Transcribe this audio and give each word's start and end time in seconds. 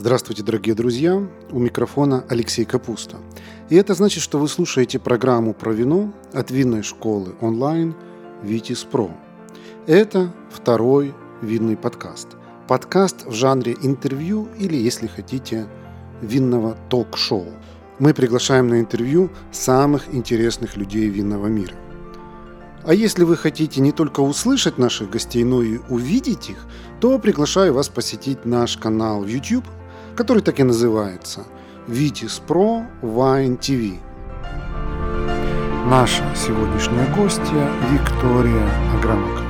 Здравствуйте, 0.00 0.44
дорогие 0.44 0.76
друзья! 0.76 1.20
У 1.50 1.58
микрофона 1.58 2.24
Алексей 2.28 2.64
Капуста. 2.64 3.16
И 3.68 3.74
это 3.74 3.94
значит, 3.94 4.22
что 4.22 4.38
вы 4.38 4.46
слушаете 4.46 5.00
программу 5.00 5.54
про 5.54 5.72
вино 5.72 6.14
от 6.32 6.52
винной 6.52 6.84
школы 6.84 7.34
онлайн 7.40 7.96
«Витис 8.44 8.84
Про». 8.84 9.10
Это 9.88 10.32
второй 10.52 11.16
винный 11.42 11.76
подкаст. 11.76 12.28
Подкаст 12.68 13.26
в 13.26 13.32
жанре 13.32 13.76
интервью 13.82 14.46
или, 14.56 14.76
если 14.76 15.08
хотите, 15.08 15.66
винного 16.22 16.78
ток-шоу. 16.88 17.48
Мы 17.98 18.14
приглашаем 18.14 18.68
на 18.68 18.78
интервью 18.78 19.30
самых 19.50 20.14
интересных 20.14 20.76
людей 20.76 21.08
винного 21.08 21.48
мира. 21.48 21.74
А 22.84 22.94
если 22.94 23.24
вы 23.24 23.36
хотите 23.36 23.80
не 23.80 23.90
только 23.90 24.20
услышать 24.20 24.78
наших 24.78 25.10
гостей, 25.10 25.42
но 25.42 25.60
и 25.60 25.80
увидеть 25.88 26.50
их, 26.50 26.66
то 27.00 27.18
приглашаю 27.18 27.74
вас 27.74 27.88
посетить 27.88 28.44
наш 28.44 28.76
канал 28.76 29.24
YouTube– 29.26 29.64
который 30.18 30.42
так 30.42 30.58
и 30.58 30.64
называется 30.64 31.44
Vitis 31.86 32.42
Pro 32.44 32.84
Wine 33.02 33.56
TV. 33.56 33.98
Наша 35.88 36.24
сегодняшняя 36.34 37.06
гостья 37.14 37.70
Виктория 37.92 38.68
Аграмакова. 38.96 39.44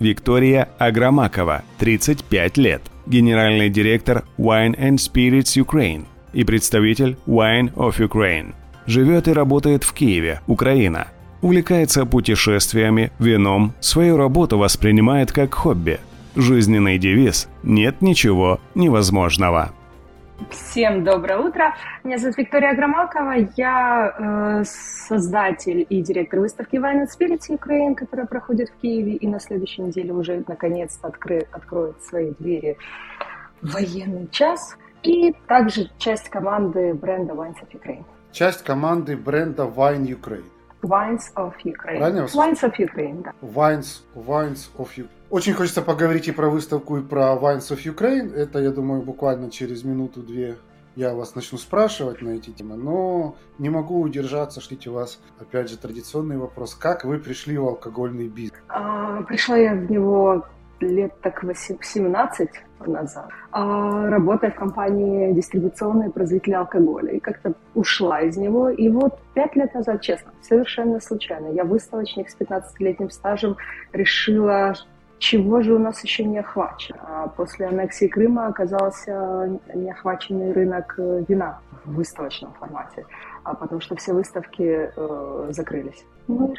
Виктория 0.00 0.68
Аграмакова, 0.78 1.62
35 1.78 2.58
лет, 2.58 2.82
генеральный 3.06 3.70
директор 3.70 4.24
Wine 4.36 4.78
and 4.78 4.96
Spirits 4.96 5.56
Ukraine 5.56 6.04
и 6.34 6.44
представитель 6.44 7.16
Wine 7.26 7.72
of 7.76 8.00
Ukraine. 8.00 8.52
Живет 8.84 9.28
и 9.28 9.32
работает 9.32 9.82
в 9.82 9.94
Киеве, 9.94 10.42
Украина. 10.46 11.08
Увлекается 11.40 12.04
путешествиями, 12.04 13.12
вином, 13.18 13.72
свою 13.80 14.18
работу 14.18 14.58
воспринимает 14.58 15.32
как 15.32 15.54
хобби– 15.54 16.00
Жизненный 16.36 16.96
девиз 16.96 17.48
«Нет 17.64 18.02
ничего 18.02 18.60
невозможного». 18.76 19.72
Всем 20.50 21.02
доброе 21.04 21.38
утро. 21.38 21.74
Меня 22.04 22.18
зовут 22.18 22.38
Виктория 22.38 22.72
Громакова. 22.74 23.48
Я 23.56 24.14
э, 24.16 24.64
создатель 24.64 25.84
и 25.88 26.00
директор 26.02 26.40
выставки 26.40 26.76
Wine 26.76 27.02
and 27.02 27.08
Spirits 27.08 27.50
Ukraine, 27.50 27.94
которая 27.94 28.26
проходит 28.26 28.70
в 28.70 28.80
Киеве 28.80 29.16
и 29.16 29.26
на 29.26 29.40
следующей 29.40 29.82
неделе 29.82 30.12
уже 30.12 30.42
наконец-то 30.46 31.08
откры, 31.08 31.46
откроет 31.50 32.00
свои 32.02 32.32
двери 32.38 32.78
военный 33.60 34.28
час. 34.30 34.76
И 35.02 35.34
также 35.48 35.90
часть 35.98 36.28
команды 36.28 36.94
бренда 36.94 37.34
Wines 37.34 37.56
of 37.62 37.68
Ukraine. 37.72 38.04
Часть 38.32 38.62
команды 38.62 39.16
бренда 39.16 39.64
Wine 39.64 40.06
Ukraine. 40.06 40.44
Wines 40.82 41.32
of 41.36 41.54
Ukraine. 41.64 41.98
Правильно? 41.98 42.26
Wines 42.34 42.62
of 42.62 42.72
Ukraine, 42.78 43.22
да. 43.22 43.34
Wines, 43.42 44.02
Wines 44.14 44.68
of 44.76 44.88
Ukraine. 44.96 45.08
Очень 45.30 45.54
хочется 45.54 45.82
поговорить 45.82 46.26
и 46.28 46.32
про 46.32 46.48
выставку, 46.48 46.96
и 46.96 47.02
про 47.02 47.34
Wines 47.34 47.70
of 47.70 47.84
Ukraine. 47.84 48.34
Это, 48.34 48.58
я 48.58 48.70
думаю, 48.70 49.02
буквально 49.02 49.50
через 49.50 49.84
минуту-две 49.84 50.56
я 50.96 51.14
вас 51.14 51.34
начну 51.34 51.56
спрашивать 51.56 52.20
на 52.20 52.30
эти 52.30 52.50
темы, 52.50 52.76
но 52.76 53.36
не 53.58 53.70
могу 53.70 54.00
удержаться, 54.00 54.60
что 54.60 54.76
у 54.90 54.92
вас, 54.92 55.20
опять 55.38 55.70
же, 55.70 55.78
традиционный 55.78 56.36
вопрос. 56.36 56.74
Как 56.74 57.04
вы 57.04 57.18
пришли 57.18 57.56
в 57.56 57.66
алкогольный 57.66 58.28
бизнес? 58.28 58.60
А, 58.68 59.22
пришла 59.22 59.56
я 59.56 59.74
в 59.74 59.90
него 59.90 60.44
лет 60.80 61.12
так 61.20 61.44
17 61.54 62.50
назад, 62.86 63.28
а, 63.52 64.08
работая 64.08 64.50
в 64.50 64.54
компании 64.54 65.32
дистрибуционной 65.32 66.10
производителя 66.10 66.60
алкоголя. 66.60 67.12
И 67.12 67.20
как-то 67.20 67.52
ушла 67.74 68.20
из 68.20 68.36
него. 68.36 68.70
И 68.70 68.88
вот 68.88 69.18
пять 69.34 69.56
лет 69.56 69.74
назад, 69.74 70.00
честно, 70.00 70.32
совершенно 70.42 71.00
случайно, 71.00 71.48
я 71.48 71.64
выставочник 71.64 72.30
с 72.30 72.36
15-летним 72.38 73.10
стажем 73.10 73.56
решила, 73.92 74.74
чего 75.18 75.60
же 75.62 75.74
у 75.74 75.78
нас 75.78 76.02
еще 76.02 76.24
не 76.24 76.38
охвачено. 76.38 76.98
А 77.02 77.28
после 77.28 77.66
аннексии 77.66 78.06
Крыма 78.06 78.46
оказался 78.46 79.58
неохваченный 79.74 80.52
рынок 80.52 80.94
э, 80.98 81.24
вина 81.28 81.60
в 81.84 81.94
выставочном 81.94 82.52
формате, 82.54 83.04
потому 83.54 83.80
что 83.80 83.96
все 83.96 84.12
выставки 84.12 84.90
э, 84.94 85.46
закрылись. 85.50 86.04
Ну, 86.28 86.54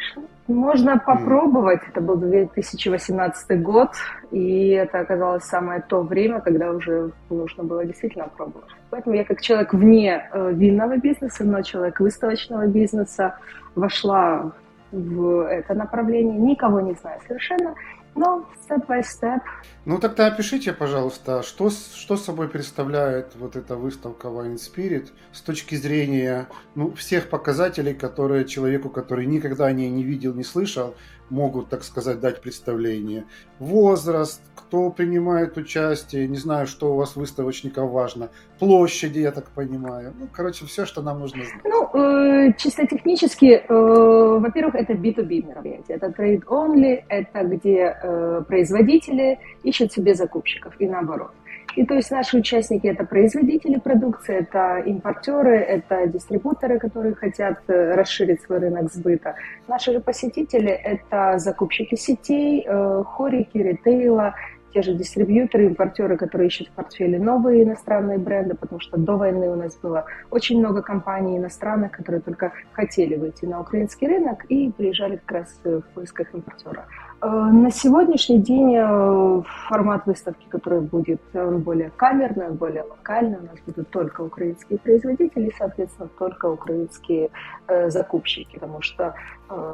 можно 0.48 0.98
попробовать. 0.98 1.82
Это 1.90 2.02
был 2.02 2.18
2018 2.18 3.62
год, 3.62 3.90
и 4.32 4.70
это 4.70 5.00
оказалось 5.00 5.44
самое 5.44 5.82
то 5.82 6.02
время, 6.02 6.42
когда 6.42 6.72
уже 6.72 7.12
нужно 7.30 7.64
было 7.64 7.86
действительно 7.86 8.28
пробовать. 8.28 8.70
Поэтому 8.90 9.16
я 9.16 9.24
как 9.24 9.42
человек 9.42 9.74
вне 9.74 10.30
э, 10.32 10.52
винного 10.54 10.98
бизнеса, 10.98 11.44
но 11.44 11.62
человек 11.62 12.00
выставочного 12.00 12.68
бизнеса, 12.68 13.38
вошла 13.76 14.52
в 14.92 15.48
это 15.48 15.74
направление, 15.74 16.38
никого 16.38 16.82
не 16.82 16.94
знаю 16.94 17.20
совершенно, 17.26 17.76
ну, 18.16 18.46
step 18.68 18.86
by 18.88 19.02
step. 19.02 19.40
Ну, 19.86 19.98
тогда 19.98 20.28
опишите, 20.28 20.74
пожалуйста, 20.74 21.44
что, 21.44 21.70
что 21.70 22.18
собой 22.18 22.50
представляет 22.50 23.36
вот 23.36 23.56
эта 23.56 23.76
выставка 23.76 24.28
Wine 24.28 24.58
Spirit 24.58 25.10
с 25.32 25.42
точки 25.42 25.76
зрения 25.76 26.48
ну, 26.76 26.92
всех 26.94 27.30
показателей, 27.30 27.94
которые 27.94 28.46
человеку, 28.46 28.90
который 28.90 29.26
никогда 29.26 29.66
о 29.66 29.72
ней 29.72 29.90
не 29.90 30.04
видел, 30.04 30.34
не 30.34 30.44
слышал, 30.44 30.96
могут, 31.32 31.70
так 31.70 31.84
сказать, 31.84 32.20
дать 32.20 32.42
представление. 32.42 33.26
Возраст, 33.60 34.42
кто 34.56 34.92
принимает 34.92 35.58
участие, 35.58 36.28
не 36.28 36.38
знаю, 36.38 36.68
что 36.68 36.94
у 36.94 36.96
вас 36.98 37.16
выставочников 37.16 37.90
важно, 37.90 38.30
площади, 38.60 39.20
я 39.20 39.32
так 39.32 39.50
понимаю. 39.50 40.14
Ну, 40.20 40.28
короче, 40.32 40.66
все, 40.66 40.86
что 40.86 41.02
нам 41.02 41.20
нужно 41.20 41.44
знать. 41.44 41.62
Ну, 41.64 41.90
э, 41.94 42.54
чисто 42.58 42.86
технически, 42.86 43.64
э, 43.68 44.40
во-первых, 44.40 44.76
это 44.76 44.94
B2B 44.94 45.48
мероприятие, 45.48 45.98
это 45.98 46.08
trade 46.08 46.46
only, 46.46 47.04
это 47.10 47.44
где 47.44 47.98
э, 48.04 48.44
производители 48.48 49.40
ищут 49.64 49.92
себе 49.92 50.14
закупщиков 50.14 50.74
и 50.80 50.88
наоборот. 50.88 51.32
И 51.76 51.86
то 51.86 51.94
есть 51.94 52.12
наши 52.12 52.38
участники 52.38 52.88
это 52.88 53.06
производители 53.06 53.80
продукции, 53.80 54.36
это 54.36 54.80
импортеры, 54.86 55.58
это 55.58 56.08
дистрибуторы, 56.08 56.80
которые 56.80 57.16
хотят 57.16 57.60
э, 57.68 57.96
расширить 57.96 58.42
свой 58.42 58.60
рынок 58.60 58.92
сбыта. 58.92 59.36
Наши 59.68 59.92
же 59.94 60.00
посетители 60.00 60.70
это 60.70 61.38
закупщики 61.38 61.96
сетей, 61.96 62.66
э, 62.68 63.04
хорики, 63.06 63.58
ритейла, 63.58 64.36
те 64.74 64.82
же 64.82 64.94
дистрибьюторы, 64.94 65.66
импортеры, 65.66 66.18
которые 66.18 66.48
ищут 66.48 66.70
в 66.70 66.72
портфеле 66.72 67.20
новые 67.20 67.64
иностранные 67.64 68.18
бренды, 68.18 68.56
потому 68.56 68.80
что 68.80 68.98
до 68.98 69.18
войны 69.18 69.50
у 69.50 69.56
нас 69.56 69.78
было 69.78 70.06
очень 70.30 70.60
много 70.60 70.82
компаний 70.82 71.38
иностранных, 71.38 71.92
которые 71.92 72.22
только 72.22 72.54
хотели 72.72 73.16
выйти 73.16 73.46
на 73.46 73.60
украинский 73.60 74.08
рынок 74.08 74.46
и 74.46 74.72
приезжали 74.72 75.18
как 75.18 75.32
раз 75.32 75.60
в 75.64 75.82
поисках 75.94 76.34
импортера. 76.34 76.86
Э, 77.24 77.28
на 77.28 77.70
сегодняшний 77.70 78.40
день 78.40 78.76
э, 78.76 79.42
формат 79.68 80.08
выставки, 80.08 80.46
который 80.50 80.82
будет, 80.82 81.22
он 81.36 81.60
более 81.60 81.92
камерный, 81.92 82.50
более 82.50 82.84
локальный. 82.84 83.38
У 83.38 83.44
нас 83.44 83.60
будут 83.66 83.90
только 83.90 84.22
украинские 84.22 84.80
производители 84.80 85.52
соответственно, 85.56 86.10
только 86.18 86.48
украинские 86.48 87.30
э, 87.68 87.90
закупщики, 87.90 88.56
потому 88.56 88.82
что 88.82 89.14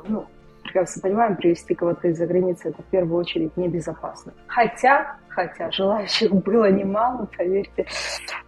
ну, 0.08 0.26
прекрасно 0.64 1.02
понимаем, 1.02 1.36
привезти 1.36 1.76
кого-то 1.76 2.08
из-за 2.08 2.26
границы 2.26 2.70
это 2.70 2.82
в 2.82 2.86
первую 2.86 3.20
очередь 3.20 3.56
небезопасно. 3.56 4.34
Хотя, 4.48 5.18
хотя 5.30 5.72
желающих 5.72 6.32
было 6.32 6.70
немало, 6.72 7.28
поверьте. 7.38 7.86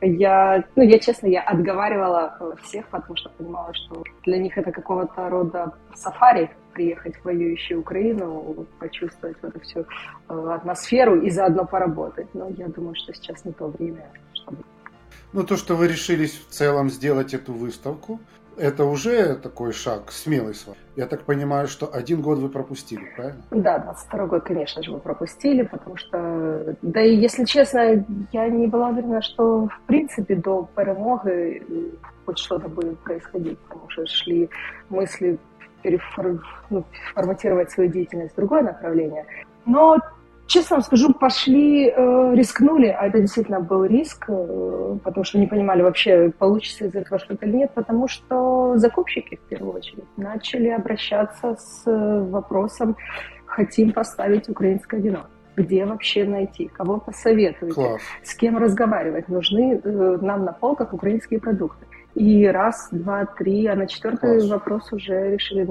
Я, 0.01 0.63
ну, 0.75 0.83
я 0.83 0.97
честно, 0.99 1.27
я 1.27 1.41
отговаривала 1.41 2.57
всех, 2.63 2.87
потому 2.87 3.15
что 3.15 3.29
понимала, 3.29 3.73
что 3.73 4.03
для 4.25 4.39
них 4.39 4.57
это 4.57 4.71
какого-то 4.71 5.29
рода 5.29 5.73
сафари, 5.93 6.49
приехать 6.73 7.15
в 7.17 7.25
воюющую 7.25 7.79
Украину, 7.79 8.65
почувствовать 8.79 9.37
вот 9.41 9.55
эту 9.55 9.59
всю 9.61 9.79
э, 9.81 9.85
атмосферу 10.27 11.21
и 11.21 11.29
заодно 11.29 11.65
поработать. 11.65 12.27
Но 12.33 12.49
я 12.49 12.67
думаю, 12.67 12.95
что 12.95 13.13
сейчас 13.13 13.45
не 13.45 13.51
то 13.51 13.67
время, 13.67 14.11
чтобы... 14.33 14.63
Ну, 15.33 15.43
то, 15.43 15.57
что 15.57 15.75
вы 15.75 15.87
решились 15.87 16.33
в 16.33 16.49
целом 16.49 16.89
сделать 16.89 17.33
эту 17.33 17.53
выставку, 17.53 18.19
это 18.59 18.83
уже 18.83 19.35
такой 19.35 19.71
шаг, 19.71 20.11
смелый 20.11 20.53
с 20.53 20.67
вами. 20.67 20.77
Я 20.95 21.07
так 21.07 21.23
понимаю, 21.23 21.67
что 21.67 21.87
один 21.91 22.21
год 22.21 22.39
вы 22.39 22.49
пропустили, 22.49 23.05
правильно? 23.15 23.41
Да, 23.51 23.79
22 23.79 24.27
год, 24.27 24.43
конечно 24.43 24.83
же, 24.83 24.91
мы 24.91 24.99
пропустили, 24.99 25.63
потому 25.63 25.95
что, 25.95 26.75
да 26.81 27.01
и 27.01 27.15
если 27.15 27.45
честно, 27.45 28.05
я 28.33 28.49
не 28.49 28.67
была 28.67 28.89
уверена, 28.89 29.21
что 29.21 29.67
в 29.67 29.81
принципе 29.87 30.35
до 30.35 30.67
перемоги 30.75 31.63
хоть 32.25 32.37
что-то 32.37 32.67
будет 32.67 32.99
происходить, 32.99 33.57
потому 33.59 33.89
что 33.89 34.05
шли 34.05 34.49
мысли 34.89 35.39
переформатировать 35.81 37.67
ну, 37.67 37.73
свою 37.73 37.91
деятельность 37.91 38.33
в 38.33 38.35
другое 38.35 38.63
направление. 38.63 39.25
Но 39.65 39.97
честно 40.47 40.77
вам 40.77 40.83
скажу, 40.83 41.13
пошли, 41.13 41.87
э, 41.87 42.35
рискнули, 42.35 42.87
а 42.87 43.07
это 43.07 43.19
действительно 43.19 43.59
был 43.59 43.85
риск, 43.85 44.25
э, 44.27 44.97
потому 45.03 45.23
что 45.23 45.39
не 45.39 45.47
понимали 45.47 45.81
вообще, 45.81 46.31
получится 46.37 46.85
из 46.85 46.95
этого 46.95 47.19
что-то 47.19 47.45
или 47.45 47.57
нет, 47.57 47.71
потому 47.73 48.07
что 48.07 48.77
закупщики, 48.77 49.35
в 49.35 49.49
первую 49.49 49.75
очередь, 49.75 50.05
начали 50.17 50.69
обращаться 50.69 51.55
с 51.55 51.83
вопросом, 51.85 52.97
хотим 53.45 53.91
поставить 53.91 54.49
украинское 54.49 54.99
вино. 54.99 55.27
Где 55.55 55.85
вообще 55.85 56.23
найти? 56.23 56.67
Кого 56.67 56.99
посоветуете? 56.99 57.73
Класс. 57.73 58.01
С 58.23 58.33
кем 58.33 58.57
разговаривать? 58.57 59.27
Нужны 59.27 59.81
э, 59.83 60.17
нам 60.21 60.45
на 60.45 60.53
полках 60.53 60.93
украинские 60.93 61.39
продукты. 61.39 61.85
И 62.15 62.45
раз, 62.47 62.89
два, 62.91 63.25
три, 63.25 63.67
а 63.67 63.75
на 63.75 63.87
четвертый 63.87 64.39
Класс. 64.39 64.49
вопрос 64.49 64.91
уже 64.91 65.31
решили 65.31 65.67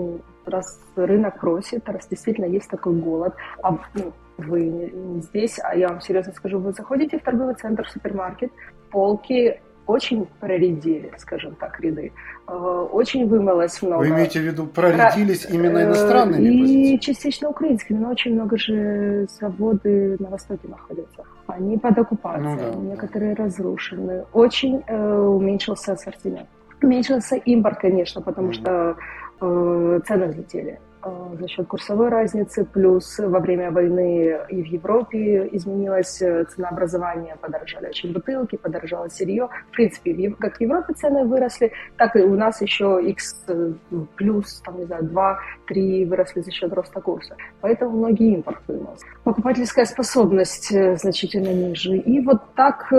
раз 0.47 0.81
рынок 0.97 1.41
просит, 1.41 1.89
раз 1.89 2.07
действительно 2.09 2.47
есть 2.47 2.71
такой 2.71 2.95
голод, 2.95 3.35
а 3.63 3.79
ну, 3.95 4.13
вы 4.39 4.65
не 4.65 5.21
здесь, 5.21 5.59
а 5.63 5.77
я 5.77 5.89
вам 5.89 6.01
серьезно 6.01 6.33
скажу, 6.33 6.59
вы 6.59 6.73
заходите 6.73 7.19
в 7.19 7.23
торговый 7.23 7.55
центр, 7.55 7.85
в 7.85 7.91
супермаркет, 7.91 8.53
полки 8.91 9.61
очень 9.89 10.27
проредили, 10.39 11.11
скажем 11.17 11.55
так, 11.57 11.81
ряды. 11.81 12.13
Э, 12.47 12.53
очень 12.93 13.27
вымылось 13.27 13.83
много. 13.83 14.01
Вы 14.01 14.11
имеете 14.11 14.41
в 14.41 14.43
виду, 14.43 14.67
проредились 14.67 15.47
Про... 15.47 15.55
именно 15.55 15.83
иностранными 15.83 16.43
И 16.43 16.61
позициями? 16.61 16.97
частично 16.99 17.49
украинскими, 17.49 17.99
но 17.99 18.11
очень 18.11 18.35
много 18.35 18.59
же 18.59 19.27
заводы 19.41 20.17
на 20.21 20.29
Востоке 20.29 20.69
находятся. 20.69 21.25
Они 21.47 21.79
под 21.79 21.99
оккупацией, 21.99 22.55
ну, 22.55 22.83
да, 22.83 22.91
некоторые 22.91 23.35
да. 23.35 23.45
разрушены. 23.45 24.25
Очень 24.35 24.85
э, 24.87 25.19
уменьшился 25.19 25.93
ассортимент. 25.93 26.49
Уменьшился 26.83 27.37
импорт, 27.37 27.79
конечно, 27.81 28.21
потому 28.21 28.51
mm-hmm. 28.51 28.53
что 28.53 28.97
э, 29.41 30.01
цены 30.07 30.27
взлетели. 30.27 30.79
Э, 31.05 31.37
за 31.39 31.47
счет 31.49 31.67
курсовой 31.69 32.09
разницы, 32.09 32.65
плюс 32.65 33.19
во 33.19 33.39
время 33.39 33.71
войны 33.71 34.37
и 34.49 34.63
в 34.63 34.67
Европе 34.67 35.49
изменилось 35.53 36.21
э, 36.21 36.45
ценообразование, 36.45 37.37
подорожали 37.41 37.87
очень 37.87 38.13
бутылки, 38.13 38.57
подорожало 38.57 39.09
сырье. 39.09 39.49
В 39.71 39.77
принципе, 39.77 40.35
как 40.39 40.57
в 40.57 40.61
Европе 40.61 40.95
цены 40.95 41.25
выросли, 41.25 41.73
так 41.97 42.17
и 42.17 42.23
у 42.23 42.35
нас 42.35 42.61
еще 42.61 43.01
X 43.03 43.45
э, 43.47 43.73
плюс, 44.17 44.61
там, 44.65 44.79
не 44.79 44.87
знаю, 44.87 45.05
2-3 45.71 46.07
выросли 46.07 46.41
за 46.41 46.51
счет 46.51 46.73
роста 46.73 47.01
курса. 47.01 47.37
Поэтому 47.61 47.99
многие 47.99 48.35
импорт 48.35 48.61
вынос. 48.67 49.01
Покупательская 49.23 49.85
способность 49.85 50.73
значительно 50.99 51.53
ниже. 51.53 51.97
И 51.97 52.21
вот 52.21 52.43
так 52.57 52.93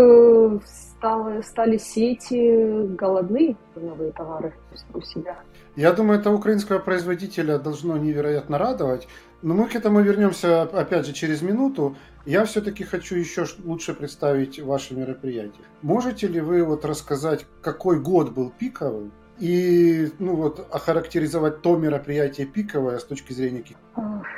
стало, 0.65 1.41
стали 1.41 1.77
сети 1.77 2.87
голодны 2.95 3.57
новые 3.75 4.11
товары 4.11 4.53
у 4.93 5.01
себя. 5.01 5.35
Я 5.75 5.93
думаю, 5.93 6.19
это 6.19 6.31
украинского 6.31 6.79
производителя 6.79 7.57
должно 7.57 7.97
невероятно 7.97 8.57
радовать. 8.57 9.07
Но 9.41 9.53
мы 9.53 9.67
к 9.67 9.75
этому 9.75 10.01
вернемся, 10.01 10.63
опять 10.63 11.05
же, 11.05 11.13
через 11.13 11.41
минуту. 11.41 11.95
Я 12.25 12.43
все-таки 12.45 12.83
хочу 12.83 13.15
еще 13.15 13.45
лучше 13.63 13.93
представить 13.93 14.59
ваше 14.59 14.93
мероприятие. 14.93 15.63
Можете 15.81 16.27
ли 16.27 16.41
вы 16.41 16.63
вот 16.63 16.83
рассказать, 16.83 17.45
какой 17.61 17.99
год 17.99 18.31
был 18.33 18.51
пиковый? 18.51 19.11
И 19.39 20.09
ну 20.19 20.35
вот 20.35 20.67
охарактеризовать 20.69 21.61
то 21.61 21.77
мероприятие 21.77 22.45
пиковое 22.45 22.99
с 22.99 23.05
точки 23.05 23.31
зрения 23.31 23.63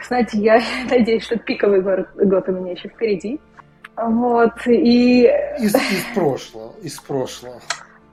Знаете, 0.07 0.37
я 0.37 0.61
надеюсь, 0.91 1.23
что 1.23 1.37
пиковый 1.37 1.81
год 1.81 2.47
у 2.47 2.51
меня 2.51 2.73
еще 2.73 2.89
впереди. 2.89 3.39
Вот, 3.97 4.53
и... 4.67 5.23
Из, 5.59 5.75
из 5.75 6.03
прошлого, 6.13 6.73
из 6.81 6.99
прошлого. 6.99 7.59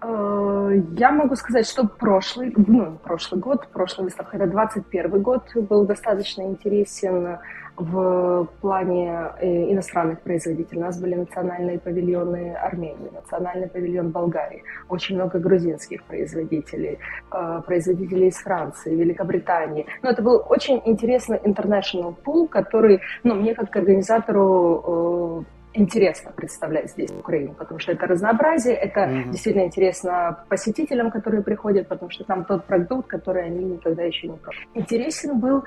Э, 0.01 0.81
я 0.97 1.11
могу 1.11 1.35
сказать, 1.35 1.67
что 1.67 1.87
прошлый, 1.87 2.53
ну, 2.57 2.99
прошлый 3.03 3.41
год, 3.41 3.69
прошлая 3.73 4.05
выставка, 4.05 4.37
это 4.37 4.47
21 4.47 5.23
год, 5.23 5.43
был 5.55 5.85
достаточно 5.85 6.43
интересен 6.43 7.39
в 7.77 8.49
плане 8.61 9.31
э, 9.41 9.73
иностранных 9.73 10.21
производителей. 10.21 10.81
У 10.81 10.85
нас 10.85 11.01
были 11.01 11.15
национальные 11.15 11.79
павильоны 11.79 12.55
Армении, 12.55 13.11
национальный 13.13 13.69
павильон 13.69 14.11
Болгарии, 14.11 14.65
очень 14.89 15.15
много 15.15 15.39
грузинских 15.39 16.05
производителей, 16.05 16.99
э, 17.33 17.63
производителей 17.67 18.29
из 18.29 18.37
Франции, 18.37 18.95
Великобритании. 18.95 19.87
Но 20.03 20.11
это 20.11 20.23
был 20.23 20.45
очень 20.49 20.81
интересный 20.85 21.39
international 21.39 22.15
pool, 22.25 22.49
который, 22.49 23.01
ну, 23.23 23.35
мне 23.35 23.55
как 23.55 23.75
организатору 23.75 25.45
интересно 25.79 26.33
представлять 26.33 26.91
здесь 26.91 27.11
Украину, 27.11 27.55
потому 27.55 27.79
что 27.79 27.93
это 27.93 28.07
разнообразие, 28.07 28.75
это 28.75 29.01
mm-hmm. 29.01 29.31
действительно 29.31 29.65
интересно 29.65 30.45
посетителям, 30.49 31.11
которые 31.11 31.43
приходят, 31.43 31.89
потому 31.89 32.11
что 32.11 32.25
там 32.25 32.45
тот 32.45 32.65
продукт, 32.65 33.09
который 33.09 33.45
они 33.45 33.65
никогда 33.65 34.03
еще 34.03 34.29
не 34.29 34.37
пробовали. 34.37 34.69
Интересен 34.75 35.39
был, 35.39 35.65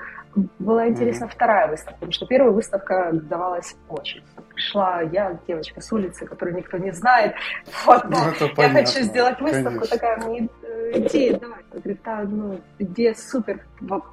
была 0.58 0.88
интересна 0.88 1.24
mm-hmm. 1.24 1.34
вторая 1.34 1.68
выставка, 1.68 1.94
потому 1.94 2.12
что 2.12 2.26
первая 2.26 2.52
выставка 2.52 3.10
давалась 3.12 3.76
очень. 3.88 4.22
Пришла 4.54 5.00
я, 5.02 5.38
девочка 5.48 5.80
с 5.80 5.90
улицы, 5.92 6.26
которую 6.26 6.56
никто 6.56 6.76
не 6.76 6.92
знает, 6.92 7.34
вот, 7.86 8.04
ну, 8.04 8.16
я 8.16 8.48
понятно. 8.54 8.80
хочу 8.80 9.00
сделать 9.00 9.40
выставку, 9.40 9.86
Конечно. 9.86 9.88
такая, 9.88 10.16
мне 10.28 10.48
э, 10.62 11.00
идея, 11.00 11.38
давай. 11.38 11.58
Говорит, 11.72 12.00
да, 12.04 12.22
ну, 12.22 12.60
идея 12.78 13.14
супер, 13.14 13.60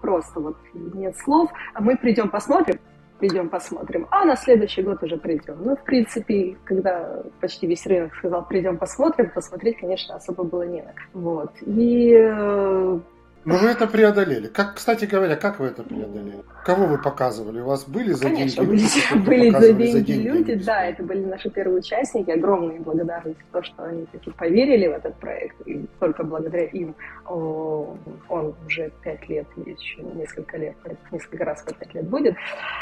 просто 0.02 0.40
вот 0.40 0.58
нет 0.74 1.18
слов, 1.18 1.52
а 1.74 1.82
мы 1.82 1.98
придем 1.98 2.30
посмотрим, 2.30 2.80
придем 3.20 3.50
посмотрим, 3.50 4.08
а 4.12 4.26
на 4.26 4.36
следующий 4.36 4.82
год 4.82 5.04
уже 5.04 5.18
придем. 5.18 5.58
Ну, 5.64 5.76
в 5.76 5.84
принципе, 5.84 6.58
когда 6.64 7.24
почти 7.42 7.68
весь 7.68 7.86
рынок 7.86 8.16
сказал, 8.16 8.46
придем 8.46 8.78
посмотрим, 8.78 9.30
посмотреть, 9.30 9.78
конечно, 9.78 10.16
особо 10.16 10.44
было 10.44 10.64
не 10.64 10.82
на 10.82 10.94
Вот. 11.14 11.52
И 11.62 12.14
э, 12.14 13.00
но 13.46 13.58
вы 13.58 13.70
это 13.70 13.88
преодолели. 13.88 14.48
Как, 14.48 14.76
кстати 14.76 15.06
говоря, 15.06 15.36
как 15.36 15.60
вы 15.60 15.68
это 15.68 15.84
преодолели? 15.84 16.44
Кого 16.66 16.86
вы 16.86 16.98
показывали? 17.02 17.62
У 17.62 17.66
вас 17.66 17.88
были 17.88 18.12
за 18.12 18.26
Конечно, 18.26 18.66
деньги 18.66 18.82
люди? 18.82 19.26
Были 19.26 19.50
за 19.50 19.74
деньги, 19.74 19.92
за 19.92 20.02
деньги 20.02 20.28
люди, 20.28 20.54
да, 20.56 20.86
это 20.86 21.04
были 21.04 21.26
наши 21.26 21.50
первые 21.50 21.80
участники. 21.80 22.30
Огромные 22.32 22.80
благодарности 22.80 23.42
за 23.52 23.60
то, 23.60 23.66
что 23.66 23.84
они 23.84 24.06
таки 24.08 24.32
поверили 24.32 24.88
в 24.88 24.92
этот 24.92 25.16
проект. 25.16 25.56
И 25.66 25.86
только 26.00 26.24
благодаря 26.24 26.66
им 26.66 26.96
он 27.26 28.56
уже 28.66 28.92
пять 29.04 29.28
лет, 29.30 29.48
еще 29.66 30.02
несколько 30.02 30.58
лет, 30.58 30.76
несколько 31.12 31.46
раз 31.46 31.62
по 31.62 31.74
пять 31.74 31.94
лет 31.94 32.08
будет. 32.08 32.36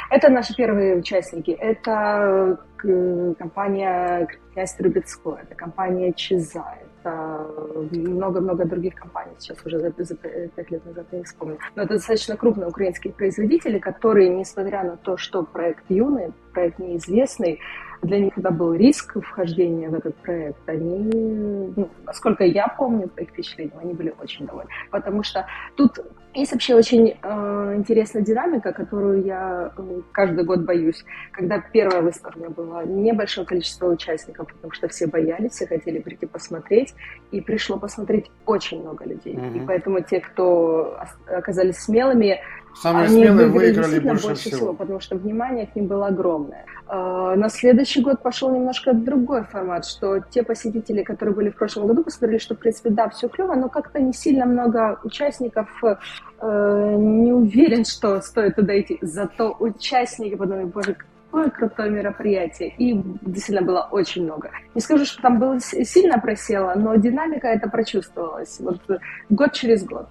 Это 0.10 0.30
наши 0.30 0.56
первые 0.56 0.98
участники. 0.98 1.52
Это 1.52 2.60
э, 2.84 3.34
компания 3.38 4.28
«Князь 4.54 4.74
Трубецкой», 4.74 5.38
это 5.44 5.56
компания 5.56 6.14
«Чизай», 7.08 7.58
много-много 7.92 8.66
других 8.66 8.96
компаний, 8.96 9.32
сейчас 9.38 9.58
уже 9.66 9.80
за, 9.80 9.94
за 9.98 10.16
5 10.16 10.72
лет 10.72 10.86
назад 10.86 11.06
не 11.12 11.24
вспомню. 11.24 11.58
Но 11.76 11.84
это 11.84 11.96
достаточно 11.96 12.36
крупные 12.38 12.68
украинские 12.68 13.14
производители, 13.14 13.80
которые, 13.80 14.30
несмотря 14.30 14.84
на 14.84 14.98
то, 14.98 15.18
что 15.18 15.44
проект 15.44 15.84
юный, 15.90 16.34
проект 16.54 16.80
неизвестный, 16.80 17.60
для 18.02 18.20
них 18.20 18.38
это 18.38 18.52
был 18.52 18.74
риск 18.74 19.18
вхождения 19.22 19.90
в 19.90 19.96
этот 19.96 20.16
проект. 20.16 20.68
Они, 20.70 21.72
ну, 21.76 21.90
насколько 22.06 22.44
я 22.44 22.68
помню 22.68 23.08
по 23.08 23.22
их 23.22 23.30
впечатлениям, 23.30 23.80
они 23.80 23.94
были 23.94 24.14
очень 24.22 24.46
довольны. 24.46 24.70
Потому 24.92 25.24
что 25.24 25.46
тут 25.76 26.00
есть 26.34 26.52
вообще 26.52 26.76
очень 26.76 27.18
э, 27.22 27.74
интересная 27.76 28.22
динамика, 28.22 28.72
которую 28.72 29.24
я 29.24 29.72
э, 29.76 30.02
каждый 30.12 30.44
год 30.44 30.62
боюсь. 30.62 31.04
Когда 31.32 31.60
первая 31.60 32.02
выставка 32.02 32.50
была, 32.50 32.84
небольшое 32.84 33.48
количество 33.48 33.88
участников, 33.88 34.48
потому 34.54 34.72
что 34.72 34.88
все 34.88 35.08
боялись, 35.08 35.54
все 35.54 35.66
хотели 35.66 36.00
прийти 36.00 36.28
посмотреть, 36.28 36.94
и 37.32 37.42
пришло 37.42 37.80
посмотреть 37.80 38.30
очень 38.46 38.82
много 38.82 39.06
людей. 39.06 39.34
Mm-hmm. 39.34 39.64
И 39.64 39.66
поэтому 39.66 40.02
те, 40.02 40.20
кто 40.20 41.00
оказались 41.26 41.78
смелыми, 41.78 42.40
Самые 42.82 43.06
они 43.06 43.16
смелые 43.16 43.48
выиграли 43.48 44.00
больше, 44.00 44.28
больше 44.28 44.42
всего. 44.42 44.58
всего, 44.58 44.74
потому 44.74 45.00
что 45.00 45.16
внимание 45.16 45.66
к 45.66 45.76
ним 45.76 45.88
было 45.88 46.08
огромное. 46.08 46.66
А, 46.88 47.36
на 47.36 47.50
следующий 47.50 48.02
год 48.02 48.22
пошел 48.22 48.54
немножко 48.54 48.94
другой 48.94 49.44
формат, 49.44 49.86
что 49.86 50.20
те 50.20 50.44
посетители, 50.44 51.04
которые 51.04 51.36
были 51.36 51.50
в 51.50 51.56
прошлом 51.56 51.88
году, 51.88 52.04
посмотрели, 52.04 52.40
что, 52.40 52.56
в 52.56 52.60
принципе, 52.60 52.90
да, 52.92 53.10
все 53.10 53.30
клево, 53.30 53.56
но 53.56 53.68
как-то 53.70 54.00
не 54.00 54.14
сильно 54.14 54.46
много 54.46 55.00
участников 55.04 55.70
э, 55.84 56.96
не 56.96 57.34
уверен, 57.34 57.84
что 57.86 58.22
стоит 58.22 58.56
туда 58.56 58.80
идти. 58.80 59.00
Зато 59.02 59.56
участники 59.60 60.36
подумали, 60.36 60.66
боже, 60.66 60.96
какое 61.28 61.50
крутое 61.50 61.90
мероприятие. 61.90 62.74
И 62.78 63.02
действительно 63.22 63.66
было 63.66 63.88
очень 63.92 64.24
много. 64.24 64.52
Не 64.76 64.82
скажу, 64.82 65.06
что 65.06 65.22
там 65.22 65.40
было 65.40 65.60
сильно 65.60 66.20
просело, 66.20 66.74
но 66.76 66.96
динамика 66.96 67.48
это 67.48 67.70
прочувствовалась. 67.70 68.60
Вот 68.60 68.80
год 69.30 69.54
через 69.54 69.84
год. 69.84 70.08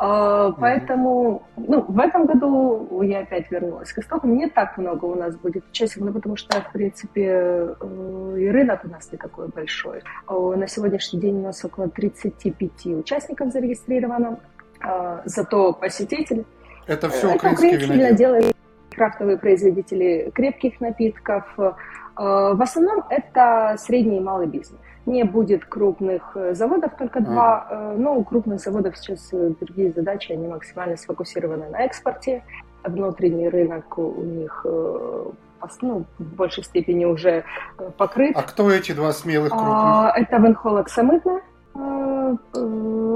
А, 0.00 0.52
поэтому 0.52 1.42
ну, 1.56 1.84
в 1.88 1.98
этом 1.98 2.26
году 2.26 3.02
я 3.02 3.20
опять 3.20 3.50
вернулась 3.50 3.92
к 3.92 3.98
истокам. 3.98 4.36
Не 4.36 4.48
так 4.48 4.78
много 4.78 5.06
у 5.06 5.16
нас 5.16 5.36
будет 5.36 5.64
участников, 5.68 6.14
потому 6.14 6.36
что, 6.36 6.60
в 6.60 6.70
принципе, 6.70 7.74
э, 7.80 8.36
и 8.38 8.48
рынок 8.48 8.84
у 8.84 8.88
нас 8.88 9.10
не 9.10 9.18
такой 9.18 9.48
большой. 9.48 10.02
А, 10.28 10.34
на 10.54 10.68
сегодняшний 10.68 11.18
день 11.18 11.38
у 11.38 11.42
нас 11.42 11.64
около 11.64 11.88
35 11.88 12.86
участников 12.86 13.50
зарегистрировано, 13.50 14.38
а, 14.80 15.22
зато 15.24 15.72
посетители. 15.72 16.44
Это 16.86 17.08
все 17.08 17.34
украинские 17.34 17.72
это 17.72 17.84
украинские 17.84 17.98
виноделы, 17.98 18.52
крафтовые 18.90 19.36
производители 19.36 20.30
крепких 20.32 20.80
напитков. 20.80 21.44
В 22.16 22.62
основном 22.62 23.04
это 23.10 23.76
средний 23.78 24.16
и 24.16 24.20
малый 24.20 24.46
бизнес 24.46 24.80
не 25.08 25.24
будет 25.24 25.64
крупных 25.64 26.36
э, 26.36 26.54
заводов, 26.54 26.96
только 26.96 27.20
два. 27.20 27.66
Э, 27.70 27.96
но 27.96 28.16
у 28.16 28.24
крупных 28.24 28.60
заводов 28.60 28.96
сейчас 28.96 29.28
э, 29.32 29.52
другие 29.60 29.92
задачи, 29.92 30.32
они 30.32 30.46
максимально 30.46 30.96
сфокусированы 30.96 31.68
на 31.68 31.84
экспорте. 31.84 32.44
Внутренний 32.84 33.48
рынок 33.48 33.98
у 33.98 34.22
них 34.22 34.64
ну, 35.82 36.04
в 36.18 36.34
большей 36.36 36.62
степени 36.62 37.04
уже 37.04 37.44
покрыт. 37.96 38.36
А 38.36 38.42
кто 38.42 38.70
эти 38.70 38.92
два 38.92 39.12
смелых 39.12 39.50
крупных? 39.50 39.72
А, 39.72 40.12
это 40.14 40.36
Венхолок 40.36 40.88
Самытна, 40.88 41.40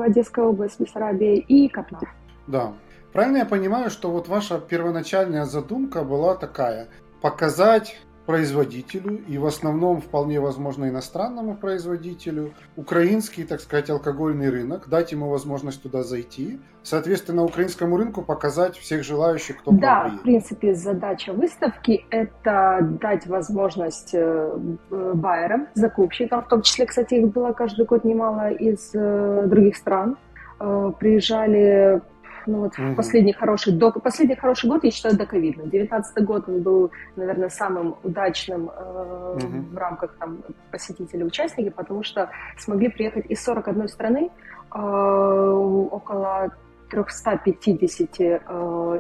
Одесская 0.04 0.44
область, 0.44 0.80
Бессарабия 0.80 1.36
и 1.36 1.68
Катнар. 1.68 2.12
Да. 2.48 2.72
Правильно 3.12 3.38
я 3.38 3.44
понимаю, 3.46 3.88
что 3.88 4.10
вот 4.10 4.26
ваша 4.26 4.58
первоначальная 4.58 5.44
задумка 5.44 6.02
была 6.02 6.34
такая– 6.34 6.88
показать 7.22 8.00
производителю 8.26 9.20
и 9.26 9.38
в 9.38 9.46
основном 9.46 10.00
вполне 10.00 10.40
возможно 10.40 10.88
иностранному 10.88 11.56
производителю. 11.56 12.52
Украинский, 12.76 13.44
так 13.44 13.60
сказать, 13.60 13.90
алкогольный 13.90 14.48
рынок, 14.48 14.88
дать 14.88 15.12
ему 15.12 15.28
возможность 15.28 15.82
туда 15.82 16.02
зайти, 16.02 16.60
соответственно, 16.82 17.44
украинскому 17.44 17.96
рынку 17.96 18.22
показать 18.22 18.76
всех 18.76 19.02
желающих, 19.02 19.58
кто 19.58 19.72
Да, 19.72 20.08
в 20.08 20.22
принципе, 20.22 20.74
задача 20.74 21.32
выставки– 21.32 22.04
это 22.10 22.78
дать 23.00 23.26
возможность 23.26 24.10
э, 24.14 24.56
байерам, 24.90 25.68
закупщикам, 25.74 26.42
в 26.42 26.48
том 26.48 26.62
числе, 26.62 26.86
кстати, 26.86 27.14
их 27.14 27.32
было 27.32 27.52
каждый 27.52 27.86
год 27.86 28.04
немало 28.04 28.50
из 28.50 28.90
э, 28.94 29.44
других 29.46 29.76
стран, 29.76 30.16
э, 30.60 30.92
приезжали 30.98 32.02
ну 32.46 32.60
вот 32.60 32.78
угу. 32.78 32.94
последний 32.94 33.32
хороший, 33.32 33.72
до, 33.72 33.90
последний 33.90 34.36
хороший 34.36 34.70
год, 34.70 34.84
я 34.84 34.90
считаю, 34.90 35.16
до 35.16 35.26
ковидный. 35.26 35.68
19 35.68 36.24
год 36.24 36.48
он 36.48 36.62
был, 36.62 36.90
наверное, 37.16 37.48
самым 37.48 37.96
удачным 38.02 38.70
э, 38.70 39.36
угу. 39.36 39.62
в 39.72 39.76
рамках 39.76 40.16
там, 40.18 40.38
посетителей, 40.70 41.24
участники, 41.24 41.70
потому 41.70 42.02
что 42.02 42.30
смогли 42.58 42.88
приехать 42.88 43.26
из 43.26 43.42
41 43.42 43.88
страны 43.88 44.30
э, 44.74 44.78
около 44.78 46.50
350 46.90 48.20
э, 48.20 48.38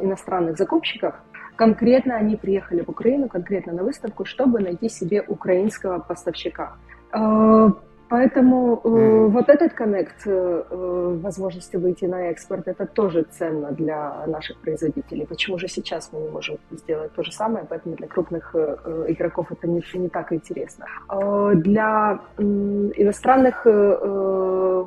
иностранных 0.02 0.56
закупщиков. 0.56 1.14
Конкретно 1.56 2.16
они 2.16 2.36
приехали 2.36 2.82
в 2.82 2.88
Украину, 2.88 3.28
конкретно 3.28 3.72
на 3.72 3.82
выставку, 3.82 4.24
чтобы 4.24 4.60
найти 4.60 4.88
себе 4.88 5.22
украинского 5.22 5.98
поставщика. 5.98 6.76
Э, 7.12 7.70
Поэтому 8.12 8.78
э, 8.84 9.26
вот 9.28 9.48
этот 9.48 9.72
коннект, 9.72 10.26
э, 10.26 10.64
э, 10.70 11.18
возможности 11.22 11.76
выйти 11.76 12.04
на 12.04 12.28
экспорт, 12.28 12.68
это 12.68 12.84
тоже 12.84 13.22
ценно 13.22 13.72
для 13.72 14.26
наших 14.26 14.58
производителей. 14.58 15.26
Почему 15.26 15.58
же 15.58 15.66
сейчас 15.66 16.10
мы 16.12 16.20
не 16.20 16.28
можем 16.28 16.58
сделать 16.70 17.12
то 17.14 17.22
же 17.22 17.32
самое, 17.32 17.64
поэтому 17.66 17.96
для 17.96 18.06
крупных 18.06 18.54
э, 18.54 18.76
э 18.84 19.04
игроков 19.08 19.46
это 19.50 19.66
не, 19.66 19.82
не 19.94 20.08
так 20.10 20.30
интересно. 20.30 20.84
Э, 21.08 21.52
для 21.54 22.20
э, 22.36 22.42
иностранных 22.42 23.66
э, 23.66 24.84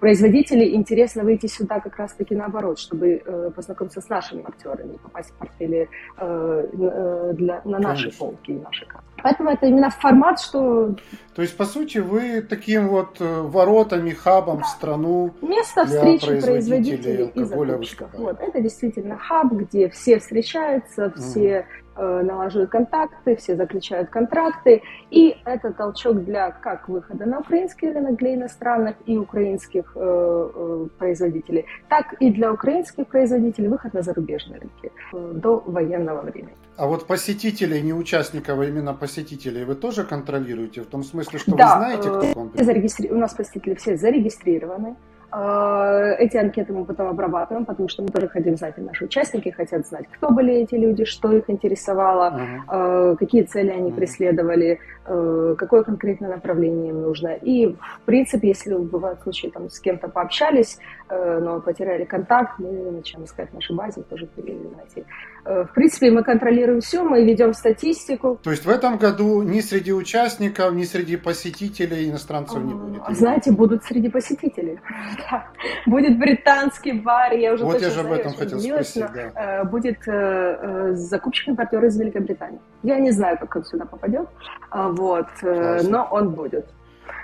производителей 0.00 0.74
интересно 0.74 1.22
выйти 1.22 1.46
сюда 1.46 1.80
как 1.80 1.96
раз-таки 1.96 2.34
наоборот, 2.34 2.78
чтобы 2.78 3.22
э, 3.24 3.50
познакомиться 3.54 4.00
с 4.00 4.08
нашими 4.08 4.44
актерами, 4.46 4.96
попасть 4.96 5.30
в 5.30 5.34
портфели 5.34 5.88
э, 6.18 6.66
э, 6.72 7.32
для, 7.34 7.60
на 7.64 7.78
наши 7.78 8.04
Конечно. 8.04 8.26
полки 8.26 8.50
и 8.52 8.58
наши 8.58 8.86
карты. 8.86 9.06
Поэтому 9.22 9.50
это 9.50 9.66
именно 9.66 9.90
формат, 9.90 10.40
что... 10.40 10.94
То 11.34 11.42
есть, 11.42 11.56
по 11.56 11.64
сути, 11.64 11.98
вы 11.98 12.42
таким 12.42 12.88
вот 12.88 13.20
э, 13.20 13.40
воротами, 13.42 14.10
хабом 14.10 14.62
в 14.62 14.66
страну 14.66 15.34
Место 15.42 15.84
для 15.84 15.98
встречи 15.98 16.26
производителей, 16.26 17.16
производителей 17.16 17.30
и 17.34 17.44
закупщиков. 17.44 18.10
Вот, 18.14 18.40
это 18.40 18.60
действительно 18.60 19.18
хаб, 19.18 19.52
где 19.52 19.88
все 19.88 20.18
встречаются, 20.18 21.12
все 21.16 21.66
налаживают 21.96 22.70
контакты, 22.70 23.36
все 23.36 23.56
заключают 23.56 24.10
контракты, 24.10 24.82
и 25.10 25.36
это 25.44 25.72
толчок 25.72 26.24
для 26.24 26.50
как 26.50 26.88
выхода 26.88 27.26
на 27.26 27.40
украинский 27.40 27.92
рынок 27.92 28.16
для 28.16 28.34
иностранных 28.34 28.96
и 29.06 29.16
украинских 29.16 29.92
э, 29.94 30.50
э, 30.54 30.86
производителей, 30.98 31.66
так 31.88 32.14
и 32.20 32.30
для 32.30 32.52
украинских 32.52 33.06
производителей 33.06 33.68
выход 33.68 33.94
на 33.94 34.02
зарубежные 34.02 34.60
рынки 34.60 34.92
э, 35.12 35.32
до 35.34 35.62
военного 35.66 36.22
времени. 36.22 36.56
А 36.76 36.86
вот 36.86 37.06
посетителей, 37.06 37.80
не 37.82 37.94
участников, 37.94 38.58
а 38.58 38.64
именно 38.64 38.94
посетителей 38.94 39.64
вы 39.64 39.74
тоже 39.74 40.04
контролируете? 40.04 40.82
В 40.82 40.86
том 40.86 41.02
смысле, 41.02 41.38
что 41.38 41.56
да, 41.56 41.64
вы 41.64 41.84
знаете, 41.84 42.08
кто 42.08 42.32
к 42.32 42.36
вам 42.36 42.52
зарегистри... 42.54 43.10
У 43.10 43.16
нас 43.16 43.34
посетители 43.34 43.74
все 43.74 43.96
зарегистрированы. 43.96 44.96
А, 45.30 46.12
эти 46.18 46.36
анкеты 46.36 46.72
мы 46.72 46.84
потом 46.84 47.08
обрабатываем, 47.08 47.64
потому 47.64 47.88
что 47.88 48.02
мы 48.02 48.08
тоже 48.08 48.28
хотим 48.28 48.56
знать, 48.56 48.74
и 48.78 48.80
наши 48.80 49.04
участники 49.04 49.50
хотят 49.50 49.86
знать, 49.86 50.06
кто 50.12 50.30
были 50.30 50.54
эти 50.54 50.74
люди, 50.76 51.04
что 51.04 51.32
их 51.32 51.50
интересовало, 51.50 52.62
uh-huh. 52.68 53.16
какие 53.16 53.42
цели 53.42 53.70
они 53.70 53.90
uh-huh. 53.90 53.94
преследовали, 53.94 54.80
а, 55.04 55.54
какое 55.56 55.82
конкретное 55.82 56.30
направление 56.30 56.90
им 56.90 57.02
нужно. 57.02 57.34
И, 57.34 57.66
в 57.66 58.00
принципе, 58.04 58.48
если 58.48 58.74
бывают 58.74 59.20
случаи, 59.22 59.48
там, 59.48 59.68
с 59.68 59.80
кем-то 59.80 60.08
пообщались, 60.08 60.78
но 61.08 61.60
потеряли 61.60 62.04
контакт, 62.04 62.58
мы 62.58 62.90
начинаем 62.90 63.26
искать 63.26 63.50
в 63.50 63.54
нашей 63.54 63.76
базе, 63.76 64.02
тоже 64.02 64.28
найти. 64.36 65.04
В 65.44 65.68
принципе, 65.74 66.10
мы 66.10 66.24
контролируем 66.24 66.80
все, 66.80 67.04
мы 67.04 67.24
ведем 67.24 67.54
статистику. 67.54 68.40
То 68.42 68.50
есть 68.50 68.64
в 68.64 68.68
этом 68.68 68.98
году 68.98 69.42
ни 69.42 69.60
среди 69.60 69.92
участников, 69.92 70.74
ни 70.74 70.82
среди 70.82 71.16
посетителей 71.16 72.10
иностранцев 72.10 72.62
не 72.62 72.74
будет? 72.74 73.02
Знаете, 73.10 73.52
будут 73.52 73.84
среди 73.84 74.08
посетителей. 74.08 74.80
Да. 75.18 75.46
Будет 75.86 76.18
британский 76.18 76.92
бар, 76.92 77.32
я 77.34 77.52
уже 77.52 77.64
вот 77.64 77.80
я 77.80 77.90
же 77.90 78.00
об 78.00 78.12
этом 78.12 78.34
хотел 78.34 78.60
спросить, 78.60 79.04
да. 79.12 79.60
Э, 79.60 79.64
будет 79.64 80.06
э, 80.06 80.12
э, 80.12 80.92
закупщик-импортер 80.94 81.84
из 81.84 81.98
Великобритании. 81.98 82.60
Я 82.82 82.98
не 82.98 83.10
знаю, 83.10 83.38
как 83.38 83.56
он 83.56 83.64
сюда 83.64 83.84
попадет, 83.84 84.28
а, 84.70 84.88
вот, 84.88 85.26
но 85.42 86.08
он 86.10 86.30
будет. 86.30 86.66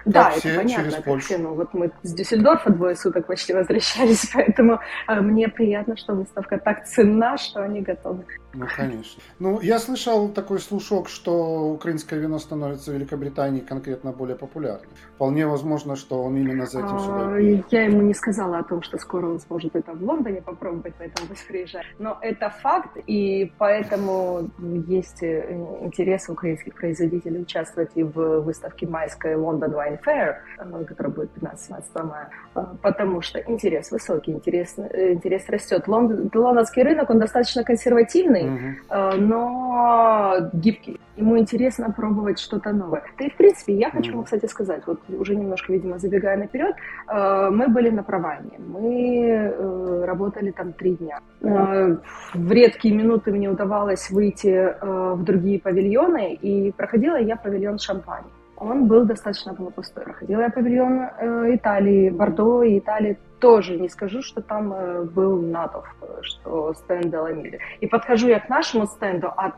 Да, 0.05 0.33
это 0.37 0.57
понятно. 0.57 0.91
Через 0.91 0.95
Польшу. 1.03 1.27
Все, 1.27 1.39
ну, 1.39 1.55
вот 1.55 1.75
мы 1.75 1.93
с 2.03 2.13
Дюссельдорфа 2.13 2.73
двое 2.73 2.97
суток 2.97 3.27
почти 3.27 3.53
возвращались, 3.53 4.31
поэтому 4.35 4.81
мне 5.09 5.49
приятно, 5.49 5.97
что 5.97 6.15
выставка 6.15 6.59
так 6.59 6.85
ценна, 6.87 7.37
что 7.37 7.63
они 7.63 7.83
готовы 7.83 8.25
ну, 8.55 8.67
конечно. 8.77 9.23
Ну, 9.39 9.61
я 9.61 9.79
слышал 9.79 10.29
такой 10.29 10.59
слушок, 10.59 11.09
что 11.09 11.73
украинское 11.73 12.19
вино 12.19 12.39
становится 12.39 12.91
в 12.91 12.95
Великобритании 12.95 13.61
конкретно 13.61 14.13
более 14.13 14.37
популярным. 14.37 14.91
Вполне 15.15 15.47
возможно, 15.47 15.97
что 15.97 16.23
он 16.23 16.37
именно 16.37 16.67
за 16.67 16.81
этим 16.81 16.99
сюда 16.99 17.35
а, 17.35 17.39
Я 17.39 17.85
ему 17.85 18.03
не 18.03 18.15
сказала 18.15 18.59
о 18.59 18.63
том, 18.63 18.83
что 18.83 18.99
скоро 18.99 19.27
он 19.27 19.41
сможет 19.41 19.75
это 19.75 19.93
в 19.93 20.03
Лондоне 20.03 20.43
попробовать, 20.43 20.95
поэтому 20.99 21.29
пусть 21.29 21.47
приезжает. 21.47 21.87
Но 21.99 22.19
это 22.21 22.51
факт, 22.51 22.99
и 23.07 23.53
поэтому 23.59 24.51
есть 24.87 25.23
э, 25.23 25.53
интерес 25.83 26.29
украинских 26.29 26.75
производителей 26.75 27.43
участвовать 27.43 27.91
и 27.95 28.03
в 28.03 28.41
выставке 28.41 28.87
майской 28.87 29.35
London 29.35 29.75
Wine 29.75 29.99
Fair, 30.05 30.35
э, 30.59 30.85
которая 30.85 31.13
будет 31.13 31.31
15-17 31.37 32.03
мая, 32.05 32.31
э, 32.55 32.65
потому 32.83 33.23
что 33.23 33.39
интерес 33.39 33.91
высокий, 33.91 34.33
интерес, 34.33 34.79
интерес 34.79 35.49
растет. 35.49 35.89
Лондонский 35.89 36.83
рынок, 36.83 37.09
он 37.11 37.19
достаточно 37.19 37.65
консервативный, 37.65 38.42
сложный, 38.43 38.81
угу. 38.89 39.27
но 39.27 40.51
гибкий. 40.53 41.01
Ему 41.17 41.39
интересно 41.39 41.93
пробовать 41.93 42.39
что-то 42.39 42.73
новое. 42.73 43.03
Да 43.19 43.25
и, 43.27 43.31
в 43.31 43.37
принципе, 43.37 43.75
я 43.75 43.91
хочу 43.91 44.15
вам, 44.15 44.25
кстати, 44.25 44.47
сказать, 44.47 44.83
вот 44.87 45.01
уже 45.09 45.37
немножко, 45.37 45.73
видимо, 45.73 45.99
забегая 45.99 46.37
наперед, 46.37 46.75
э, 47.09 47.51
мы 47.51 47.69
были 47.69 47.91
на 47.91 48.03
Провании, 48.03 48.59
мы 48.59 49.27
э, 49.29 50.05
работали 50.07 50.51
там 50.51 50.73
три 50.73 50.97
дня. 50.97 51.21
В 51.41 52.53
редкие 52.53 52.95
минуты 52.95 53.31
мне 53.33 53.51
удавалось 53.51 54.11
выйти 54.11 54.75
в 54.83 55.23
другие 55.23 55.59
павильоны, 55.59 56.35
и 56.35 56.73
проходила 56.73 57.17
я 57.17 57.37
павильон 57.37 57.79
Шампань 57.79 58.25
он 58.57 58.87
был 58.87 59.05
достаточно 59.05 59.55
пустой. 59.55 60.05
Проходила 60.05 60.43
я 60.43 60.51
павильон 60.51 61.09
э, 61.19 61.57
Италии, 61.57 62.11
Бордо 62.11 62.63
и 62.63 62.79
Италии 62.79 63.19
тоже 63.43 63.77
не 63.77 63.89
скажу, 63.89 64.23
что 64.23 64.41
там 64.41 64.73
э, 64.73 65.03
был 65.03 65.43
натов, 65.43 65.85
что 66.23 66.75
стенд 66.75 67.11
Деламири. 67.11 67.59
И 67.81 67.87
подхожу 67.89 68.29
я 68.29 68.39
к 68.39 68.49
нашему 68.49 68.87
стенду, 68.87 69.33
а 69.37 69.53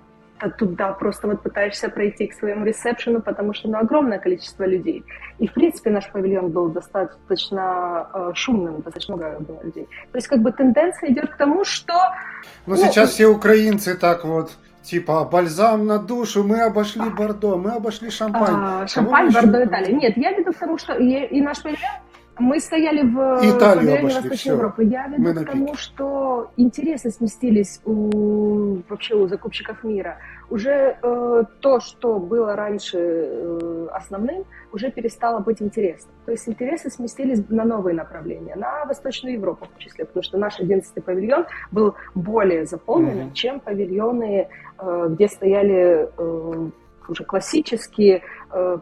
туда 0.58 0.92
просто 0.92 1.28
вот 1.28 1.42
пытаешься 1.42 1.88
пройти 1.88 2.26
к 2.26 2.34
своему 2.34 2.64
ресепшену, 2.64 3.20
потому 3.20 3.52
что 3.54 3.68
ну, 3.68 3.78
огромное 3.78 4.18
количество 4.18 4.64
людей. 4.64 5.04
И, 5.38 5.46
в 5.46 5.52
принципе, 5.52 5.90
наш 5.90 6.10
павильон 6.10 6.48
был 6.48 6.68
достаточно 6.70 8.08
э, 8.14 8.32
шумным, 8.34 8.76
достаточно 8.76 9.16
много 9.16 9.40
было 9.40 9.62
людей. 9.62 9.86
То 10.12 10.18
есть, 10.18 10.28
как 10.28 10.40
бы 10.40 10.50
тенденция 10.52 11.10
идет 11.10 11.30
к 11.30 11.36
тому, 11.36 11.64
что... 11.64 11.92
Ну, 12.66 12.74
ну 12.74 12.76
сейчас 12.76 13.10
все 13.10 13.26
украинцы 13.26 13.96
так 13.96 14.24
вот 14.24 14.56
Типа 14.84 15.24
бальзам 15.24 15.86
на 15.86 15.98
душу, 15.98 16.44
мы 16.44 16.60
обошли 16.60 17.08
Бордо, 17.08 17.56
мы 17.56 17.70
обошли 17.70 18.10
Шампань. 18.10 18.54
А, 18.54 18.86
шампань, 18.86 19.32
Бордо, 19.32 19.64
Италия. 19.64 19.94
Нет, 19.94 20.12
я 20.18 20.32
веду 20.32 20.52
к 20.52 20.58
тому, 20.58 20.76
что 20.76 20.92
и, 20.92 21.24
и 21.24 21.40
наш 21.40 21.62
павильон 21.62 22.03
мы 22.38 22.60
стояли 22.60 23.02
в 23.02 23.40
Италию 23.42 23.98
обошли, 23.98 24.02
Восточной 24.02 24.36
все. 24.36 24.52
Европы. 24.52 24.84
Я 24.84 25.06
веду 25.06 25.22
мы 25.22 25.34
к 25.34 25.46
тому, 25.46 25.74
что 25.74 26.50
интересы 26.56 27.10
сместились 27.10 27.80
у, 27.84 28.78
вообще 28.88 29.14
у 29.14 29.28
закупщиков 29.28 29.84
мира. 29.84 30.18
Уже 30.50 30.96
э, 31.00 31.44
то, 31.60 31.80
что 31.80 32.18
было 32.18 32.56
раньше 32.56 32.98
э, 32.98 33.88
основным, 33.92 34.44
уже 34.72 34.90
перестало 34.90 35.40
быть 35.40 35.62
интересным. 35.62 36.14
То 36.26 36.32
есть 36.32 36.48
интересы 36.48 36.90
сместились 36.90 37.42
на 37.48 37.64
новые 37.64 37.94
направления, 37.94 38.56
на 38.56 38.84
Восточную 38.84 39.34
Европу 39.34 39.68
в 39.74 39.78
числе, 39.78 40.04
потому 40.04 40.22
что 40.22 40.38
наш 40.38 40.58
11-й 40.58 41.00
павильон 41.02 41.46
был 41.70 41.94
более 42.14 42.66
заполненным, 42.66 43.28
mm-hmm. 43.28 43.34
чем 43.34 43.60
павильоны, 43.60 44.48
э, 44.78 45.06
где 45.10 45.28
стояли 45.28 46.08
э, 46.16 46.70
уже 47.08 47.24
классические 47.24 48.22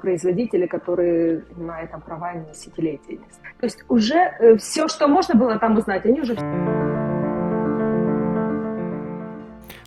производители, 0.00 0.67
которые 0.67 1.45
на 1.57 1.81
этом 1.81 2.00
права 2.00 2.35
десятилетия. 2.35 3.19
То 3.61 3.67
есть 3.67 3.85
уже 3.88 4.17
э, 4.17 4.57
все, 4.57 4.88
что 4.88 5.09
можно 5.09 5.35
было 5.35 5.59
там 5.59 5.76
узнать, 5.76 6.05
они 6.05 6.21
уже... 6.21 6.35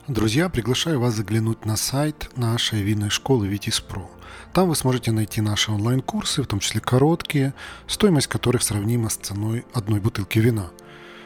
Друзья, 0.08 0.50
приглашаю 0.50 1.00
вас 1.00 1.15
заглянуть 1.15 1.65
на 1.65 1.75
сайт 1.75 2.30
нашей 2.36 2.84
винной 2.84 3.10
школы 3.10 3.48
Витис 3.48 3.80
Про. 3.82 4.10
Там 4.54 4.70
вы 4.70 4.75
сможете 4.75 5.12
найти 5.12 5.42
наши 5.42 5.72
онлайн-курсы, 5.72 6.44
в 6.44 6.48
том 6.48 6.60
числе 6.60 6.80
короткие, 6.80 7.54
стоимость 7.88 8.27
которых 8.27 8.63
сравнима 8.63 9.10
с 9.10 9.15
ценой 9.15 9.65
одной 9.74 10.00
бутылки 10.00 10.39
вина. 10.39 10.70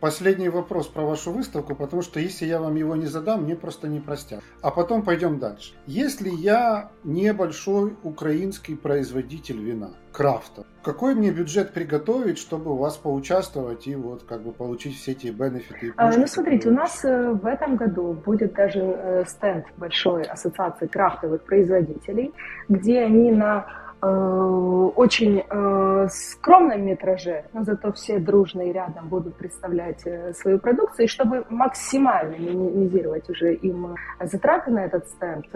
последний 0.00 0.48
вопрос 0.48 0.86
про 0.86 1.02
вашу 1.02 1.32
выставку, 1.32 1.74
потому 1.74 2.02
что 2.02 2.20
если 2.20 2.46
я 2.46 2.60
вам 2.60 2.74
его 2.76 2.96
не 2.96 3.06
задам, 3.06 3.44
мне 3.44 3.56
просто 3.56 3.88
не 3.88 4.00
простят. 4.00 4.40
А 4.62 4.70
потом 4.70 5.02
пойдем 5.02 5.38
дальше. 5.38 5.74
Если 5.86 6.28
я 6.28 6.90
небольшой 7.04 7.96
украинский 8.02 8.76
производитель 8.76 9.60
вина, 9.60 9.90
крафта, 10.12 10.64
какой 10.82 11.14
мне 11.14 11.30
бюджет 11.30 11.72
приготовить, 11.72 12.38
чтобы 12.38 12.72
у 12.72 12.76
вас 12.76 12.96
поучаствовать 12.96 13.86
и 13.86 13.94
вот 13.96 14.22
как 14.22 14.42
бы 14.42 14.52
получить 14.52 14.96
все 14.96 15.12
эти 15.12 15.28
бенефиты? 15.28 15.92
А, 15.96 16.10
ну, 16.16 16.26
смотрите, 16.26 16.68
у 16.68 16.72
нас 16.72 17.04
э, 17.04 17.32
в 17.32 17.46
этом 17.46 17.76
году 17.76 18.12
будет 18.12 18.54
даже 18.54 18.80
э, 18.80 19.24
стенд 19.26 19.66
большой 19.76 20.22
ассоциации 20.22 20.86
крафтовых 20.86 21.42
производителей, 21.42 22.32
где 22.68 23.00
они 23.00 23.30
на 23.30 23.66
очень 24.00 25.42
э, 25.48 26.08
скромном 26.10 26.84
метраже, 26.84 27.44
но 27.52 27.64
зато 27.64 27.92
все 27.92 28.18
дружно 28.18 28.62
и 28.62 28.72
рядом 28.72 29.08
будут 29.08 29.36
представлять 29.36 30.06
э, 30.06 30.32
свою 30.34 30.58
продукцию, 30.58 31.06
и 31.06 31.08
чтобы 31.08 31.44
максимально 31.48 32.36
минимизировать 32.36 33.30
уже 33.30 33.54
им 33.54 33.96
затраты 34.20 34.70
на 34.70 34.84
этот 34.84 35.08
стенд, 35.08 35.46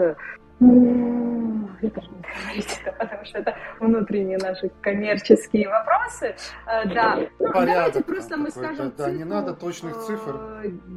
я 0.61 1.89
тоже 1.89 2.07
не 2.11 2.21
говорить 2.21 2.79
это, 2.81 2.91
потому 2.97 3.25
что 3.25 3.39
это 3.39 3.55
внутренние 3.79 4.37
наши 4.37 4.71
коммерческие 4.81 5.67
вопросы. 5.69 6.35
Да, 6.65 7.19
ну, 7.39 7.51
давайте 7.53 8.03
просто 8.03 8.37
мы 8.37 8.51
скажем 8.51 8.93
Да, 8.97 9.11
не 9.11 9.23
надо 9.23 9.53
точных 9.53 9.97
цифр. 10.01 10.39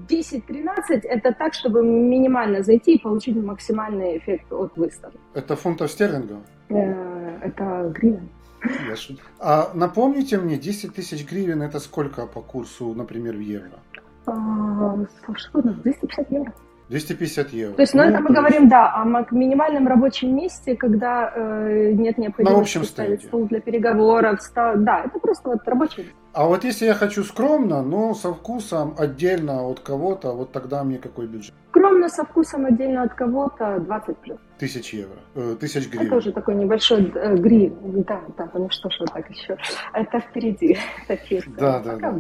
10-13 0.09 1.01
это 1.03 1.33
так, 1.33 1.55
чтобы 1.55 1.83
минимально 1.83 2.63
зайти 2.63 2.95
и 2.97 2.99
получить 2.99 3.37
максимальный 3.37 4.19
эффект 4.19 4.53
от 4.53 4.77
выставки. 4.77 5.19
Это 5.35 5.57
фунтов 5.57 5.91
стерлингов? 5.91 6.39
Э, 6.69 7.39
это 7.43 7.93
гривен. 7.95 8.29
А 9.39 9.71
напомните 9.75 10.39
мне, 10.39 10.57
10 10.57 10.95
тысяч 10.95 11.31
гривен 11.31 11.63
это 11.63 11.81
сколько 11.81 12.27
по 12.27 12.41
курсу, 12.41 12.95
например, 12.95 13.37
в 13.37 13.41
евро? 13.41 13.79
Что 15.37 15.61
250 15.63 16.31
евро. 16.31 16.53
250 16.89 17.53
евро. 17.53 17.75
То 17.75 17.83
есть, 17.83 17.95
ну, 17.95 18.03
ну 18.03 18.09
это 18.11 18.21
мы 18.21 18.31
говорим, 18.31 18.69
да, 18.69 18.93
о 18.93 19.05
минимальном 19.31 19.89
рабочем 19.89 20.37
месте, 20.37 20.77
когда 20.77 21.33
э, 21.35 21.93
нет 21.93 22.19
необходимости 22.19 22.85
ставить 22.85 23.25
стол 23.25 23.47
для 23.47 23.61
переговоров. 23.61 24.43
Стол... 24.43 24.75
Да, 24.77 25.03
это 25.05 25.19
просто 25.19 25.51
вот 25.51 25.67
рабочий 25.67 26.13
А 26.35 26.47
вот 26.47 26.65
если 26.65 26.85
я 26.85 26.95
хочу 26.95 27.25
скромно, 27.25 27.83
но 27.83 28.15
со 28.15 28.35
вкусом 28.35 28.95
отдельно 28.99 29.67
от 29.67 29.81
кого-то, 29.81 30.33
вот 30.33 30.53
тогда 30.53 30.85
мне 30.85 30.99
какой 30.99 31.27
бюджет? 31.27 31.55
Скромно 31.71 32.09
со 32.09 32.25
вкусом 32.25 32.67
отдельно 32.67 33.03
от 33.03 33.15
кого-то 33.15 33.81
20 33.81 34.19
плюс. 34.19 34.39
Тысяч 34.59 34.93
евро, 34.93 35.19
э, 35.35 35.57
тысяч 35.59 35.89
гривен. 35.89 36.07
Это 36.07 36.17
уже 36.17 36.33
такой 36.33 36.55
небольшой 36.55 37.11
э, 37.15 37.37
гривен, 37.37 38.05
да, 38.07 38.21
да, 38.37 38.51
ну 38.53 38.69
что 38.71 38.91
ж, 38.91 38.99
так 39.13 39.31
еще. 39.31 39.57
Это 39.95 40.21
впереди. 40.21 40.79
да, 41.59 41.81
да, 41.81 41.97
да. 41.97 42.15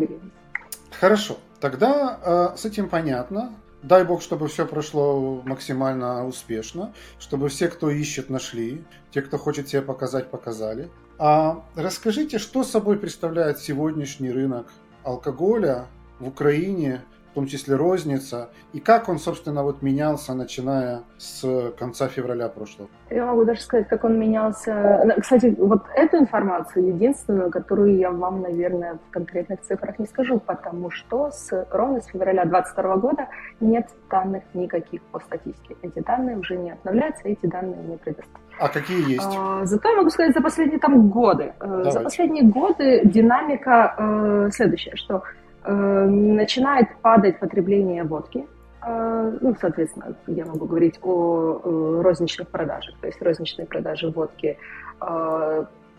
Хорошо, 0.98 1.36
тогда 1.60 2.18
э, 2.24 2.56
с 2.56 2.64
этим 2.64 2.88
понятно. 2.88 3.52
Дай 3.84 4.02
бог, 4.02 4.22
чтобы 4.22 4.48
все 4.48 4.66
прошло 4.66 5.42
максимально 5.44 6.26
успешно, 6.26 6.94
чтобы 7.18 7.50
все, 7.50 7.68
кто 7.68 7.90
ищет, 7.90 8.30
нашли, 8.30 8.82
те, 9.10 9.20
кто 9.20 9.36
хочет 9.36 9.68
себя 9.68 9.82
показать, 9.82 10.30
показали. 10.30 10.88
А 11.18 11.62
расскажите, 11.76 12.38
что 12.38 12.64
собой 12.64 12.98
представляет 12.98 13.58
сегодняшний 13.58 14.30
рынок 14.30 14.68
алкоголя 15.02 15.86
в 16.18 16.28
Украине 16.28 17.02
в 17.34 17.36
том 17.36 17.46
числе 17.46 17.74
розница, 17.74 18.50
и 18.72 18.78
как 18.78 19.08
он, 19.08 19.18
собственно, 19.18 19.64
вот 19.64 19.82
менялся, 19.82 20.34
начиная 20.34 21.00
с 21.18 21.72
конца 21.76 22.06
февраля 22.06 22.48
прошлого? 22.48 22.88
Я 23.10 23.26
могу 23.26 23.44
даже 23.44 23.60
сказать, 23.60 23.88
как 23.88 24.04
он 24.04 24.20
менялся. 24.20 25.04
Кстати, 25.20 25.52
вот 25.58 25.82
эту 25.96 26.18
информацию, 26.18 26.86
единственную, 26.94 27.50
которую 27.50 27.96
я 27.96 28.12
вам, 28.12 28.40
наверное, 28.40 29.00
в 29.08 29.10
конкретных 29.10 29.62
цифрах 29.62 29.98
не 29.98 30.06
скажу, 30.06 30.38
потому 30.38 30.92
что 30.92 31.32
с, 31.32 31.66
ровно 31.72 32.00
с 32.00 32.06
февраля 32.06 32.44
2022 32.44 32.96
года 32.98 33.26
нет 33.58 33.88
данных 34.08 34.44
никаких 34.54 35.02
по 35.02 35.18
статистике. 35.18 35.74
Эти 35.82 35.98
данные 35.98 36.38
уже 36.38 36.56
не 36.56 36.70
обновляются, 36.70 37.22
эти 37.24 37.46
данные 37.46 37.82
не 37.82 37.96
предоставляются. 37.96 38.44
А 38.60 38.68
какие 38.68 39.10
есть? 39.10 39.36
А, 39.36 39.64
зато 39.64 39.88
я 39.88 39.96
могу 39.96 40.10
сказать 40.10 40.34
за 40.34 40.40
последние 40.40 40.78
там 40.78 41.10
годы. 41.10 41.52
Э, 41.58 41.66
Давайте. 41.66 41.90
За 41.90 42.00
последние 42.00 42.44
годы 42.44 43.00
динамика 43.04 43.96
э, 43.98 44.50
следующая, 44.52 44.94
что 44.94 45.24
Э, 45.24 45.43
начинает 45.64 46.96
падать 47.02 47.38
потребление 47.40 48.04
водки. 48.04 48.46
Э, 48.86 49.38
ну, 49.40 49.54
соответственно, 49.60 50.14
я 50.26 50.44
могу 50.44 50.66
говорить 50.66 50.98
о 51.02 51.60
э, 51.64 52.02
розничных 52.02 52.48
продажах. 52.48 52.94
То 53.00 53.06
есть 53.06 53.22
розничные 53.22 53.66
продажи 53.66 54.10
водки 54.10 54.58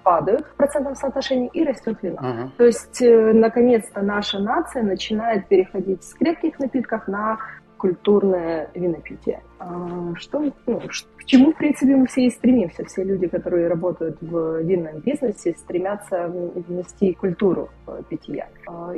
падают 0.04 0.46
в 0.46 0.56
процентном 0.56 0.96
соотношении 0.96 1.50
и 1.52 1.64
растет 1.64 1.98
вино. 2.04 2.20
Uh-huh. 2.22 2.50
То 2.58 2.66
есть, 2.66 3.02
наконец-то, 3.02 4.02
наша 4.02 4.40
нация 4.40 4.84
начинает 4.84 5.48
переходить 5.48 6.04
с 6.04 6.14
крепких 6.14 6.60
напитков 6.60 7.08
на 7.08 7.40
культурное 7.78 8.70
винопитие. 8.76 9.42
Что, 10.16 10.52
ну, 10.68 10.82
чему, 11.26 11.52
в 11.52 11.58
принципе, 11.58 11.96
мы 11.96 12.06
все 12.08 12.26
и 12.26 12.30
стремимся. 12.30 12.86
Все 12.86 13.04
люди, 13.04 13.28
которые 13.28 13.68
работают 13.68 14.18
в 14.22 14.62
винном 14.62 15.00
бизнесе, 15.00 15.56
стремятся 15.58 16.28
внести 16.28 17.14
культуру 17.14 17.70
питья. 18.10 18.48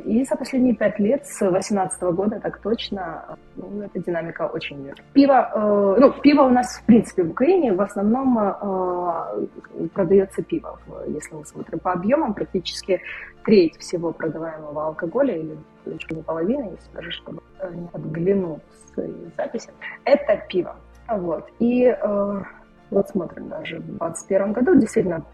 И 0.06 0.24
за 0.26 0.36
последние 0.36 0.76
пять 0.76 1.00
лет, 1.00 1.26
с 1.26 1.40
2018 1.40 2.02
года, 2.04 2.40
так 2.40 2.60
точно, 2.62 3.38
ну, 3.56 3.82
эта 3.82 4.00
динамика 4.00 4.48
очень 4.48 4.78
верна. 4.78 5.04
Пиво, 5.13 5.52
э, 5.54 6.00
ну, 6.00 6.13
пиво 6.22 6.44
у 6.44 6.50
нас, 6.50 6.78
в 6.78 6.86
принципе, 6.86 7.24
в 7.24 7.32
Украине 7.32 7.74
в 7.74 7.82
основном 7.82 8.38
э, 8.40 9.88
продается 9.94 10.42
пиво. 10.44 10.80
Если 11.08 11.36
мы 11.36 11.46
смотрим 11.46 11.80
по 11.80 11.92
объемам, 11.92 12.34
практически 12.34 13.02
треть 13.46 13.78
всего 13.78 14.12
продаваемого 14.12 14.88
алкоголя, 14.88 15.36
или 15.36 15.58
чуть 15.98 16.12
не 16.12 16.22
половина, 16.22 16.63
если 16.63 16.94
даже 16.94 17.12
чтобы 17.12 17.42
э, 17.60 17.74
не 17.74 17.88
подглянуть 17.88 18.62
свои 18.94 19.13
записи, 19.38 19.70
это 20.04 20.42
пиво. 20.50 20.76
Вот. 21.10 21.46
И 21.60 21.86
э, 21.86 22.41
вот 22.89 23.10
смотрим 23.10 23.50
даже 23.50 23.78
в 23.80 23.86
2021 23.86 24.54
году, 24.54 24.76
действительно, 24.76 25.26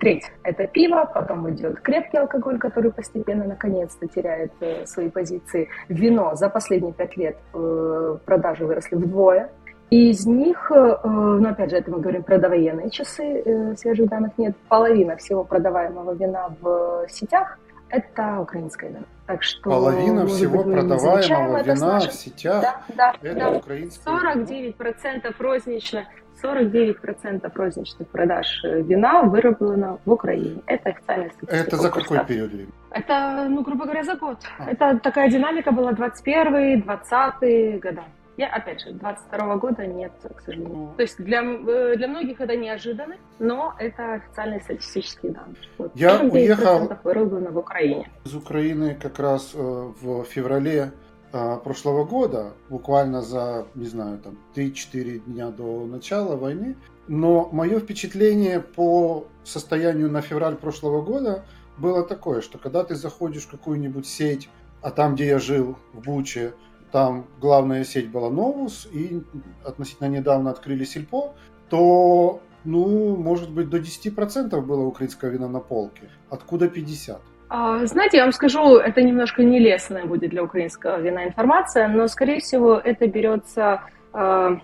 треть– 0.00 0.24
это 0.42 0.66
пиво, 0.66 1.10
потом 1.12 1.50
идет 1.50 1.80
крепкий 1.80 2.18
алкоголь, 2.18 2.58
который 2.58 2.92
постепенно, 2.92 3.44
наконец-то, 3.44 4.06
теряет 4.06 4.52
э, 4.60 4.86
свои 4.86 5.08
позиции. 5.08 5.68
Вино 5.88 6.34
за 6.34 6.48
последние 6.48 6.92
пять 6.92 7.16
лет 7.16 7.36
э, 7.54 8.16
продажи 8.24 8.66
выросли 8.66 8.96
вдвое. 8.96 9.50
И 9.90 10.10
из 10.10 10.26
них, 10.26 10.70
э, 10.70 10.96
ну, 11.04 11.48
опять 11.48 11.70
же, 11.70 11.76
это 11.76 11.90
мы 11.90 12.00
говорим 12.00 12.22
про 12.22 12.38
довоенные 12.38 12.90
часы, 12.90 13.42
э, 13.44 13.76
свежих 13.76 14.08
данных 14.08 14.36
нет, 14.36 14.54
половина 14.68 15.16
всего 15.16 15.42
продаваемого 15.44 16.12
вина 16.14 16.54
в 16.60 17.06
сетях– 17.08 17.58
это 17.90 18.40
украинское 18.40 18.90
вино. 18.90 19.04
Так 19.26 19.42
что, 19.42 19.70
Половина 19.70 20.26
всего 20.26 20.62
быть, 20.64 20.74
продаваемого 20.74 21.62
вина 21.62 22.00
в 22.00 22.12
сетях 22.12 22.62
да, 22.62 22.82
да, 22.96 23.14
это 23.22 23.38
да. 23.38 23.50
украинское 23.50 24.14
49% 24.14 25.34
рознично, 25.38 26.06
49% 26.42 27.52
розничных 27.54 28.08
продаж 28.08 28.64
э, 28.64 28.82
вина 28.82 29.22
выработано 29.22 29.98
в 30.04 30.12
Украине. 30.12 30.62
Это 30.66 30.90
официальная 30.90 31.30
статистика. 31.30 31.56
Это 31.56 31.76
за 31.76 31.90
какой 31.90 32.24
период 32.24 32.50
времени? 32.52 32.72
Это, 32.90 33.46
ну, 33.48 33.62
грубо 33.62 33.84
говоря, 33.84 34.02
за 34.04 34.16
год. 34.16 34.38
А. 34.58 34.70
Это 34.70 34.98
такая 34.98 35.30
динамика 35.30 35.70
была 35.70 35.92
21-20 35.92 37.80
года. 37.80 38.04
Я, 38.40 38.48
опять 38.48 38.80
же, 38.80 38.92
22 38.92 39.56
года 39.56 39.86
нет, 39.86 40.12
к 40.34 40.40
сожалению. 40.40 40.94
То 40.96 41.02
есть 41.02 41.18
для, 41.18 41.42
э, 41.42 41.96
для 41.96 42.08
многих 42.08 42.40
это 42.40 42.56
неожиданно, 42.56 43.16
но 43.38 43.74
это 43.78 44.14
официальные 44.14 44.62
статистические 44.62 45.32
данные. 45.32 45.56
Вот. 45.76 45.92
Я 45.94 46.22
уехал 46.22 46.88
в 46.88 47.58
Украине. 47.58 48.10
Из 48.24 48.34
Украины 48.34 48.94
как 48.94 49.18
раз 49.18 49.50
э, 49.52 49.58
в 49.58 50.24
феврале 50.24 50.92
э, 51.34 51.56
прошлого 51.62 52.06
года, 52.06 52.54
буквально 52.70 53.20
за, 53.20 53.66
не 53.74 53.84
знаю, 53.84 54.16
там 54.16 54.38
3-4 54.54 55.18
дня 55.26 55.50
до 55.50 55.84
начала 55.84 56.34
войны. 56.36 56.76
Но 57.08 57.50
мое 57.52 57.78
впечатление 57.78 58.60
по 58.60 59.26
состоянию 59.44 60.10
на 60.10 60.22
февраль 60.22 60.56
прошлого 60.56 61.02
года 61.02 61.44
было 61.76 62.06
такое, 62.06 62.40
что 62.40 62.56
когда 62.56 62.84
ты 62.84 62.94
заходишь 62.94 63.42
в 63.42 63.50
какую-нибудь 63.50 64.06
сеть, 64.06 64.48
а 64.80 64.90
там, 64.90 65.14
где 65.14 65.26
я 65.26 65.38
жил, 65.38 65.76
в 65.92 66.00
Буче, 66.00 66.54
там 66.92 67.26
главная 67.40 67.84
сеть 67.84 68.10
была 68.10 68.30
Новус, 68.30 68.88
и 68.92 69.22
относительно 69.64 70.08
недавно 70.08 70.50
открыли 70.50 70.84
Сельпо, 70.84 71.34
то, 71.68 72.40
ну, 72.64 73.16
может 73.16 73.50
быть, 73.50 73.70
до 73.70 73.78
10% 73.78 74.60
было 74.60 74.84
украинского 74.84 75.28
вина 75.28 75.48
на 75.48 75.60
полке. 75.60 76.10
Откуда 76.30 76.66
50%? 76.66 77.18
А, 77.52 77.84
знаете, 77.86 78.18
я 78.18 78.24
вам 78.24 78.32
скажу, 78.32 78.76
это 78.76 79.02
немножко 79.02 79.42
нелестная 79.42 80.04
будет 80.04 80.30
для 80.30 80.44
украинского 80.44 81.00
вина 81.00 81.24
информация, 81.24 81.88
но, 81.88 82.06
скорее 82.06 82.38
всего, 82.38 82.74
это 82.74 83.08
берется 83.08 83.82
э, 84.14 84.56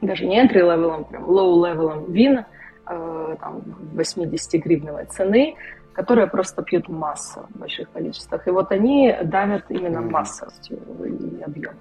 даже 0.00 0.26
не 0.26 0.44
entry-level, 0.44 1.08
прям 1.08 1.24
low-level 1.24 2.10
вин, 2.10 2.44
э, 2.86 3.36
там, 3.40 3.62
80-гривневой 3.94 5.06
цены, 5.06 5.54
которые 5.92 6.26
просто 6.26 6.62
пьют 6.62 6.88
массу 6.88 7.46
в 7.54 7.58
больших 7.58 7.90
количествах. 7.90 8.46
И 8.46 8.50
вот 8.50 8.72
они 8.72 9.16
давят 9.24 9.64
именно 9.70 10.00
массовостью 10.00 10.78
и 11.04 11.42
объем. 11.42 11.74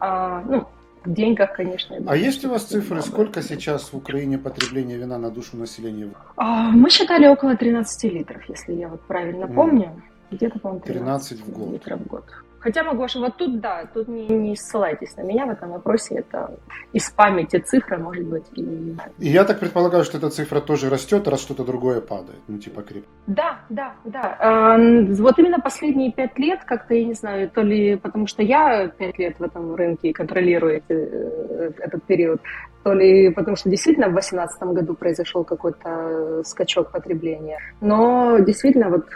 А, 0.00 0.42
ну, 0.46 0.66
в 1.04 1.12
деньгах, 1.12 1.54
конечно. 1.56 1.96
А 2.06 2.16
есть 2.16 2.44
у 2.44 2.50
вас 2.50 2.64
цифры, 2.64 3.00
сколько 3.02 3.42
сейчас 3.42 3.92
в 3.92 3.96
Украине 3.96 4.38
потребление 4.38 4.98
вина 4.98 5.18
на 5.18 5.30
душу 5.30 5.56
населения? 5.56 6.10
А, 6.36 6.70
мы 6.70 6.90
считали 6.90 7.26
около 7.26 7.56
13 7.56 8.12
литров, 8.12 8.42
если 8.48 8.74
я 8.74 8.88
вот 8.88 9.00
правильно 9.02 9.46
помню. 9.46 9.84
Mm. 9.84 10.36
Где-то, 10.36 10.58
по-моему, 10.60 10.84
13, 10.84 11.38
13 11.38 11.46
в 11.46 11.58
год. 11.58 11.72
литров 11.72 12.00
в 12.00 12.06
год. 12.06 12.24
Хотя 12.60 12.84
могу 12.84 13.02
ошибаться. 13.02 13.20
Вот 13.20 13.36
тут 13.36 13.60
да, 13.60 13.86
тут 13.92 14.08
не, 14.08 14.28
не 14.28 14.56
ссылайтесь 14.56 15.16
на 15.16 15.22
меня 15.22 15.46
в 15.46 15.50
этом 15.50 15.70
вопросе. 15.70 16.16
Это 16.16 16.58
из 16.92 17.10
памяти 17.10 17.58
цифра, 17.58 17.96
может 17.96 18.24
быть. 18.24 18.44
И... 18.54 18.96
я 19.18 19.44
так 19.44 19.60
предполагаю, 19.60 20.04
что 20.04 20.18
эта 20.18 20.30
цифра 20.30 20.60
тоже 20.60 20.90
растет, 20.90 21.26
раз 21.26 21.40
что-то 21.40 21.64
другое 21.64 22.00
падает. 22.00 22.40
Ну, 22.48 22.58
типа 22.58 22.82
крип. 22.82 23.04
Да, 23.26 23.60
да, 23.70 23.94
да. 24.04 24.76
Э, 24.76 25.12
вот 25.14 25.38
именно 25.38 25.58
последние 25.58 26.12
пять 26.12 26.38
лет, 26.38 26.60
как-то, 26.64 26.94
я 26.94 27.04
не 27.04 27.14
знаю, 27.14 27.50
то 27.50 27.62
ли 27.62 27.96
потому 27.96 28.26
что 28.26 28.42
я 28.42 28.88
пять 28.88 29.18
лет 29.18 29.36
в 29.38 29.42
этом 29.42 29.74
рынке 29.74 30.12
контролирую 30.12 30.76
эти, 30.76 30.84
э, 30.90 31.70
этот 31.78 32.04
период, 32.04 32.40
то 32.82 32.94
ли 32.94 33.30
потому 33.30 33.56
что 33.56 33.68
действительно 33.68 34.08
в 34.08 34.12
2018 34.12 34.62
году 34.62 34.94
произошел 34.94 35.44
какой-то 35.44 36.42
скачок 36.44 36.90
потребления. 36.90 37.58
Но 37.80 38.38
действительно 38.38 38.88
вот 38.90 39.06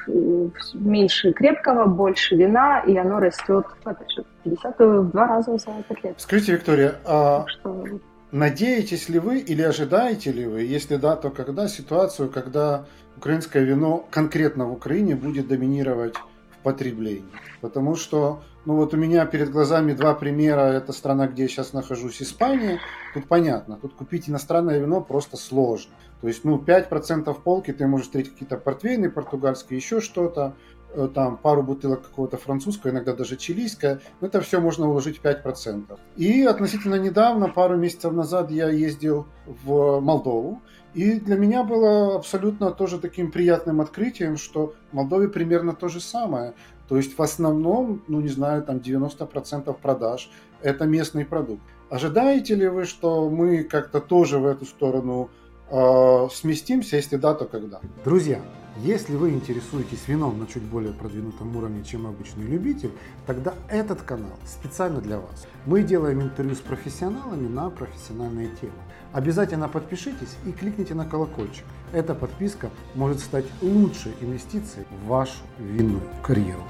меньше 0.74 1.32
крепкого, 1.32 1.86
больше 1.86 2.36
вина, 2.36 2.80
и 2.80 2.96
оно 2.96 3.20
растет, 3.20 3.66
опять 3.84 4.10
же, 4.10 4.24
50 4.44 4.78
в 4.78 5.10
два 5.10 5.26
раза 5.26 5.56
за 5.56 5.70
5 5.88 6.04
лет. 6.04 6.14
Скажите, 6.18 6.52
Виктория, 6.52 6.94
а 7.04 7.44
что... 7.46 7.84
надеетесь 8.32 9.08
ли 9.08 9.18
вы 9.18 9.38
или 9.38 9.62
ожидаете 9.62 10.32
ли 10.32 10.46
вы, 10.46 10.62
если 10.62 10.96
да, 10.96 11.16
то 11.16 11.30
когда 11.30 11.68
ситуацию, 11.68 12.30
когда 12.30 12.84
украинское 13.16 13.62
вино 13.62 14.06
конкретно 14.10 14.66
в 14.66 14.72
Украине 14.72 15.14
будет 15.14 15.48
доминировать 15.48 16.14
в 16.16 16.62
потреблении? 16.62 17.24
Потому 17.62 17.96
что 17.96 18.42
ну 18.66 18.76
вот 18.76 18.94
у 18.94 18.96
меня 18.96 19.26
перед 19.26 19.50
глазами 19.50 19.92
два 19.92 20.14
примера. 20.14 20.72
Это 20.72 20.92
страна, 20.92 21.26
где 21.26 21.42
я 21.42 21.48
сейчас 21.48 21.72
нахожусь, 21.72 22.22
Испания. 22.22 22.80
Тут 23.12 23.26
понятно, 23.26 23.76
тут 23.76 23.94
купить 23.94 24.28
иностранное 24.28 24.78
вино 24.78 25.00
просто 25.00 25.36
сложно. 25.36 25.92
То 26.20 26.28
есть, 26.28 26.44
ну, 26.44 26.56
5% 26.58 27.34
полки 27.42 27.72
ты 27.72 27.86
можешь 27.86 28.06
встретить 28.06 28.32
какие-то 28.32 28.56
портвейны 28.56 29.10
португальские, 29.10 29.76
еще 29.76 30.00
что-то, 30.00 30.54
э, 30.94 31.08
там 31.14 31.36
пару 31.36 31.62
бутылок 31.62 32.02
какого-то 32.02 32.38
французского, 32.38 32.92
иногда 32.92 33.12
даже 33.12 33.36
чилийское. 33.36 34.00
Это 34.22 34.40
все 34.40 34.60
можно 34.60 34.88
уложить 34.88 35.18
в 35.18 35.22
5%. 35.22 35.98
И 36.16 36.42
относительно 36.44 36.94
недавно, 36.94 37.50
пару 37.50 37.76
месяцев 37.76 38.12
назад, 38.12 38.50
я 38.50 38.70
ездил 38.70 39.26
в 39.46 40.00
Молдову. 40.00 40.62
И 40.94 41.18
для 41.18 41.36
меня 41.36 41.64
было 41.64 42.14
абсолютно 42.14 42.70
тоже 42.70 42.98
таким 43.00 43.32
приятным 43.32 43.80
открытием, 43.80 44.36
что 44.36 44.74
в 44.92 44.94
Молдове 44.94 45.28
примерно 45.28 45.74
то 45.74 45.88
же 45.88 46.00
самое. 46.00 46.54
То 46.88 46.96
есть 46.96 47.16
в 47.16 47.22
основном, 47.22 48.02
ну 48.08 48.20
не 48.20 48.28
знаю, 48.28 48.62
там 48.62 48.76
90% 48.76 49.74
продаж– 49.80 50.30
это 50.62 50.84
местный 50.86 51.24
продукт. 51.24 51.62
Ожидаете 51.90 52.54
ли 52.54 52.68
вы, 52.68 52.84
что 52.84 53.28
мы 53.30 53.62
как-то 53.62 54.00
тоже 54.00 54.38
в 54.38 54.46
эту 54.46 54.64
сторону 54.64 55.30
э, 55.70 56.28
сместимся, 56.32 56.96
если 56.96 57.16
да, 57.16 57.34
то 57.34 57.44
когда? 57.44 57.80
Друзья, 58.04 58.40
если 58.78 59.14
вы 59.14 59.30
интересуетесь 59.30 60.08
вином 60.08 60.38
на 60.40 60.46
чуть 60.46 60.64
более 60.64 60.92
продвинутом 60.92 61.56
уровне, 61.56 61.84
чем 61.84 62.06
обычный 62.06 62.44
любитель, 62.44 62.90
тогда 63.26 63.54
этот 63.68 64.02
канал 64.02 64.36
специально 64.44 65.00
для 65.00 65.18
вас. 65.20 65.46
Мы 65.66 65.82
делаем 65.82 66.20
интервью 66.20 66.56
с 66.56 66.60
профессионалами 66.60 67.46
на 67.46 67.70
профессиональные 67.70 68.48
темы. 68.60 68.72
Обязательно 69.14 69.68
подпишитесь 69.68 70.36
и 70.44 70.50
кликните 70.50 70.92
на 70.94 71.04
колокольчик. 71.04 71.64
Эта 71.92 72.16
подписка 72.16 72.68
может 72.96 73.20
стать 73.20 73.44
лучшей 73.62 74.12
инвестицией 74.20 74.86
в 74.90 75.06
вашу 75.06 75.38
винную 75.60 76.00
карьеру. 76.20 76.64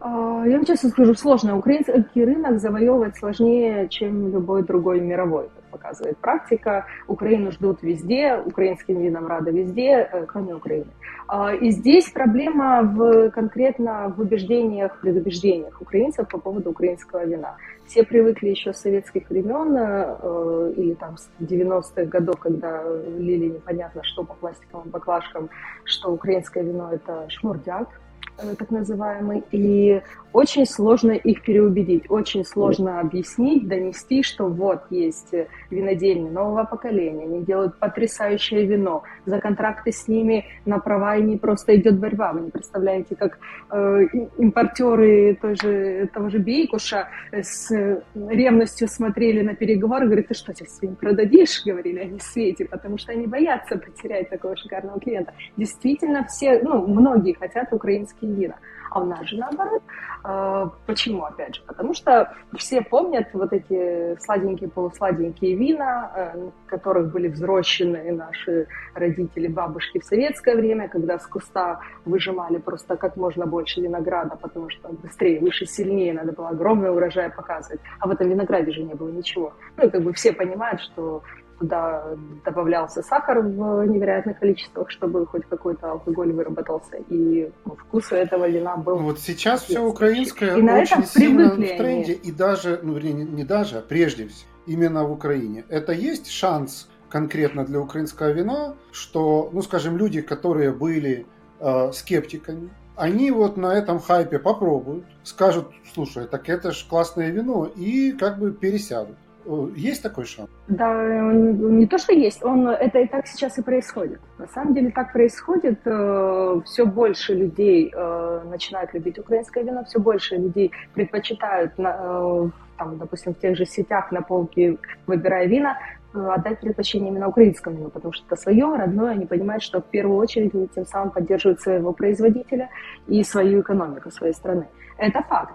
А, 0.00 0.44
я 0.46 0.56
вам 0.56 0.64
честно 0.64 0.88
скажу, 0.88 1.14
сложно. 1.14 1.58
Украинский 1.58 2.24
рынок 2.24 2.58
завоевывать 2.58 3.18
сложнее, 3.18 3.86
чем 3.90 4.32
любой 4.32 4.62
другой 4.62 5.02
мировой, 5.02 5.50
показывает 5.84 6.16
практика. 6.18 6.86
Украину 7.06 7.52
ждут 7.52 7.82
везде, 7.82 8.36
украинским 8.36 9.00
винам 9.00 9.26
рады 9.26 9.50
везде, 9.50 10.08
э, 10.10 10.24
кроме 10.26 10.54
Украины. 10.54 10.90
А, 11.28 11.54
и 11.54 11.70
здесь 11.70 12.10
проблема 12.10 12.82
в, 12.82 13.30
конкретно 13.30 14.12
в 14.16 14.20
убеждениях, 14.20 15.00
предубеждениях 15.00 15.80
украинцев 15.80 16.28
по 16.28 16.38
поводу 16.38 16.70
украинского 16.70 17.24
вина. 17.24 17.56
Все 17.86 18.02
привыкли 18.02 18.48
еще 18.48 18.72
с 18.72 18.80
советских 18.80 19.28
времен 19.30 19.76
э, 19.76 20.72
или 20.76 20.94
там 20.94 21.16
с 21.16 21.28
90-х 21.40 22.04
годов, 22.04 22.38
когда 22.40 22.82
лили 23.18 23.46
непонятно 23.46 24.02
что 24.02 24.24
по 24.24 24.34
пластиковым 24.34 24.90
баклажкам, 24.90 25.48
что 25.84 26.12
украинское 26.12 26.64
вино 26.64 26.90
это 26.92 27.28
шмурдяк, 27.28 27.88
так 28.36 28.70
называемый, 28.70 29.44
и 29.52 30.02
очень 30.32 30.66
сложно 30.66 31.12
их 31.12 31.42
переубедить, 31.42 32.10
очень 32.10 32.44
сложно 32.44 33.00
объяснить, 33.00 33.68
донести, 33.68 34.22
что 34.22 34.46
вот 34.46 34.82
есть 34.90 35.32
винодельни 35.70 36.28
нового 36.28 36.64
поколения, 36.64 37.24
они 37.24 37.44
делают 37.44 37.78
потрясающее 37.78 38.66
вино, 38.66 39.04
за 39.26 39.38
контракты 39.40 39.92
с 39.92 40.08
ними 40.08 40.44
на 40.66 40.78
права 40.80 41.16
и 41.16 41.22
не 41.22 41.36
просто 41.36 41.76
идет 41.76 41.98
борьба. 41.98 42.32
Вы 42.32 42.40
не 42.42 42.50
представляете, 42.50 43.14
как 43.14 43.38
э, 43.70 44.06
импортеры 44.38 45.38
той 45.40 45.54
же, 45.54 46.08
того 46.12 46.30
же 46.30 46.38
Бейкуша 46.38 47.08
с 47.30 47.70
ревностью 48.14 48.88
смотрели 48.88 49.42
на 49.42 49.54
переговоры, 49.54 50.06
говорят, 50.06 50.28
ты 50.28 50.34
что, 50.34 50.52
сейчас 50.52 50.82
им 50.82 50.96
продадишь, 50.96 51.62
говорили 51.64 52.00
они 52.00 52.18
Свете, 52.18 52.64
потому 52.64 52.98
что 52.98 53.12
они 53.12 53.26
боятся 53.26 53.78
потерять 53.78 54.30
такого 54.30 54.56
шикарного 54.56 54.98
клиента. 54.98 55.32
Действительно, 55.56 56.26
все, 56.26 56.60
ну, 56.62 56.86
многие 56.86 57.34
хотят 57.34 57.72
украинские 57.72 58.23
вина. 58.32 58.56
А 58.90 59.00
у 59.00 59.06
нас 59.06 59.26
же 59.26 59.36
наоборот. 59.36 59.82
А, 60.22 60.70
почему, 60.86 61.24
опять 61.24 61.56
же? 61.56 61.62
Потому 61.66 61.94
что 61.94 62.32
все 62.56 62.80
помнят 62.80 63.28
вот 63.32 63.52
эти 63.52 64.16
сладенькие, 64.20 64.70
полусладенькие 64.70 65.56
вина, 65.56 66.12
э, 66.14 66.50
которых 66.66 67.12
были 67.12 67.28
взрощены 67.28 68.12
наши 68.12 68.68
родители, 68.94 69.48
бабушки 69.48 69.98
в 69.98 70.04
советское 70.04 70.54
время, 70.54 70.88
когда 70.88 71.18
с 71.18 71.26
куста 71.26 71.80
выжимали 72.04 72.58
просто 72.58 72.96
как 72.96 73.16
можно 73.16 73.46
больше 73.46 73.80
винограда, 73.80 74.36
потому 74.36 74.70
что 74.70 74.88
быстрее, 74.88 75.40
выше, 75.40 75.66
сильнее, 75.66 76.14
надо 76.14 76.32
было 76.32 76.50
огромный 76.50 76.90
урожай 76.90 77.30
показывать. 77.30 77.80
А 77.98 78.06
в 78.06 78.12
этом 78.12 78.28
винограде 78.28 78.72
же 78.72 78.82
не 78.82 78.94
было 78.94 79.08
ничего. 79.08 79.52
Ну 79.76 79.86
и 79.86 79.90
как 79.90 80.02
бы 80.02 80.12
все 80.12 80.32
понимают, 80.32 80.80
что 80.80 81.22
туда 81.64 82.16
добавлялся 82.44 83.02
сахар 83.02 83.40
в 83.40 83.86
невероятных 83.86 84.38
количествах, 84.38 84.90
чтобы 84.90 85.26
хоть 85.26 85.44
какой-то 85.48 85.92
алкоголь 85.92 86.32
выработался, 86.32 86.96
и 87.08 87.50
вкус 87.64 88.12
этого 88.12 88.48
вина 88.48 88.76
был. 88.76 88.98
Вот 88.98 89.18
сейчас 89.18 89.62
все 89.62 89.80
украинское 89.80 90.56
и 90.56 90.62
на 90.62 90.78
очень 90.78 91.04
сильно 91.04 91.50
в 91.50 91.56
тренде, 91.56 92.12
они. 92.12 92.30
и 92.30 92.32
даже, 92.32 92.80
ну, 92.82 92.94
вернее, 92.94 93.14
не, 93.14 93.24
не 93.24 93.44
даже, 93.44 93.78
а 93.78 93.80
прежде 93.80 94.28
всего, 94.28 94.50
именно 94.66 95.04
в 95.04 95.12
Украине. 95.12 95.64
Это 95.68 95.92
есть 95.92 96.30
шанс 96.30 96.88
конкретно 97.08 97.64
для 97.64 97.80
украинского 97.80 98.30
вина, 98.30 98.74
что, 98.92 99.50
ну, 99.52 99.62
скажем, 99.62 99.96
люди, 99.96 100.20
которые 100.20 100.72
были 100.72 101.26
э, 101.60 101.92
скептиками, 101.92 102.70
они 102.96 103.30
вот 103.30 103.56
на 103.56 103.74
этом 103.74 103.98
хайпе 103.98 104.38
попробуют, 104.38 105.04
скажут, 105.24 105.68
слушай, 105.92 106.26
так 106.26 106.48
это 106.48 106.70
же 106.72 106.86
классное 106.88 107.30
вино, 107.30 107.66
и 107.66 108.12
как 108.12 108.38
бы 108.38 108.52
пересядут. 108.52 109.16
Э, 109.46 109.68
есть 109.76 110.02
такой 110.02 110.24
шанс? 110.24 110.48
Да, 110.68 111.32
не 111.32 111.86
то, 111.86 111.98
что 111.98 112.12
есть, 112.12 112.42
он, 112.44 112.68
это 112.68 112.98
и 113.00 113.06
так 113.06 113.26
сейчас 113.26 113.58
и 113.58 113.62
происходит. 113.62 114.20
На 114.38 114.46
самом 114.48 114.74
деле 114.74 114.90
так 114.90 115.12
происходит. 115.12 115.80
Э, 115.84 116.60
все 116.64 116.86
больше 116.86 117.34
людей 117.34 117.92
э, 117.94 118.42
начинают 118.50 118.94
любить 118.94 119.18
украинское 119.18 119.64
вино, 119.64 119.84
все 119.84 119.98
больше 119.98 120.36
людей 120.36 120.72
предпочитают, 120.94 121.76
там, 121.76 122.98
допустим, 122.98 123.34
в 123.34 123.38
тех 123.38 123.56
же 123.56 123.66
сетях 123.66 124.10
на 124.10 124.20
полке, 124.22 124.78
выбирая 125.06 125.46
вина, 125.46 125.78
отдать 126.12 126.60
предпочтение 126.60 127.10
именно 127.10 127.28
украинскому 127.28 127.76
вину, 127.76 127.90
потому 127.90 128.12
что 128.12 128.26
это 128.26 128.36
свое, 128.36 128.76
родное, 128.76 129.12
они 129.12 129.26
понимают, 129.26 129.62
что 129.62 129.80
в 129.80 129.84
первую 129.84 130.18
очередь 130.18 130.54
они 130.54 130.68
тем 130.68 130.86
самым 130.86 131.10
поддерживают 131.10 131.60
своего 131.60 131.92
производителя 131.92 132.68
и 133.06 133.22
свою 133.24 133.60
экономику 133.60 134.10
своей 134.10 134.34
страны. 134.34 134.66
Это 134.96 135.22
факт. 135.22 135.54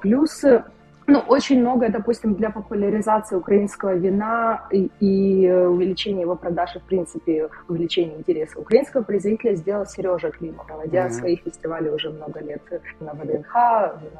Плюс 0.00 0.44
ну, 1.06 1.18
очень 1.18 1.60
много, 1.60 1.88
допустим, 1.90 2.34
для 2.34 2.50
популяризации 2.50 3.36
украинского 3.36 3.94
вина 3.94 4.66
и, 4.70 4.90
и 5.00 5.50
увеличения 5.50 6.22
его 6.22 6.34
продаж, 6.34 6.76
и, 6.76 6.78
в 6.78 6.82
принципе, 6.82 7.48
увеличения 7.68 8.16
интереса 8.16 8.58
украинского 8.58 9.02
производителя 9.02 9.54
сделал 9.54 9.86
Сережа 9.86 10.30
Климов, 10.30 10.66
проводя 10.66 11.06
mm-hmm. 11.06 11.10
свои 11.10 11.36
фестивали 11.36 11.90
уже 11.90 12.10
много 12.10 12.40
лет 12.40 12.62
на 13.00 13.12
ВДНХ, 13.12 13.54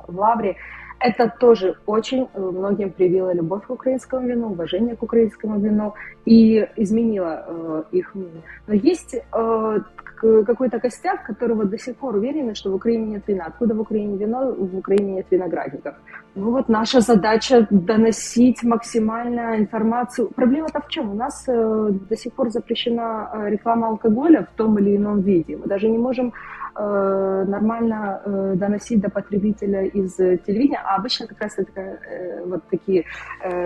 в 0.08 0.18
Лавре. 0.18 0.56
Это 1.00 1.28
тоже 1.40 1.76
очень 1.86 2.28
э, 2.32 2.40
многим 2.40 2.90
привило 2.90 3.32
любовь 3.32 3.66
к 3.66 3.70
украинскому 3.70 4.26
вину, 4.26 4.52
уважение 4.52 4.96
к 4.96 5.02
украинскому 5.02 5.58
вину 5.58 5.94
и 6.24 6.66
изменило 6.76 7.44
э, 7.46 7.82
их 7.92 8.14
мнение. 8.14 8.42
Но 8.66 8.74
есть 8.74 9.14
э, 9.14 9.78
какой-то 10.14 10.80
костяк, 10.80 11.26
которого 11.26 11.64
до 11.64 11.78
сих 11.78 11.96
пор 11.96 12.16
уверены, 12.16 12.54
что 12.54 12.70
в 12.70 12.74
Украине 12.74 13.06
нет 13.06 13.28
вина. 13.28 13.44
Откуда 13.46 13.74
в 13.74 13.80
Украине 13.80 14.16
вино? 14.16 14.52
В 14.52 14.78
Украине 14.78 15.12
нет 15.12 15.26
виноградников. 15.30 15.94
Ну 16.34 16.50
вот 16.50 16.68
наша 16.68 17.00
задача 17.00 17.66
доносить 17.70 18.62
максимально 18.64 19.56
информацию. 19.56 20.28
Проблема-то 20.34 20.80
в 20.80 20.88
чем? 20.88 21.10
У 21.10 21.14
нас 21.14 21.44
э, 21.48 21.90
до 22.10 22.16
сих 22.16 22.32
пор 22.32 22.50
запрещена 22.50 23.30
э, 23.32 23.50
реклама 23.50 23.88
алкоголя 23.88 24.42
в 24.42 24.56
том 24.56 24.78
или 24.78 24.96
ином 24.96 25.20
виде. 25.20 25.56
Мы 25.56 25.66
даже 25.66 25.88
не 25.88 25.98
можем 25.98 26.32
э, 26.76 27.44
нормально 27.48 28.20
доносить 28.56 29.00
до 29.00 29.10
потребителя 29.10 29.84
из 29.84 30.16
телевидения, 30.16 30.80
а 30.84 30.96
обычно 30.96 31.26
как 31.26 31.40
раз 31.40 31.58
это 31.58 31.98
вот 32.46 32.62
такие 32.70 33.04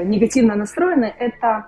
негативно 0.05 0.55
настроенные, 0.55 1.15
это 1.19 1.65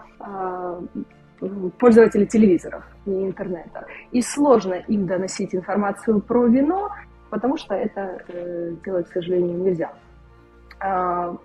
пользователи 1.79 2.25
телевизоров, 2.25 2.83
не 3.07 3.27
интернета. 3.27 3.87
И 4.13 4.23
сложно 4.23 4.75
им 4.75 5.07
доносить 5.07 5.55
информацию 5.55 6.21
про 6.21 6.47
вино, 6.47 6.91
потому 7.31 7.57
что 7.57 7.75
это 7.75 8.23
э, 8.29 8.73
делать, 8.85 9.09
к 9.09 9.13
сожалению, 9.13 9.59
нельзя. 9.59 9.93
А, 10.81 11.37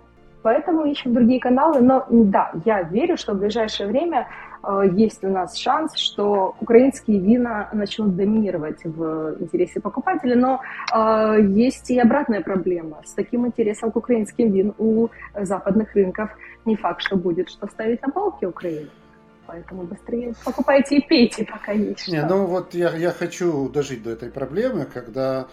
поэтому 0.42 0.84
ищем 0.84 1.14
другие 1.14 1.40
каналы. 1.40 1.80
Но 1.80 2.06
да, 2.10 2.52
я 2.64 2.82
верю, 2.82 3.16
что 3.16 3.34
в 3.34 3.38
ближайшее 3.38 3.88
время 3.88 4.28
э, 4.62 4.82
есть 4.92 5.24
у 5.24 5.28
нас 5.28 5.56
шанс, 5.56 5.96
что 5.96 6.54
украинские 6.60 7.18
вина 7.18 7.68
начнут 7.72 8.16
доминировать 8.16 8.84
в 8.84 9.36
интересе 9.40 9.80
покупателя. 9.80 10.36
Но 10.36 10.60
э, 10.94 11.42
есть 11.42 11.90
и 11.90 11.98
обратная 11.98 12.42
проблема. 12.42 12.98
С 13.04 13.12
таким 13.14 13.46
интересом 13.46 13.90
к 13.90 13.96
украинским 13.96 14.50
вин 14.50 14.74
у 14.78 15.08
западных 15.34 15.94
рынков 15.94 16.30
не 16.64 16.76
факт, 16.76 17.00
что 17.02 17.16
будет 17.16 17.48
что 17.48 17.66
ставить 17.66 18.02
на 18.02 18.12
полки 18.12 18.44
Украины. 18.44 18.88
Поэтому 19.46 19.84
быстрее 19.84 20.34
покупайте 20.44 20.96
и 20.96 21.06
пейте, 21.06 21.44
пока 21.44 21.72
есть. 21.72 22.08
Не, 22.08 22.24
ну 22.24 22.46
вот 22.46 22.74
я, 22.74 22.94
я 22.96 23.12
хочу 23.12 23.68
дожить 23.68 24.02
до 24.02 24.10
этой 24.10 24.30
проблемы, 24.30 24.86
когда 24.86 25.46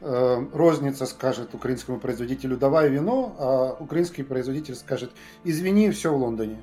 э, 0.00 0.44
розница 0.52 1.06
скажет 1.06 1.54
украинскому 1.54 1.98
производителю 1.98 2.56
давай 2.56 2.88
вино, 2.88 3.34
а 3.38 3.76
украинский 3.82 4.24
производитель 4.24 4.74
скажет 4.74 5.10
извини, 5.44 5.90
все 5.90 6.12
в 6.12 6.16
Лондоне. 6.16 6.58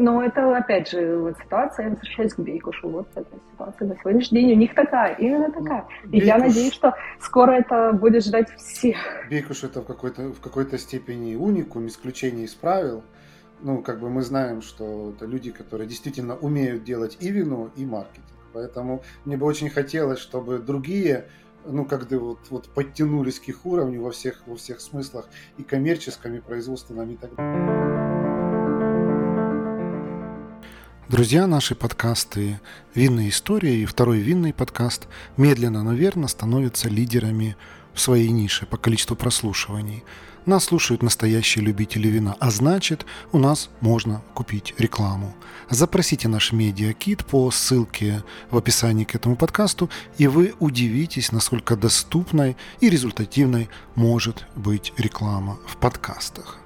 Но 0.00 0.22
это, 0.22 0.56
опять 0.56 0.88
же, 0.88 1.18
вот 1.18 1.36
ситуация, 1.42 1.86
я 1.86 1.90
возвращаюсь 1.90 2.32
к 2.32 2.38
Бейкушу, 2.38 2.88
вот 2.88 3.08
эта 3.16 3.36
ситуация 3.50 3.88
на 3.88 3.96
сегодняшний 3.96 4.42
день 4.42 4.52
у 4.52 4.56
них 4.56 4.72
такая, 4.72 5.14
именно 5.14 5.50
такая. 5.50 5.86
Ну, 6.04 6.12
и 6.12 6.20
я 6.20 6.38
надеюсь, 6.38 6.72
что 6.72 6.94
скоро 7.20 7.50
это 7.50 7.92
будет 7.92 8.24
ждать 8.24 8.48
всех. 8.50 8.96
Бейкуш 9.28 9.64
это 9.64 9.80
в 9.80 9.86
какой-то, 9.86 10.28
в 10.28 10.40
какой-то 10.40 10.78
степени 10.78 11.34
уникум, 11.34 11.88
исключение 11.88 12.44
из 12.44 12.54
правил 12.54 13.02
ну, 13.60 13.82
как 13.82 14.00
бы 14.00 14.10
мы 14.10 14.22
знаем, 14.22 14.62
что 14.62 15.12
это 15.14 15.26
люди, 15.26 15.50
которые 15.50 15.88
действительно 15.88 16.36
умеют 16.36 16.84
делать 16.84 17.16
и 17.20 17.30
вино, 17.30 17.70
и 17.76 17.84
маркетинг. 17.84 18.24
Поэтому 18.52 19.02
мне 19.24 19.36
бы 19.36 19.46
очень 19.46 19.70
хотелось, 19.70 20.18
чтобы 20.18 20.58
другие 20.58 21.28
ну, 21.66 21.84
когда 21.84 22.18
вот, 22.18 22.38
вот 22.50 22.68
подтянулись 22.68 23.40
к 23.40 23.48
их 23.48 23.66
уровню 23.66 24.00
во 24.00 24.10
всех, 24.10 24.42
во 24.46 24.56
всех 24.56 24.80
смыслах, 24.80 25.28
и 25.58 25.62
коммерческом, 25.62 26.34
и 26.34 26.40
производственном, 26.40 27.10
и 27.10 27.16
так 27.16 27.34
далее. 27.34 27.88
Друзья, 31.08 31.46
наши 31.46 31.74
подкасты 31.74 32.60
«Винная 32.94 33.28
история» 33.28 33.76
и 33.76 33.86
второй 33.86 34.18
винный 34.18 34.54
подкаст 34.54 35.08
медленно, 35.36 35.82
но 35.82 35.92
верно 35.94 36.28
становятся 36.28 36.88
лидерами 36.88 37.56
в 37.92 38.00
своей 38.00 38.30
нише 38.30 38.64
по 38.64 38.76
количеству 38.78 39.16
прослушиваний– 39.16 40.04
нас 40.48 40.64
слушают 40.64 41.02
настоящие 41.02 41.64
любители 41.64 42.08
вина, 42.08 42.34
а 42.40 42.50
значит, 42.50 43.04
у 43.32 43.38
нас 43.38 43.68
можно 43.80 44.22
купить 44.34 44.74
рекламу. 44.78 45.34
Запросите 45.68 46.26
наш 46.26 46.52
медиакит 46.52 47.24
по 47.26 47.50
ссылке 47.50 48.24
в 48.50 48.56
описании 48.56 49.04
к 49.04 49.14
этому 49.14 49.36
подкасту, 49.36 49.90
и 50.16 50.26
вы 50.26 50.54
удивитесь, 50.58 51.32
насколько 51.32 51.76
доступной 51.76 52.56
и 52.80 52.88
результативной 52.88 53.68
может 53.94 54.46
быть 54.56 54.94
реклама 54.96 55.58
в 55.66 55.76
подкастах. 55.76 56.56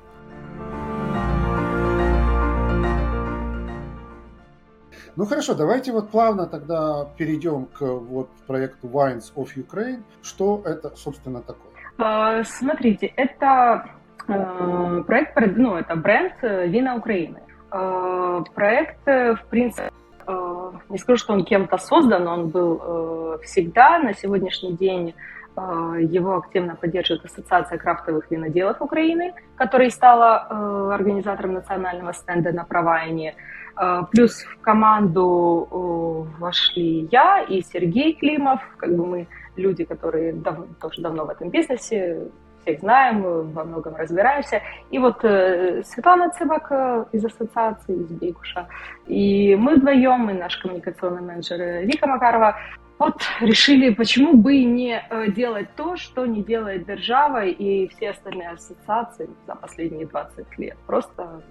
Ну 5.15 5.27
хорошо, 5.27 5.55
давайте 5.55 5.93
вот 5.93 6.11
плавно 6.11 6.47
тогда 6.47 7.05
перейдем 7.19 7.67
к 7.67 7.83
вот 7.83 8.31
проекту 8.47 8.87
Wines 8.87 9.35
of 9.35 9.49
Ukraine. 9.57 10.03
Что 10.23 10.63
это, 10.65 10.95
собственно, 10.97 11.43
такое? 11.43 11.72
А, 11.99 12.43
смотрите, 12.45 13.13
это 13.17 13.87
э, 14.29 15.03
проект, 15.07 15.37
ну, 15.57 15.77
это 15.77 15.97
бренд 15.97 16.33
э, 16.43 16.67
«Вина 16.67 16.97
Украины». 16.97 17.41
А, 17.71 18.43
проект, 18.55 19.07
э, 19.07 19.35
в 19.35 19.45
принципе, 19.47 19.91
не 20.89 20.99
скажу, 20.99 21.19
что 21.19 21.33
он 21.33 21.45
кем-то 21.45 21.79
создан, 21.79 22.29
он 22.29 22.49
был 22.49 23.41
всегда. 23.43 23.99
На 23.99 24.15
сегодняшний 24.15 24.73
день 24.77 25.15
его 25.57 26.37
активно 26.37 26.77
поддерживает 26.77 27.25
Ассоциация 27.25 27.77
крафтовых 27.77 28.31
виноделов 28.31 28.81
Украины, 28.81 29.35
которая 29.57 29.91
стала 29.91 30.95
организатором 30.95 31.55
национального 31.55 32.13
стенда 32.13 32.53
на 32.53 32.65
Провайне. 32.65 33.35
Плюс 34.11 34.43
в 34.43 34.61
команду 34.61 36.29
вошли 36.39 37.09
я 37.11 37.43
и 37.43 37.63
Сергей 37.63 38.15
Климов, 38.15 38.61
как 38.77 38.97
бы 38.97 39.07
мы 39.07 39.29
люди, 39.57 39.85
которые 39.85 40.33
дав- 40.33 40.67
тоже 40.81 41.03
давно 41.03 41.25
в 41.25 41.31
этом 41.31 41.51
бизнесе, 41.51 42.29
всех 42.63 42.81
знаем, 42.81 43.23
во 43.53 43.65
многом 43.65 43.97
разбираемся. 43.97 44.63
И 44.91 44.99
вот 44.99 45.25
э, 45.25 45.83
Светлана 45.85 46.31
Цыбак 46.31 46.67
э, 46.71 47.05
из 47.13 47.25
ассоциации, 47.25 47.97
из 47.97 48.11
Бейкуша, 48.11 48.69
и 49.07 49.57
мы 49.57 49.77
вдвоем, 49.77 50.31
и 50.31 50.35
наш 50.35 50.57
коммуникационный 50.59 51.23
менеджер 51.23 51.85
Вика 51.85 52.07
Макарова, 52.07 52.57
вот 52.99 53.21
решили, 53.41 53.93
почему 53.93 54.37
бы 54.37 54.63
не 54.63 55.03
э, 55.11 55.31
делать 55.33 55.75
то, 55.77 55.97
что 55.97 56.25
не 56.25 56.43
делает 56.43 56.87
держава 56.87 57.45
и 57.45 57.89
все 57.89 58.11
остальные 58.11 58.51
ассоциации 58.51 59.29
за 59.47 59.57
последние 59.57 60.07
20 60.07 60.59
лет. 60.59 60.77
Просто 60.87 61.43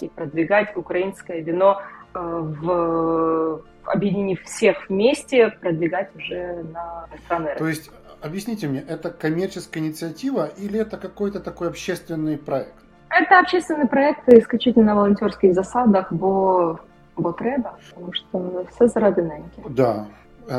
и 0.00 0.08
продвигать 0.08 0.76
украинское 0.76 1.40
вино 1.40 1.80
э, 2.14 2.18
в 2.18 3.62
объединив 3.84 4.42
всех 4.44 4.88
вместе, 4.88 5.50
продвигать 5.60 6.14
уже 6.16 6.64
на 6.72 7.06
страны. 7.24 7.54
То 7.58 7.66
есть, 7.66 7.90
объясните 8.20 8.68
мне, 8.68 8.84
это 8.86 9.10
коммерческая 9.10 9.82
инициатива 9.82 10.50
или 10.58 10.78
это 10.80 10.96
какой-то 10.96 11.40
такой 11.40 11.68
общественный 11.68 12.38
проект? 12.38 12.74
Это 13.10 13.40
общественный 13.40 13.88
проект 13.88 14.28
исключительно 14.28 14.86
на 14.86 14.94
волонтерских 14.94 15.54
засадах, 15.54 16.12
бо, 16.12 16.78
бо 17.16 17.32
треба, 17.32 17.76
потому 17.90 18.12
что 18.12 18.66
все 18.72 18.86
заради 18.86 19.20
неньки. 19.20 19.62
Да, 19.68 20.06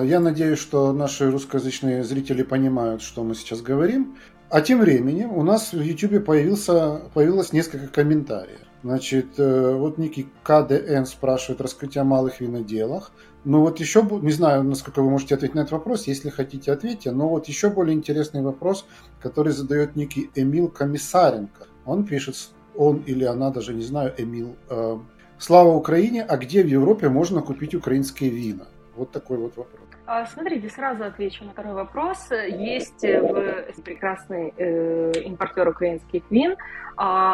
я 0.03 0.19
надеюсь, 0.19 0.60
что 0.60 0.91
наши 0.91 1.31
русскоязычные 1.31 2.03
зрители 2.03 2.43
понимают, 2.43 3.01
что 3.01 3.23
мы 3.23 3.36
сейчас 3.36 3.62
говорим. 3.62 4.17
А 4.49 4.60
тем 4.60 4.81
временем 4.81 5.31
у 5.31 5.43
нас 5.43 5.71
в 5.71 5.81
YouTube 5.81 6.25
появился, 6.25 7.03
появилось 7.13 7.53
несколько 7.53 7.88
комментариев. 7.88 8.60
Значит, 8.84 9.38
э, 9.38 9.76
вот 9.76 9.98
некий 9.98 10.28
КДН 10.44 11.04
спрашивает 11.06 11.62
раскрытие 11.62 12.02
о 12.02 12.06
малых 12.06 12.41
виноделах. 12.41 13.12
Ну 13.44 13.62
вот 13.62 13.80
еще, 13.80 14.08
не 14.22 14.32
знаю, 14.32 14.63
насколько 14.63 15.02
вы 15.02 15.10
можете 15.10 15.36
ответить 15.36 15.56
на 15.56 15.62
этот 15.62 15.74
вопрос, 15.74 16.08
если 16.08 16.30
хотите, 16.30 16.72
ответьте. 16.72 17.12
Но 17.12 17.30
вот 17.30 17.48
еще 17.48 17.70
более 17.70 17.96
интересный 17.96 18.41
вопрос, 18.41 18.86
который 19.20 19.54
задает 19.54 19.96
некий 19.96 20.32
Эмил 20.36 20.67
Комиссаренко. 20.67 21.67
Он 21.86 22.06
пишет, 22.06 22.36
он 22.76 23.04
или 23.06 23.24
она, 23.24 23.52
даже 23.52 23.74
не 23.74 23.84
знаю, 23.84 24.13
Эмил. 24.17 24.56
Э, 24.70 24.98
Слава 25.41 25.70
Украине, 25.70 26.24
а 26.24 26.38
где 26.38 26.62
в 26.62 26.67
Европе 26.67 27.10
можно 27.10 27.41
купить 27.41 27.74
украинские 27.74 28.30
вина? 28.30 28.67
Вот 28.96 29.12
такой 29.12 29.38
вот 29.38 29.58
вопрос. 29.58 29.81
А, 30.13 30.26
смотрите, 30.26 30.67
сразу 30.67 31.06
отвечу 31.06 31.45
на 31.45 31.52
второй 31.52 31.74
вопрос. 31.74 32.32
Есть 32.32 33.02
в 33.02 33.82
прекрасный 33.82 34.54
э, 34.58 35.13
импортер 35.24 35.69
украинских 35.69 36.24
вин. 36.30 36.52
Э, 36.52 36.56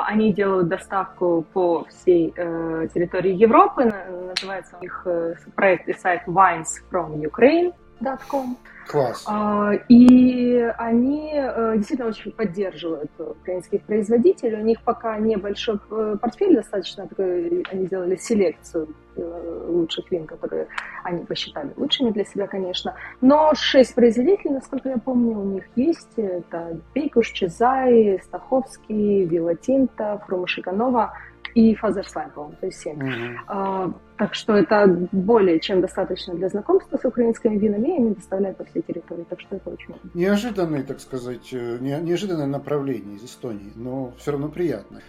они 0.05 0.31
делают 0.31 0.67
доставку 0.67 1.43
по 1.53 1.85
всей 1.85 2.31
э, 2.37 2.87
территории 2.93 3.33
Европы. 3.33 3.91
Называется 4.29 4.77
у 4.77 4.81
них 4.83 5.01
э, 5.05 5.33
проект 5.55 5.89
и 5.89 5.93
сайт 5.93 6.27
Wines 6.27 6.67
from 6.91 7.19
Ukraine. 7.19 7.73
.com. 8.01 8.57
Класс. 8.87 9.25
А, 9.27 9.73
и 9.89 10.59
они 10.77 11.33
э, 11.35 11.73
действительно 11.75 12.07
очень 12.07 12.31
поддерживают 12.31 13.11
украинских 13.19 13.81
производителей. 13.83 14.55
У 14.55 14.63
них 14.63 14.81
пока 14.81 15.17
небольшой 15.17 15.79
э, 15.91 16.15
портфель 16.21 16.55
достаточно 16.55 17.05
такой, 17.05 17.63
они 17.69 17.85
сделали 17.87 18.15
селекцию 18.15 18.87
э, 19.17 19.65
лучших 19.67 20.09
вин, 20.09 20.25
которые 20.25 20.67
они 21.03 21.25
посчитали 21.25 21.73
лучшими 21.75 22.11
для 22.11 22.23
себя, 22.23 22.47
конечно. 22.47 22.95
Но 23.19 23.51
шесть 23.55 23.93
производителей, 23.93 24.53
насколько 24.53 24.87
я 24.87 24.97
помню, 24.97 25.37
у 25.37 25.45
них 25.45 25.65
есть. 25.75 26.13
Это 26.15 26.79
Бейкуш, 26.93 27.31
Чизай, 27.31 28.21
Стаховский, 28.23 29.25
Вилла 29.25 29.69
Тинта, 29.69 30.21
Фрумушика-Нова 30.27 31.13
и 31.55 31.75
Father's 31.75 32.08
Wine, 32.08 32.29
по-моему, 32.29 32.55
то 32.59 32.65
есть 32.67 32.79
7. 32.79 32.99
Mm-hmm. 32.99 33.93
Так 34.17 34.33
что 34.33 34.55
это 34.55 34.87
более 35.11 35.59
чем 35.59 35.81
достаточно 35.81 36.33
для 36.33 36.49
знакомства 36.49 36.97
с 36.97 37.05
украинскими 37.05 37.57
винами, 37.57 37.89
и 37.89 37.97
они 37.97 38.09
доставляют 38.15 38.57
по 38.57 38.65
всей 38.65 38.81
территории, 38.81 39.25
так 39.29 39.39
что 39.39 39.55
это 39.55 39.69
очень. 39.69 39.95
Неожиданное, 40.13 40.83
так 40.83 40.99
сказать, 40.99 41.49
э, 41.51 41.77
неожиданное 41.79 42.47
направление 42.47 43.17
из 43.17 43.25
Эстонии, 43.25 43.71
но 43.75 44.11
все 44.17 44.31
равно 44.31 44.49
приятно. 44.49 45.01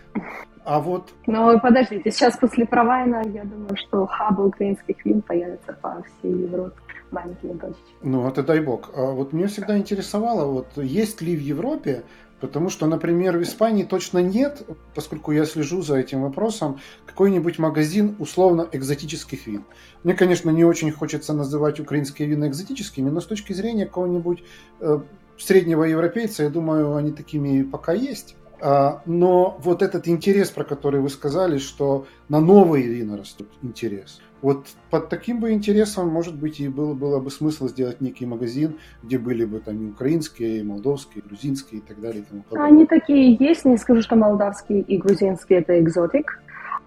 А 0.64 0.80
вот... 0.80 1.10
Но 1.26 1.58
подождите, 1.58 2.10
сейчас 2.10 2.36
после 2.36 2.66
Провайна, 2.66 3.22
я 3.26 3.44
думаю, 3.44 3.76
что 3.76 4.06
хабы 4.06 4.46
украинских 4.46 5.02
вин 5.04 5.22
появятся 5.22 5.72
по 5.80 6.02
всей 6.02 6.32
Европе 6.32 6.76
маленькими 7.10 7.52
точечками. 7.52 7.96
Ну, 8.02 8.28
это 8.28 8.42
дай 8.42 8.60
бог. 8.60 8.90
А 8.94 9.12
вот 9.12 9.32
меня 9.32 9.46
всегда 9.46 9.78
интересовало, 9.78 10.44
вот 10.44 10.66
есть 10.76 11.22
ли 11.22 11.34
в 11.34 11.40
Европе 11.40 12.02
Потому 12.40 12.70
что, 12.70 12.86
например, 12.86 13.36
в 13.36 13.42
Испании 13.42 13.84
точно 13.84 14.18
нет, 14.18 14.62
поскольку 14.94 15.32
я 15.32 15.44
слежу 15.44 15.82
за 15.82 15.96
этим 15.96 16.22
вопросом, 16.22 16.78
какой-нибудь 17.06 17.58
магазин 17.58 18.14
условно 18.18 18.68
экзотических 18.70 19.46
вин. 19.46 19.64
Мне, 20.04 20.14
конечно, 20.14 20.50
не 20.50 20.64
очень 20.64 20.92
хочется 20.92 21.32
называть 21.32 21.80
украинские 21.80 22.28
вина 22.28 22.46
экзотическими, 22.46 23.10
но 23.10 23.20
с 23.20 23.26
точки 23.26 23.52
зрения 23.52 23.86
какого-нибудь 23.86 24.44
э, 24.80 25.00
среднего 25.36 25.84
европейца, 25.84 26.44
я 26.44 26.50
думаю, 26.50 26.94
они 26.94 27.12
такими 27.12 27.62
пока 27.62 27.92
есть. 27.92 28.36
А, 28.60 29.02
но 29.06 29.58
вот 29.62 29.82
этот 29.82 30.08
интерес, 30.08 30.50
про 30.50 30.64
который 30.64 31.00
вы 31.00 31.10
сказали, 31.10 31.58
что 31.58 32.06
на 32.28 32.40
новые 32.40 32.86
вина 32.86 33.16
растут 33.16 33.48
интерес. 33.62 34.20
Вот 34.40 34.66
под 34.90 35.08
таким 35.08 35.40
бы 35.40 35.52
интересом, 35.52 36.08
может 36.08 36.36
быть, 36.36 36.60
и 36.60 36.68
было, 36.68 36.94
было 36.94 37.18
бы 37.18 37.30
смысл 37.30 37.68
сделать 37.68 38.00
некий 38.00 38.24
магазин, 38.24 38.78
где 39.02 39.18
были 39.18 39.44
бы 39.44 39.58
там 39.58 39.86
и 39.86 39.90
украинские, 39.90 40.60
и 40.60 40.62
молдовские, 40.62 41.22
и 41.24 41.28
грузинские 41.28 41.80
и 41.80 41.82
так 41.82 42.00
далее. 42.00 42.22
И 42.22 42.24
тому 42.24 42.62
Они 42.62 42.86
такие 42.86 43.34
есть, 43.34 43.64
не 43.64 43.76
скажу, 43.76 44.02
что 44.02 44.16
молдавские 44.16 44.82
и 44.82 44.96
грузинские 44.96 45.60
это 45.60 45.80
экзотик. 45.80 46.40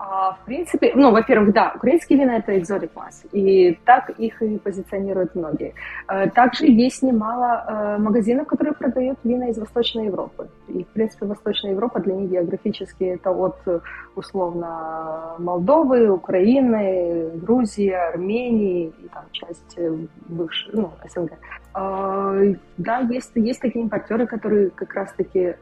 А, 0.03 0.31
в 0.33 0.45
принципе, 0.45 0.93
ну, 0.95 1.11
во-первых, 1.11 1.53
да, 1.53 1.73
украинские 1.75 2.17
вина 2.17 2.37
это 2.37 2.57
экзотик 2.57 2.91
класс, 2.93 3.23
и 3.31 3.77
так 3.85 4.09
их 4.09 4.41
и 4.41 4.57
позиционируют 4.57 5.35
многие. 5.35 5.75
Э, 6.07 6.27
также 6.29 6.65
есть 6.65 7.03
немало 7.03 7.63
э, 7.67 7.97
магазинов, 8.01 8.47
которые 8.47 8.73
продают 8.73 9.19
вина 9.23 9.49
из 9.49 9.59
Восточной 9.59 10.05
Европы. 10.05 10.49
И, 10.69 10.83
в 10.83 10.87
принципе, 10.87 11.27
Восточная 11.27 11.73
Европа 11.73 11.99
для 11.99 12.15
них 12.15 12.31
географически 12.31 13.03
это 13.03 13.29
от, 13.29 13.57
условно, 14.15 15.35
Молдовы, 15.37 16.09
Украины, 16.09 17.29
Грузии, 17.35 17.91
Армении 17.91 18.87
и 18.87 19.07
там 19.09 19.25
часть 19.31 19.77
э, 19.77 19.95
бывшей, 20.29 20.71
ну, 20.73 20.91
СНГ. 21.07 21.33
Да, 21.73 22.99
есть, 23.09 23.31
есть 23.35 23.61
такие 23.61 23.83
импортеры, 23.85 24.27
которые 24.27 24.71
как 24.71 24.93
раз-таки 24.93 25.55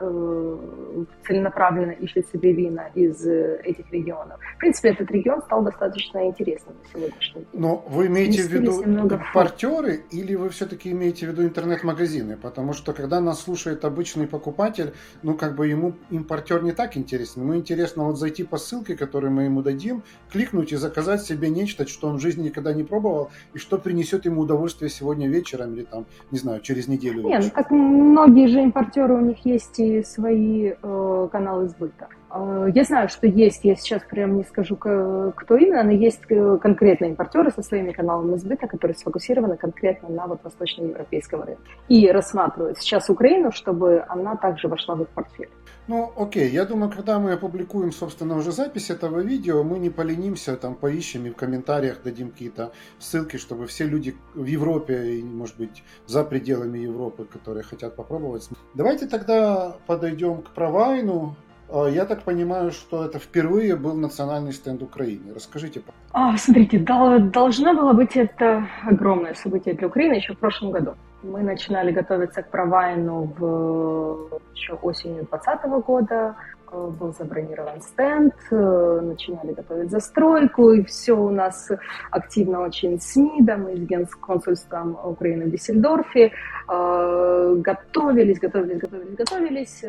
целенаправленно 1.27 1.91
ищут 1.91 2.27
себе 2.29 2.51
вина 2.51 2.87
из 2.95 3.23
этих 3.27 3.91
регионов. 3.91 4.28
В 4.55 4.59
принципе, 4.59 4.89
этот 4.89 5.11
регион 5.11 5.41
стал 5.43 5.63
достаточно 5.63 6.25
интересным 6.25 6.75
на 6.81 6.89
сегодняшний 6.89 7.41
день. 7.41 7.47
Но 7.53 7.85
вы 7.87 8.07
имеете 8.07 8.43
в 8.43 8.47
виду 8.47 8.81
импортеры 8.81 10.03
или 10.11 10.35
вы 10.35 10.49
все-таки 10.49 10.91
имеете 10.91 11.27
в 11.27 11.29
виду 11.29 11.43
интернет-магазины? 11.43 12.37
Потому 12.37 12.73
что 12.73 12.93
когда 12.93 13.19
нас 13.19 13.41
слушает 13.41 13.85
обычный 13.85 14.27
покупатель, 14.27 14.93
ну 15.21 15.35
как 15.35 15.55
бы 15.55 15.67
ему 15.67 15.93
импортер 16.09 16.63
не 16.63 16.71
так 16.71 16.97
интересен. 16.97 17.43
Ему 17.43 17.55
интересно 17.55 18.05
вот 18.05 18.17
зайти 18.17 18.43
по 18.43 18.57
ссылке, 18.57 18.95
которую 18.95 19.31
мы 19.31 19.43
ему 19.43 19.61
дадим, 19.61 20.03
кликнуть 20.31 20.71
и 20.71 20.75
заказать 20.75 21.21
себе 21.21 21.49
нечто, 21.49 21.87
что 21.87 22.07
он 22.07 22.17
в 22.17 22.19
жизни 22.19 22.45
никогда 22.45 22.73
не 22.73 22.83
пробовал, 22.83 23.29
и 23.53 23.59
что 23.59 23.77
принесет 23.77 24.25
ему 24.25 24.41
удовольствие 24.41 24.89
сегодня 24.89 25.27
вечером 25.27 25.73
или 25.73 25.83
там 25.83 25.99
там, 25.99 26.05
не 26.31 26.37
знаю, 26.37 26.61
через 26.61 26.87
неделю. 26.87 27.23
Нет, 27.23 27.43
ну, 27.43 27.49
так 27.49 27.71
многие 27.71 28.47
же 28.47 28.61
импортеры, 28.61 29.15
у 29.15 29.21
них 29.21 29.45
есть 29.45 29.79
и 29.79 30.03
свои 30.03 30.73
э, 30.81 31.29
каналы 31.31 31.67
сбыта. 31.67 32.07
Э, 32.31 32.67
я 32.73 32.83
знаю, 32.83 33.09
что 33.09 33.27
есть, 33.27 33.63
я 33.63 33.75
сейчас 33.75 34.03
прям 34.03 34.37
не 34.37 34.43
скажу, 34.43 34.75
кто 34.75 35.57
именно, 35.57 35.83
но 35.83 35.91
есть 35.91 36.21
э, 36.29 36.57
конкретные 36.61 37.11
импортеры 37.11 37.51
со 37.51 37.61
своими 37.61 37.91
каналами 37.91 38.37
сбыта, 38.37 38.67
которые 38.67 38.95
сфокусированы 38.95 39.57
конкретно 39.57 40.09
на 40.09 40.27
вот 40.27 40.43
восточноевропейском 40.43 41.43
рынке. 41.43 41.71
И 41.87 42.09
рассматривают 42.09 42.79
сейчас 42.79 43.09
Украину, 43.09 43.51
чтобы 43.51 44.05
она 44.07 44.35
также 44.35 44.67
вошла 44.67 44.95
в 44.95 45.01
их 45.01 45.09
портфель. 45.09 45.49
Ну, 45.87 46.13
окей, 46.15 46.49
я 46.51 46.65
думаю, 46.65 46.91
когда 46.91 47.17
мы 47.17 47.33
опубликуем, 47.33 47.91
собственно, 47.91 48.37
уже 48.37 48.51
запись 48.51 48.91
этого 48.91 49.21
видео, 49.21 49.63
мы 49.63 49.79
не 49.79 49.89
поленимся, 49.89 50.55
там, 50.55 50.75
поищем 50.75 51.25
и 51.25 51.31
в 51.31 51.35
комментариях 51.35 52.03
дадим 52.03 52.29
какие-то 52.29 52.71
ссылки, 52.99 53.37
чтобы 53.37 53.65
все 53.65 53.87
люди 53.87 54.15
в 54.35 54.45
Европе 54.45 55.15
и, 55.15 55.23
может 55.23 55.57
быть, 55.57 55.83
за 56.05 56.23
пределами 56.23 56.77
Европы, 56.77 57.25
которые 57.25 57.63
хотят 57.63 57.95
попробовать. 57.95 58.47
Давайте 58.75 59.07
тогда 59.07 59.77
подойдем 59.87 60.43
к 60.43 60.51
Провайну. 60.51 61.35
А, 61.71 61.87
я 61.87 62.05
так 62.05 62.23
понимаю, 62.23 62.71
что 62.71 63.05
это 63.05 63.19
впервые 63.19 63.75
был 63.75 63.95
национальный 63.95 64.53
стенд 64.53 64.81
Украины. 64.81 65.33
Расскажите. 65.35 65.81
А, 66.11 66.37
смотрите, 66.37 66.79
должно 66.79 67.73
было 67.73 67.93
быть 67.93 68.15
это 68.15 68.67
огромное 68.85 69.33
событие 69.33 69.75
для 69.75 69.87
Украины 69.87 70.13
еще 70.13 70.33
в 70.33 70.37
прошлом 70.39 70.71
году. 70.71 70.95
Мы 71.21 71.41
начинали 71.41 71.91
готовиться 71.91 72.41
к 72.41 72.49
провайну 72.49 73.33
в 73.37 74.41
еще 74.55 74.73
осенью 74.73 75.27
2020 75.29 75.85
года. 75.85 76.35
Э, 76.71 76.89
был 76.99 77.13
забронирован 77.13 77.81
стенд, 77.81 78.33
э, 78.51 78.99
начинали 79.01 79.53
готовить 79.53 79.89
застройку, 79.89 80.71
и 80.71 80.83
все 80.83 81.13
у 81.13 81.29
нас 81.29 81.71
активно 82.11 82.61
очень 82.61 82.99
с 82.99 83.15
МИДом 83.15 83.69
и 83.69 83.75
с 83.75 83.79
Генконсульством 83.79 84.97
Украины 85.03 85.45
в 85.45 85.51
Диссельдорфе. 85.51 86.31
Э, 86.67 87.55
готовились, 87.57 88.39
готовились, 88.39 88.79
готовились, 88.79 89.15
готовились 89.15 89.81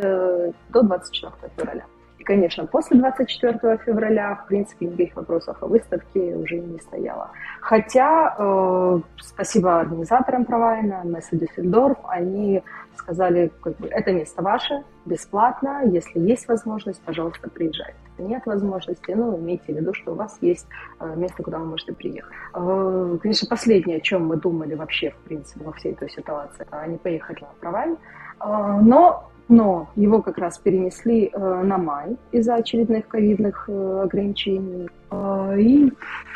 до 0.70 0.82
24 0.82 1.32
февраля. 1.56 1.84
И, 2.20 2.24
конечно, 2.24 2.66
после 2.66 2.98
24 2.98 3.78
февраля, 3.78 4.34
в 4.34 4.46
принципе, 4.46 4.86
никаких 4.86 5.16
вопросов 5.16 5.56
о 5.62 5.66
выставке 5.66 6.36
уже 6.36 6.58
не 6.58 6.78
стояло. 6.78 7.30
Хотя, 7.62 8.36
э, 8.38 9.00
спасибо 9.20 9.80
организаторам 9.80 10.44
Провайна, 10.44 11.00
Месса 11.04 11.36
Дюссельдорф, 11.36 11.96
они 12.04 12.62
сказали, 12.94 13.50
как 13.62 13.74
бы, 13.78 13.88
это 13.88 14.12
место 14.12 14.42
ваше, 14.42 14.84
бесплатно, 15.06 15.80
если 15.86 16.20
есть 16.20 16.46
возможность, 16.46 17.00
пожалуйста, 17.00 17.48
приезжайте. 17.48 17.96
Нет 18.18 18.44
возможности, 18.44 19.12
ну, 19.12 19.38
имейте 19.38 19.72
в 19.72 19.76
виду, 19.76 19.94
что 19.94 20.12
у 20.12 20.14
вас 20.14 20.36
есть 20.42 20.66
э, 21.00 21.14
место, 21.16 21.42
куда 21.42 21.58
вы 21.58 21.64
можете 21.64 21.94
приехать. 21.94 22.30
Э, 22.54 23.18
конечно, 23.22 23.48
последнее, 23.48 23.96
о 23.96 24.00
чем 24.00 24.26
мы 24.26 24.36
думали 24.36 24.74
вообще, 24.74 25.10
в 25.12 25.16
принципе, 25.24 25.64
во 25.64 25.72
всей 25.72 25.92
этой 25.92 26.10
ситуации, 26.10 26.66
а 26.70 26.86
не 26.86 26.98
поехать 26.98 27.40
на 27.40 27.48
Провайн. 27.60 27.96
Э, 28.40 28.78
но 28.82 29.30
но 29.50 29.90
его 29.96 30.22
как 30.22 30.38
раз 30.38 30.58
перенесли 30.58 31.30
э, 31.32 31.62
на 31.64 31.76
май 31.76 32.16
из-за 32.30 32.54
очередных 32.54 33.08
ковидных 33.08 33.64
э, 33.68 34.00
ограничений. 34.04 34.88
Э, 35.10 35.56
и 35.58 35.92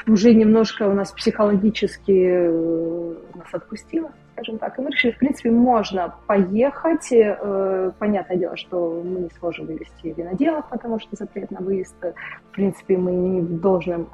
уже 0.08 0.34
немножко 0.34 0.88
у 0.88 0.92
нас 0.94 1.12
психологически 1.12 2.50
нас 3.36 3.46
отпустило, 3.52 4.10
скажем 4.32 4.58
так. 4.58 4.78
И 4.78 4.82
мы 4.82 4.90
решили, 4.90 5.12
в 5.12 5.18
принципе, 5.18 5.52
можно 5.52 6.14
поехать. 6.26 7.08
Понятное 7.98 8.36
дело, 8.36 8.56
что 8.56 9.00
мы 9.04 9.20
не 9.20 9.30
сможем 9.38 9.66
вывести 9.66 10.08
виноделов, 10.08 10.68
потому 10.68 10.98
что 10.98 11.16
запрет 11.16 11.52
на 11.52 11.60
выезд. 11.60 11.94
В 12.02 12.50
принципе, 12.50 12.98
мы 12.98 13.12
не 13.12 13.40
в 13.40 13.60
должном 13.60 14.08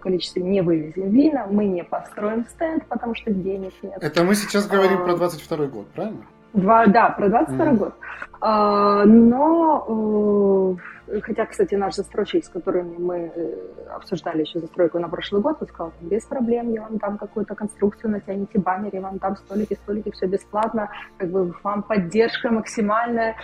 количестве 0.00 0.42
не 0.42 0.62
вывезем 0.62 1.10
вина, 1.10 1.46
мы 1.50 1.66
не 1.66 1.82
построим 1.84 2.46
стенд, 2.46 2.86
потому 2.86 3.14
что 3.14 3.32
денег 3.32 3.72
нет. 3.82 3.98
Это 4.00 4.22
мы 4.22 4.34
сейчас 4.34 4.66
говорим 4.66 5.02
а, 5.02 5.04
про 5.04 5.16
22 5.16 5.66
год, 5.66 5.88
правильно? 5.88 6.24
Два, 6.52 6.86
да, 6.86 7.10
про 7.10 7.28
22 7.28 7.64
mm. 7.64 7.76
год. 7.76 7.94
А, 8.40 9.04
но, 9.04 10.76
э, 11.06 11.20
хотя, 11.20 11.46
кстати, 11.46 11.76
наш 11.76 11.94
застройщик, 11.94 12.44
с 12.44 12.48
которыми 12.48 12.96
мы 12.98 13.32
э, 13.34 13.54
обсуждали 13.94 14.40
еще 14.40 14.58
застройку 14.58 14.98
на 14.98 15.08
прошлый 15.08 15.40
год, 15.40 15.58
он 15.60 15.68
сказал, 15.68 15.92
без 16.00 16.24
проблем, 16.24 16.72
я 16.72 16.82
вам 16.82 16.98
там 16.98 17.18
какую-то 17.18 17.54
конструкцию 17.54 18.10
натяните, 18.10 18.58
баннер, 18.58 18.90
я 18.92 19.00
вам 19.00 19.18
там 19.18 19.36
столики, 19.36 19.74
столики, 19.74 20.10
все 20.10 20.26
бесплатно, 20.26 20.90
как 21.18 21.30
бы 21.30 21.54
вам 21.62 21.82
поддержка 21.82 22.50
максимальная. 22.50 23.36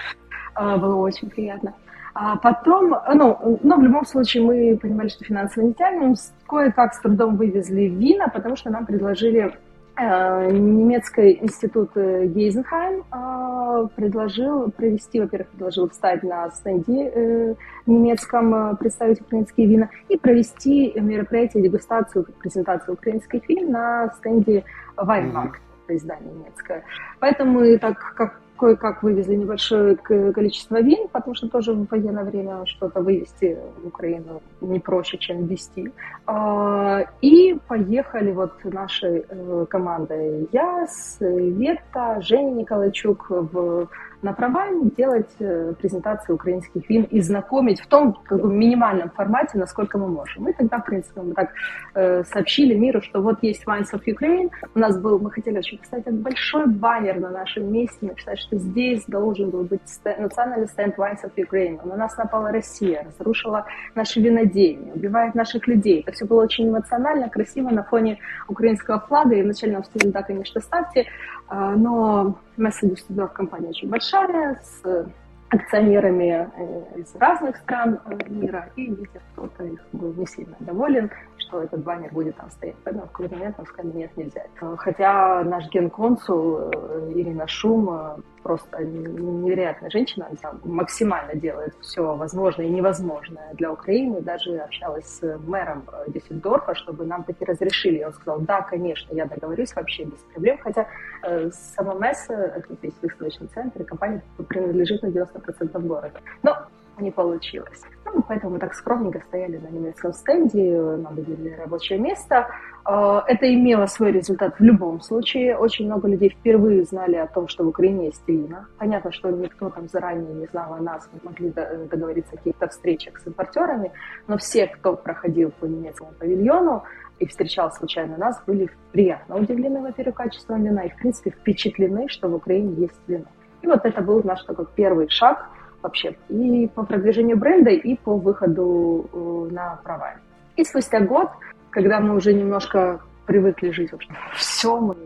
А, 0.55 0.77
было 0.77 0.97
очень 0.97 1.31
приятно. 1.31 1.75
А 2.15 2.37
потом, 2.37 2.97
ну, 3.15 3.61
но 3.63 3.77
в 3.77 3.83
любом 3.83 4.05
случае 4.05 4.43
мы 4.43 4.77
понимали, 4.77 5.09
что 5.09 5.25
финансово 5.25 5.67
не 5.67 5.75
тянем, 5.75 6.17
кое-как 6.49 6.95
с 6.95 7.01
трудом 7.01 7.37
вывезли 7.37 7.83
вина, 7.83 8.27
потому 8.29 8.57
что 8.57 8.71
нам 8.71 8.85
предложили 8.85 9.57
немецкий 9.99 11.39
институт 11.43 11.91
э, 11.97 12.27
Гейзенхайм 12.27 13.05
э, 13.13 13.89
предложил 13.97 14.71
провести, 14.71 15.21
во-первых, 15.21 15.49
предложил 15.49 15.89
встать 15.89 16.23
на 16.23 16.51
стенде 16.51 17.57
немецком, 17.87 18.77
представить 18.77 19.21
украинские 19.21 19.67
вина 19.67 19.91
и 20.09 20.17
провести 20.17 20.93
мероприятие, 21.01 21.63
дегустацию, 21.63 22.27
презентацию 22.41 22.95
украинских 22.95 23.49
вин 23.49 23.71
на 23.73 24.13
стенде 24.19 24.65
Вайнмаркт, 24.97 25.61
издание 25.89 26.33
немецкое. 26.33 26.85
Поэтому 27.21 27.61
мы 27.61 27.79
так 27.79 27.99
как 28.17 28.41
кое-как 28.59 29.03
вывезли 29.03 29.37
небольшое 29.37 29.97
количество 29.97 30.81
вин, 30.81 31.09
потому 31.09 31.35
что 31.35 31.49
тоже 31.49 31.73
в 31.73 31.87
военное 31.91 32.25
время 32.25 32.67
что-то 32.67 33.01
вывести 33.01 33.57
в 33.83 33.87
Украину 33.87 34.43
не 34.61 34.79
проще, 34.81 35.19
чем 35.19 35.47
ввести. 35.47 35.93
А, 36.27 37.05
и 37.23 37.57
поехали 37.69 38.33
вот 38.33 38.53
нашей 38.65 39.25
э, 39.29 39.67
командой 39.71 40.49
я, 40.53 40.87
Света, 40.89 42.21
Женя 42.21 42.51
Николайчук 42.51 43.27
в 43.31 43.89
на 44.23 44.33
Провайне 44.33 44.91
делать 44.97 45.31
э, 45.39 45.75
презентации 45.79 46.33
украинских 46.33 46.89
вин 46.89 47.05
и 47.05 47.21
знакомить 47.21 47.81
в 47.81 47.87
том 47.87 48.15
как 48.25 48.41
бы, 48.41 48.53
минимальном 48.53 49.11
формате, 49.11 49.59
насколько 49.59 49.99
мы 49.99 50.09
можем. 50.09 50.49
И 50.49 50.53
тогда, 50.53 50.79
в 50.79 50.85
принципе, 50.85 51.21
мы 51.21 51.35
так 51.35 51.51
э, 51.95 52.25
сообщили 52.25 52.75
миру, 52.75 53.01
что 53.01 53.21
вот 53.21 53.43
есть 53.43 53.65
Wines 53.65 53.93
of 53.93 54.03
Ukraine. 54.07 54.51
У 54.75 54.79
нас 54.79 54.99
был, 54.99 55.19
мы 55.21 55.31
хотели 55.31 55.59
очень, 55.59 55.79
кстати, 55.79 56.09
большой 56.11 56.67
баннер 56.67 57.21
на 57.21 57.31
нашем 57.31 57.73
месте, 57.73 58.07
написать, 58.07 58.39
что 58.39 58.57
здесь 58.57 59.05
должен 59.07 59.51
был 59.51 59.63
быть 59.63 59.83
стенд, 59.87 60.19
национальный 60.19 60.67
стенд 60.67 60.99
Wines 60.99 61.23
of 61.25 61.33
Ukraine. 61.37 61.87
На 61.87 61.97
нас 61.97 62.17
напала 62.17 62.51
Россия, 62.51 63.05
разрушила 63.05 63.67
наши 63.95 64.21
винодельни, 64.21 64.93
убивает 64.93 65.35
наших 65.35 65.69
людей. 65.69 66.03
Это 66.07 66.13
все 66.13 66.27
было 66.27 66.43
очень 66.43 66.69
эмоционально, 66.69 67.29
красиво 67.29 67.71
на 67.71 67.85
фоне 67.85 68.19
украинского 68.49 69.01
флага. 69.01 69.37
И 69.37 69.43
вначале 69.43 69.75
нам 69.75 69.85
сказали, 69.85 70.11
да, 70.11 70.23
конечно, 70.23 70.61
ставьте. 70.61 71.07
А, 71.49 71.75
но 71.75 72.39
Месса 72.57 72.87
Дюссельдорф 72.87 73.33
компания 73.33 73.69
очень 73.69 73.89
большая, 73.89 74.61
с 74.63 75.07
акционерами 75.51 76.51
э, 76.55 77.01
из 77.01 77.15
разных 77.17 77.57
стран 77.57 78.01
э, 78.05 78.19
мира, 78.29 78.69
и 78.77 78.87
видят, 78.87 79.23
кто-то 79.33 79.65
их 79.65 79.81
был 79.93 80.13
не 80.13 80.27
сильно 80.27 80.55
доволен, 80.61 81.11
что 81.39 81.63
этот 81.63 81.83
баннер 81.83 82.13
будет 82.13 82.37
там 82.37 82.51
стоять. 82.51 82.77
Поэтому 82.85 83.07
в 83.07 83.13
какой-то 83.13 83.37
момент 83.37 83.57
нам 83.57 83.67
сказали, 83.67 83.97
нет, 83.97 84.17
нельзя. 84.17 84.43
Хотя 84.77 85.43
наш 85.45 85.69
генконсул 85.71 86.59
э, 86.59 87.13
Ирина 87.15 87.49
Шум 87.49 88.23
просто 88.49 88.83
невероятная 88.83 89.91
женщина, 89.91 90.27
она 90.31 90.59
максимально 90.65 91.35
делает 91.35 91.75
все 91.83 92.17
возможное 92.17 92.65
и 92.65 92.71
невозможное 92.71 93.53
для 93.53 93.71
Украины. 93.71 94.23
Даже 94.23 94.57
общалась 94.57 95.05
с 95.05 95.39
мэром 95.47 95.85
э, 95.93 96.11
Дюссельдорфа, 96.11 96.75
чтобы 96.75 97.05
нам 97.05 97.25
таки 97.25 97.45
разрешили. 97.45 97.99
И 97.99 98.05
он 98.05 98.15
сказал, 98.15 98.41
да, 98.41 98.63
конечно, 98.63 99.15
я 99.15 99.27
договорюсь 99.27 99.75
вообще 99.77 100.05
без 100.05 100.21
проблем. 100.33 100.57
Хотя 100.63 100.87
э, 101.25 101.51
сама 101.53 101.93
МЭС, 101.93 102.31
это 102.31 102.65
весь 102.81 102.95
выставочный 103.03 103.49
центр, 103.49 103.83
и 103.83 103.85
компания 103.85 104.23
принадлежит 104.49 105.03
на 105.03 105.09
90% 105.09 105.87
города. 105.87 106.19
Но 106.43 106.57
не 107.01 107.11
получилось. 107.11 107.83
Ну, 108.15 108.23
поэтому 108.27 108.55
мы 108.55 108.59
так 108.59 108.75
скромненько 108.75 109.21
стояли 109.21 109.59
на 109.59 109.69
немецком 109.69 110.13
стенде, 110.13 110.81
нам 110.81 111.15
выделили 111.15 111.55
рабочее 111.55 111.99
место. 111.99 112.49
А, 112.85 113.25
это 113.27 113.53
имело 113.53 113.87
свой 113.87 114.13
результат 114.13 114.59
в 114.59 114.63
любом 114.63 115.01
случае. 115.01 115.57
Очень 115.57 115.87
много 115.87 116.09
людей 116.09 116.31
впервые 116.31 116.85
знали 116.85 117.17
о 117.17 117.27
том, 117.27 117.49
что 117.49 117.65
в 117.65 117.69
Украине 117.69 118.07
есть 118.07 118.27
вина. 118.27 118.67
Понятно, 118.79 119.13
что 119.13 119.31
никто 119.31 119.69
там 119.71 119.89
заранее 119.89 120.35
не 120.35 120.47
знал 120.47 120.75
о 120.75 120.79
нас, 120.79 121.09
мы 121.13 121.21
могли 121.23 121.51
договориться 121.51 122.35
о 122.35 122.37
каких-то 122.39 122.69
встречах 122.69 123.19
с 123.19 123.27
импортерами, 123.27 123.93
но 124.27 124.39
все, 124.39 124.67
кто 124.67 124.97
проходил 124.97 125.51
по 125.51 125.67
немецкому 125.67 126.13
павильону, 126.19 126.85
и 127.19 127.27
встречал 127.27 127.73
случайно 127.73 128.17
нас, 128.17 128.41
были 128.47 128.71
приятно 128.93 129.37
удивлены, 129.37 129.81
во-первых, 129.81 130.15
качеством 130.15 130.63
вина 130.63 130.83
и, 130.83 130.91
в 130.91 130.97
принципе, 130.97 131.31
впечатлены, 131.31 132.09
что 132.09 132.29
в 132.29 132.35
Украине 132.35 132.75
есть 132.75 133.01
вино. 133.09 133.25
И 133.61 133.67
вот 133.67 133.85
это 133.85 134.03
был 134.03 134.23
наш 134.23 134.45
такой 134.45 134.67
первый 134.77 135.09
шаг– 135.09 135.51
вообще 135.83 136.17
и 136.29 136.69
по 136.75 136.85
продвижению 136.85 137.37
бренда, 137.37 137.71
и 137.71 137.97
по 137.97 138.17
выходу 138.17 139.09
э, 139.13 139.55
на 139.55 139.77
права. 139.83 140.15
И 140.57 140.65
спустя 140.65 141.01
год, 141.01 141.31
когда 141.71 142.01
мы 142.01 142.17
уже 142.17 142.33
немножко 142.33 143.01
привыкли 143.27 143.71
жить 143.71 143.93
вообще 143.93 144.11
все, 144.35 144.79
мы 144.81 144.97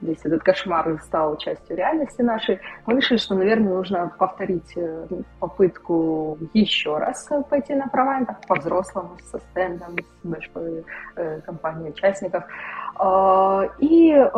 весь 0.00 0.20
этот 0.24 0.42
кошмар 0.42 1.00
стал 1.04 1.36
частью 1.36 1.76
реальности 1.76 2.22
нашей, 2.22 2.60
мы 2.86 2.96
решили, 2.96 3.18
что, 3.18 3.34
наверное, 3.34 3.74
нужно 3.74 4.12
повторить 4.18 4.72
э, 4.76 5.06
попытку 5.38 6.38
еще 6.54 6.96
раз 6.98 7.28
пойти 7.48 7.74
на 7.74 7.86
права, 7.88 8.24
так 8.24 8.46
по-взрослому, 8.46 9.16
со 9.30 9.38
стендом, 9.38 9.96
с 10.22 10.26
большой 10.26 10.84
э, 11.16 11.40
компанией 11.42 11.90
участников. 11.90 12.44
Э, 13.00 13.68
и 13.78 14.12
э, 14.12 14.28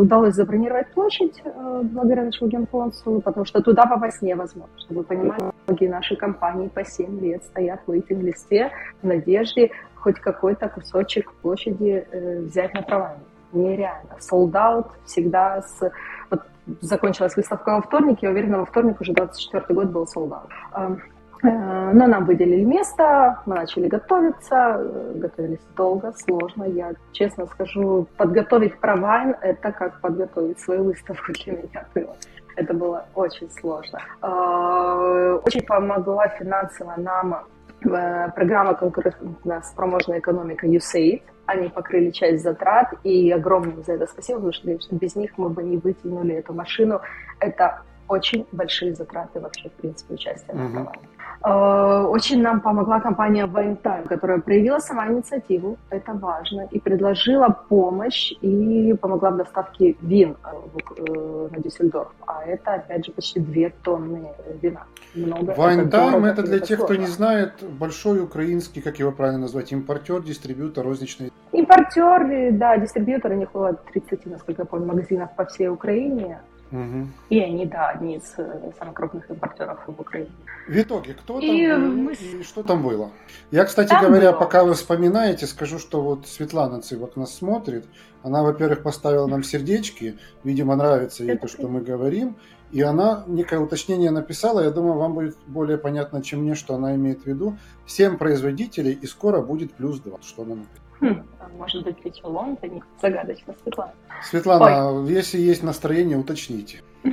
удалось 0.00 0.34
забронировать 0.34 0.88
площадь 0.92 1.40
э, 1.44 1.80
благодаря 1.84 2.24
нашему 2.24 2.50
генконсулу, 2.50 3.20
потому 3.20 3.46
что 3.46 3.62
туда 3.62 3.86
попасть 3.86 4.20
невозможно. 4.22 4.72
Чтобы 4.78 5.00
вы 5.00 5.04
понимали, 5.04 5.42
многие 5.66 5.88
наши 5.88 6.16
компании 6.16 6.68
по 6.68 6.84
7 6.84 7.20
лет 7.20 7.44
стоят 7.44 7.80
в 7.86 7.92
вейтинг-листе 7.92 8.72
в 9.02 9.06
надежде 9.06 9.70
хоть 9.94 10.18
какой-то 10.18 10.68
кусочек 10.68 11.32
площади 11.34 12.06
э, 12.10 12.40
взять 12.40 12.74
на 12.74 12.82
права 12.82 13.16
нереально. 13.52 14.16
Sold 14.18 14.52
out 14.52 14.86
всегда 15.04 15.62
с... 15.62 15.92
Вот 16.30 16.42
закончилась 16.80 17.36
выставка 17.36 17.76
во 17.76 17.82
вторник, 17.82 18.18
я 18.22 18.30
уверена, 18.30 18.58
во 18.58 18.64
вторник 18.64 19.00
уже 19.00 19.12
24 19.12 19.64
год 19.70 19.90
был 19.90 20.04
sold 20.04 20.32
out. 20.32 21.00
Э, 21.42 21.92
но 21.92 22.06
нам 22.06 22.24
выделили 22.24 22.64
место, 22.64 23.40
мы 23.46 23.56
начали 23.56 23.88
готовиться, 23.88 24.76
э, 24.78 25.12
готовились 25.16 25.66
долго, 25.76 26.12
сложно. 26.12 26.64
Я 26.64 26.92
честно 27.12 27.46
скажу, 27.46 28.06
подготовить 28.16 28.78
провайн– 28.80 29.34
это 29.42 29.72
как 29.72 30.00
подготовить 30.00 30.58
свою 30.60 30.84
выставку 30.84 31.32
для 31.44 31.52
меня 31.52 31.86
было. 31.94 32.16
Это 32.56 32.74
было 32.74 33.04
очень 33.14 33.50
сложно. 33.50 34.00
Э, 34.22 35.40
очень 35.44 35.62
помогла 35.62 36.28
финансово 36.28 36.94
нам 36.96 37.44
программа 37.80 38.74
конкурентно-спроможная 38.74 40.18
экономика 40.18 40.66
USAID– 40.66 41.22
они 41.48 41.68
покрыли 41.70 42.10
часть 42.10 42.42
затрат, 42.42 42.92
и 43.04 43.30
огромное 43.30 43.82
за 43.82 43.94
это 43.94 44.06
спасибо, 44.06 44.36
потому 44.36 44.52
что, 44.52 44.94
без 44.96 45.16
них 45.16 45.38
мы 45.38 45.48
бы 45.48 45.62
не 45.62 45.78
вытянули 45.78 46.34
эту 46.34 46.52
машину. 46.52 47.00
Это 47.40 47.80
очень 48.08 48.46
большие 48.52 48.94
затраты 48.94 49.40
вообще, 49.40 49.68
в 49.68 49.72
принципе, 49.72 50.14
участия 50.14 50.52
uh-huh. 50.52 50.68
на 50.68 50.84
команде. 50.84 51.08
Э, 51.44 52.04
очень 52.08 52.42
нам 52.42 52.60
помогла 52.60 53.00
компания 53.00 53.46
Valentine, 53.46 54.08
которая 54.08 54.40
проявила 54.40 54.78
сама 54.80 55.06
инициативу, 55.08 55.76
это 55.90 56.12
важно, 56.12 56.68
и 56.72 56.80
предложила 56.80 57.48
помощь 57.68 58.32
и 58.40 58.94
помогла 59.00 59.30
в 59.30 59.36
доставке 59.36 59.96
вин 60.02 60.36
э, 60.44 60.48
э, 60.96 61.48
на 61.52 61.58
Дюссельдорф. 61.62 62.08
А 62.26 62.44
это, 62.44 62.74
опять 62.74 63.06
же, 63.06 63.12
почти 63.12 63.40
две 63.40 63.72
тонны 63.82 64.28
вина. 64.62 64.82
Много. 65.14 65.54
Вайнтайм 65.56 66.24
это, 66.24 66.42
для 66.42 66.58
тех, 66.58 66.80
кто 66.80 66.96
не 66.96 67.06
знает, 67.06 67.52
большой 67.62 68.20
украинский, 68.20 68.82
как 68.82 68.98
его 68.98 69.12
правильно 69.12 69.40
назвать, 69.40 69.72
импортер, 69.72 70.22
дистрибьютор, 70.22 70.84
розничный. 70.84 71.32
Импортер, 71.52 72.52
да, 72.52 72.76
дистрибьютор, 72.76 73.32
у 73.32 73.34
них 73.34 73.48
около 73.54 73.74
30, 73.74 74.26
насколько 74.26 74.62
я 74.62 74.66
помню, 74.66 74.86
магазинов 74.86 75.30
по 75.36 75.44
всей 75.44 75.68
Украине. 75.68 76.40
Угу. 76.70 77.08
И 77.30 77.40
они, 77.40 77.66
да, 77.66 77.88
одни 77.88 78.16
из 78.16 78.34
э, 78.36 78.72
самых 78.78 78.94
крупных 78.94 79.30
импортеров 79.30 79.80
в 79.86 80.00
Украине. 80.00 80.30
В 80.66 80.76
итоге, 80.76 81.14
кто 81.14 81.38
и 81.40 81.66
там 81.66 81.82
был 81.82 82.02
мы... 82.02 82.12
и 82.12 82.42
что 82.42 82.62
там 82.62 82.82
было? 82.82 83.10
Я, 83.50 83.64
кстати 83.64 83.88
там 83.88 84.04
говоря, 84.04 84.32
было. 84.32 84.40
пока 84.40 84.64
вы 84.64 84.74
вспоминаете, 84.74 85.46
скажу, 85.46 85.78
что 85.78 86.02
вот 86.02 86.26
Светлана 86.26 86.82
Цивок 86.82 87.16
нас 87.16 87.34
смотрит. 87.34 87.86
Она, 88.22 88.42
во-первых, 88.42 88.82
поставила 88.82 89.26
нам 89.26 89.42
сердечки, 89.42 90.18
видимо, 90.44 90.76
нравится 90.76 91.24
ей 91.24 91.38
то, 91.38 91.48
что 91.48 91.68
мы 91.68 91.80
говорим. 91.80 92.36
И 92.70 92.82
она 92.82 93.24
некое 93.26 93.60
уточнение 93.60 94.10
написала, 94.10 94.60
я 94.60 94.70
думаю, 94.70 94.98
вам 94.98 95.14
будет 95.14 95.36
более 95.46 95.78
понятно, 95.78 96.22
чем 96.22 96.40
мне, 96.40 96.54
что 96.54 96.74
она 96.74 96.94
имеет 96.96 97.22
в 97.22 97.26
виду. 97.26 97.56
Всем 97.86 98.18
производителей 98.18 98.92
и 98.92 99.06
скоро 99.06 99.40
будет 99.40 99.72
плюс 99.72 100.00
2, 100.00 100.18
что 100.20 100.42
она 100.42 100.56
написала. 100.56 100.87
Хм, 101.00 101.22
может 101.56 101.84
быть, 101.84 101.96
ведь 102.04 102.22
в 102.22 102.26
Лондоне. 102.26 102.82
Загадочно, 103.00 103.54
Светлана. 103.62 103.92
Светлана, 104.22 104.92
Ой. 104.92 105.12
если 105.12 105.38
есть 105.38 105.62
настроение, 105.62 106.16
уточните. 106.16 106.82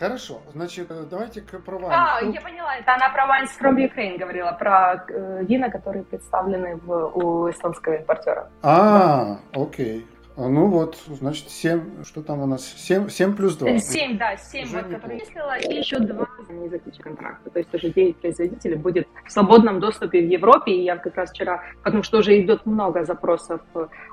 Хорошо, 0.00 0.40
значит, 0.54 0.88
давайте 1.10 1.42
к 1.42 1.58
Прованс. 1.60 1.92
А, 1.94 2.22
я 2.22 2.40
поняла, 2.40 2.74
это 2.76 2.94
она 2.94 3.10
про 3.10 3.26
Wines 3.26 3.50
from 3.60 3.76
Ukraine 3.76 4.16
говорила, 4.16 4.50
про 4.52 5.04
э, 5.06 5.44
вина, 5.44 5.68
которые 5.68 6.04
представлены 6.04 6.76
в, 6.76 7.10
у 7.14 7.50
эстонского 7.50 7.96
импортера. 7.96 8.48
А, 8.62 9.40
окей. 9.52 10.06
А, 10.40 10.48
ну 10.48 10.68
вот, 10.68 10.96
значит, 11.06 11.50
7, 11.50 12.02
что 12.02 12.22
там 12.22 12.40
у 12.40 12.46
нас? 12.46 12.64
7, 12.64 13.10
7 13.10 13.36
плюс 13.36 13.56
2. 13.56 13.78
7, 13.78 14.16
да, 14.16 14.38
7, 14.38 14.64
уже 14.64 14.76
вот, 14.78 14.86
которые 14.86 15.20
числила, 15.20 15.58
и 15.58 15.74
еще 15.74 15.98
2 15.98 16.26
не 16.48 16.68
заключили 16.70 17.02
контракта. 17.02 17.50
То 17.50 17.58
есть 17.58 17.74
уже 17.74 17.90
9 17.90 18.16
производителей 18.16 18.76
будет 18.76 19.06
в 19.26 19.30
свободном 19.30 19.80
доступе 19.80 20.22
в 20.22 20.30
Европе. 20.30 20.72
И 20.72 20.84
я 20.84 20.96
как 20.96 21.14
раз 21.16 21.30
вчера, 21.30 21.62
потому 21.82 22.02
что 22.02 22.18
уже 22.18 22.40
идет 22.40 22.64
много 22.64 23.04
запросов, 23.04 23.60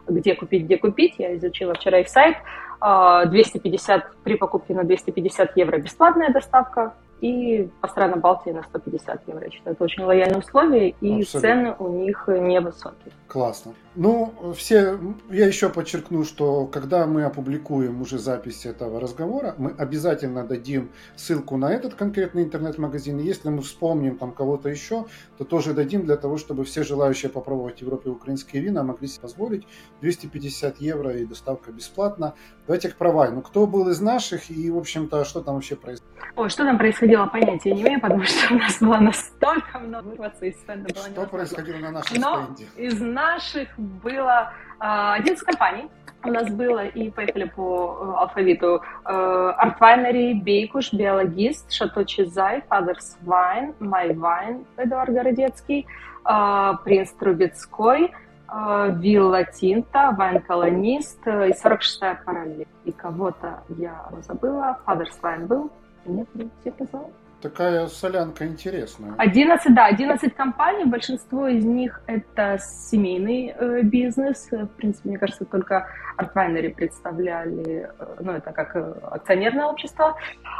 где 0.06 0.36
купить, 0.36 0.66
где 0.66 0.78
купить, 0.78 1.16
я 1.18 1.34
изучила 1.38 1.74
вчера 1.76 2.00
их 2.00 2.10
сайт. 2.10 2.36
250, 2.80 4.04
а, 4.04 4.08
при 4.24 4.36
покупке 4.36 4.74
на 4.74 4.84
250 4.84 5.56
евро 5.56 5.78
бесплатная 5.78 6.30
доставка, 6.30 6.94
и 7.22 7.70
по 7.82 7.88
странам 7.88 8.20
Балтии 8.20 8.52
на 8.52 8.64
150 8.64 9.28
евро. 9.28 9.46
Я 9.46 9.50
считаю, 9.50 9.76
это 9.76 9.84
очень 9.84 10.04
лояльные 10.04 10.40
условия, 10.40 10.90
и 10.90 11.22
Абсолютно. 11.22 11.40
цены 11.40 11.76
у 11.80 11.90
них 11.90 12.26
невысокие. 12.28 13.12
Классно. 13.28 13.74
Ну, 14.00 14.54
все, 14.56 15.00
я 15.32 15.48
еще 15.48 15.70
подчеркну, 15.70 16.24
что 16.24 16.68
когда 16.68 17.08
мы 17.08 17.24
опубликуем 17.24 18.00
уже 18.00 18.20
запись 18.20 18.68
этого 18.68 19.00
разговора, 19.00 19.56
мы 19.58 19.72
обязательно 19.72 20.46
дадим 20.46 20.92
ссылку 21.16 21.58
на 21.58 21.74
этот 21.74 21.96
конкретный 21.96 22.44
интернет-магазин. 22.44 23.18
Если 23.18 23.50
мы 23.50 23.64
вспомним 23.64 24.18
там 24.18 24.34
кого-то 24.34 24.70
еще, 24.70 25.08
то 25.40 25.46
тоже 25.46 25.74
дадим 25.74 26.06
для 26.06 26.16
того, 26.16 26.38
чтобы 26.38 26.64
все 26.64 26.84
желающие 26.84 27.32
попробовать 27.32 27.80
в 27.80 27.82
Европе 27.82 28.12
украинские 28.12 28.62
вина 28.62 28.84
могли 28.84 29.08
себе 29.08 29.24
позволить. 29.24 29.66
250 30.02 30.78
евро 30.78 31.18
и 31.18 31.26
доставка 31.26 31.72
бесплатна. 31.72 32.36
Давайте 32.68 32.90
к 32.90 32.98
провай. 32.98 33.32
Ну, 33.32 33.42
кто 33.42 33.66
был 33.66 33.90
из 33.90 34.00
наших 34.00 34.52
и, 34.52 34.70
в 34.70 34.78
общем-то, 34.78 35.26
что 35.26 35.42
там 35.42 35.56
вообще 35.56 35.76
происходило? 35.76 36.24
Ой, 36.36 36.50
что 36.50 36.64
там 36.66 36.78
происходило? 36.78 37.26
понятия 37.26 37.72
не 37.72 37.82
имею, 37.82 38.00
потому 38.00 38.24
что 38.26 38.54
у 38.54 38.58
нас 38.60 38.78
было 38.80 38.98
настолько 38.98 39.80
много 39.80 40.10
вырваться 40.10 40.46
из 40.46 40.56
стенда. 40.60 40.90
Что 40.94 41.26
происходило 41.26 41.78
на 41.78 41.92
нашем 41.92 42.22
Но 42.22 42.44
стенде? 42.44 42.68
из 42.78 43.00
наших 43.00 43.70
было 44.04 44.52
э, 44.80 45.14
11 45.20 45.46
компаний, 45.46 45.90
у 46.24 46.32
нас 46.32 46.50
было 46.50 46.86
и 46.86 47.10
поехали 47.10 47.46
по 47.46 47.98
э, 48.00 48.22
алфавиту 48.22 48.82
Артвайнери, 49.04 50.34
Бейкуш, 50.34 50.94
Биологист, 50.94 51.72
Шато 51.72 52.06
Чизай, 52.06 52.64
Фадерс 52.68 53.18
Вайн, 53.22 53.74
Май 53.80 54.14
Вайн, 54.14 54.66
Эдуард 54.78 55.14
Городецкий, 55.14 55.86
э, 56.26 56.72
Принц 56.84 57.12
Трубецкой, 57.12 58.12
э, 58.50 58.92
Вилла 58.98 59.46
Тинта, 59.46 60.14
Вайн 60.18 60.42
Колонист 60.42 61.26
и 61.26 61.54
46-я 61.54 62.20
параллель. 62.26 62.68
И 62.84 62.92
кого-то 62.92 63.64
я 63.78 64.10
забыла. 64.22 64.80
Фадерс 64.86 65.18
Вайн 65.22 65.48
был? 65.48 65.72
Нет, 66.06 66.28
не 66.34 66.50
все 66.62 66.74
назвала. 66.80 67.10
Такая 67.42 67.86
солянка 67.88 68.48
интересная. 68.48 69.14
11, 69.18 69.76
да, 69.76 69.86
11 69.86 70.34
компаний, 70.34 70.86
большинство 70.86 71.48
из 71.48 71.64
них 71.64 72.02
это 72.08 72.58
семейный 72.60 73.54
э, 73.56 73.82
бизнес. 73.84 74.48
В 74.52 74.66
принципе, 74.68 75.10
мне 75.10 75.20
кажется, 75.20 75.46
только 75.46 75.88
Artwinery 76.18 76.74
представляли, 76.74 77.92
э, 78.00 78.16
ну, 78.22 78.32
это 78.32 78.52
как 78.52 78.76
э, 78.76 78.94
акционерное 79.12 79.66
общество. 79.68 80.16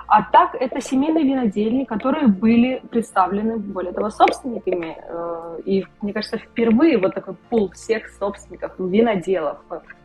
А 0.08 0.22
так, 0.32 0.54
это 0.54 0.80
семейные 0.80 1.24
винодельни, 1.24 1.84
которые 1.84 2.28
были 2.28 2.84
представлены, 2.92 3.58
более 3.58 3.92
того, 3.92 4.12
собственниками. 4.12 4.98
Э, 5.02 5.60
и, 5.66 5.84
мне 6.02 6.14
кажется, 6.14 6.38
впервые 6.38 7.00
вот 7.00 7.16
такой 7.16 7.34
пул 7.50 7.72
всех 7.72 8.08
собственников, 8.20 8.74
виноделов, 8.78 9.58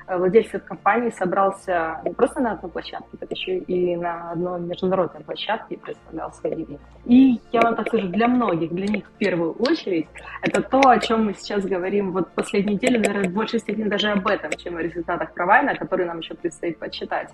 Э, 0.06 0.16
владельцев 0.16 0.64
компании 0.64 1.10
собрался 1.10 2.00
не 2.04 2.12
просто 2.12 2.40
на 2.40 2.52
одной 2.52 2.70
площадке, 2.70 3.16
так 3.18 3.30
еще 3.30 3.58
и 3.58 3.96
на 3.96 4.32
одной 4.32 4.60
международной 4.60 5.22
площадке 5.22 5.74
и 5.74 5.78
представлял 5.78 6.32
свои 6.32 6.54
вины. 6.54 6.78
И 7.04 7.40
я 7.52 7.60
вам 7.60 7.76
так 7.76 7.88
скажу, 7.88 8.08
для 8.08 8.28
многих, 8.28 8.72
для 8.72 8.86
них 8.86 9.06
в 9.06 9.18
первую 9.18 9.52
очередь, 9.52 10.08
это 10.42 10.62
то, 10.62 10.80
о 10.80 10.98
чем 10.98 11.26
мы 11.26 11.34
сейчас 11.34 11.64
говорим 11.64 12.12
вот 12.12 12.32
последнюю 12.32 12.74
неделю, 12.74 13.00
наверное, 13.00 13.28
в 13.28 13.32
большей 13.32 13.60
степени 13.60 13.88
даже 13.88 14.10
об 14.10 14.26
этом, 14.26 14.50
чем 14.52 14.76
о 14.76 14.82
результатах 14.82 15.32
провайна, 15.34 15.74
которые 15.76 16.06
нам 16.06 16.18
еще 16.18 16.34
предстоит 16.34 16.78
почитать. 16.78 17.30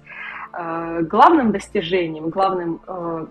Э, 0.53 1.01
главным 1.03 1.53
достижением, 1.53 2.29
главным 2.29 2.81
э, 2.87 3.27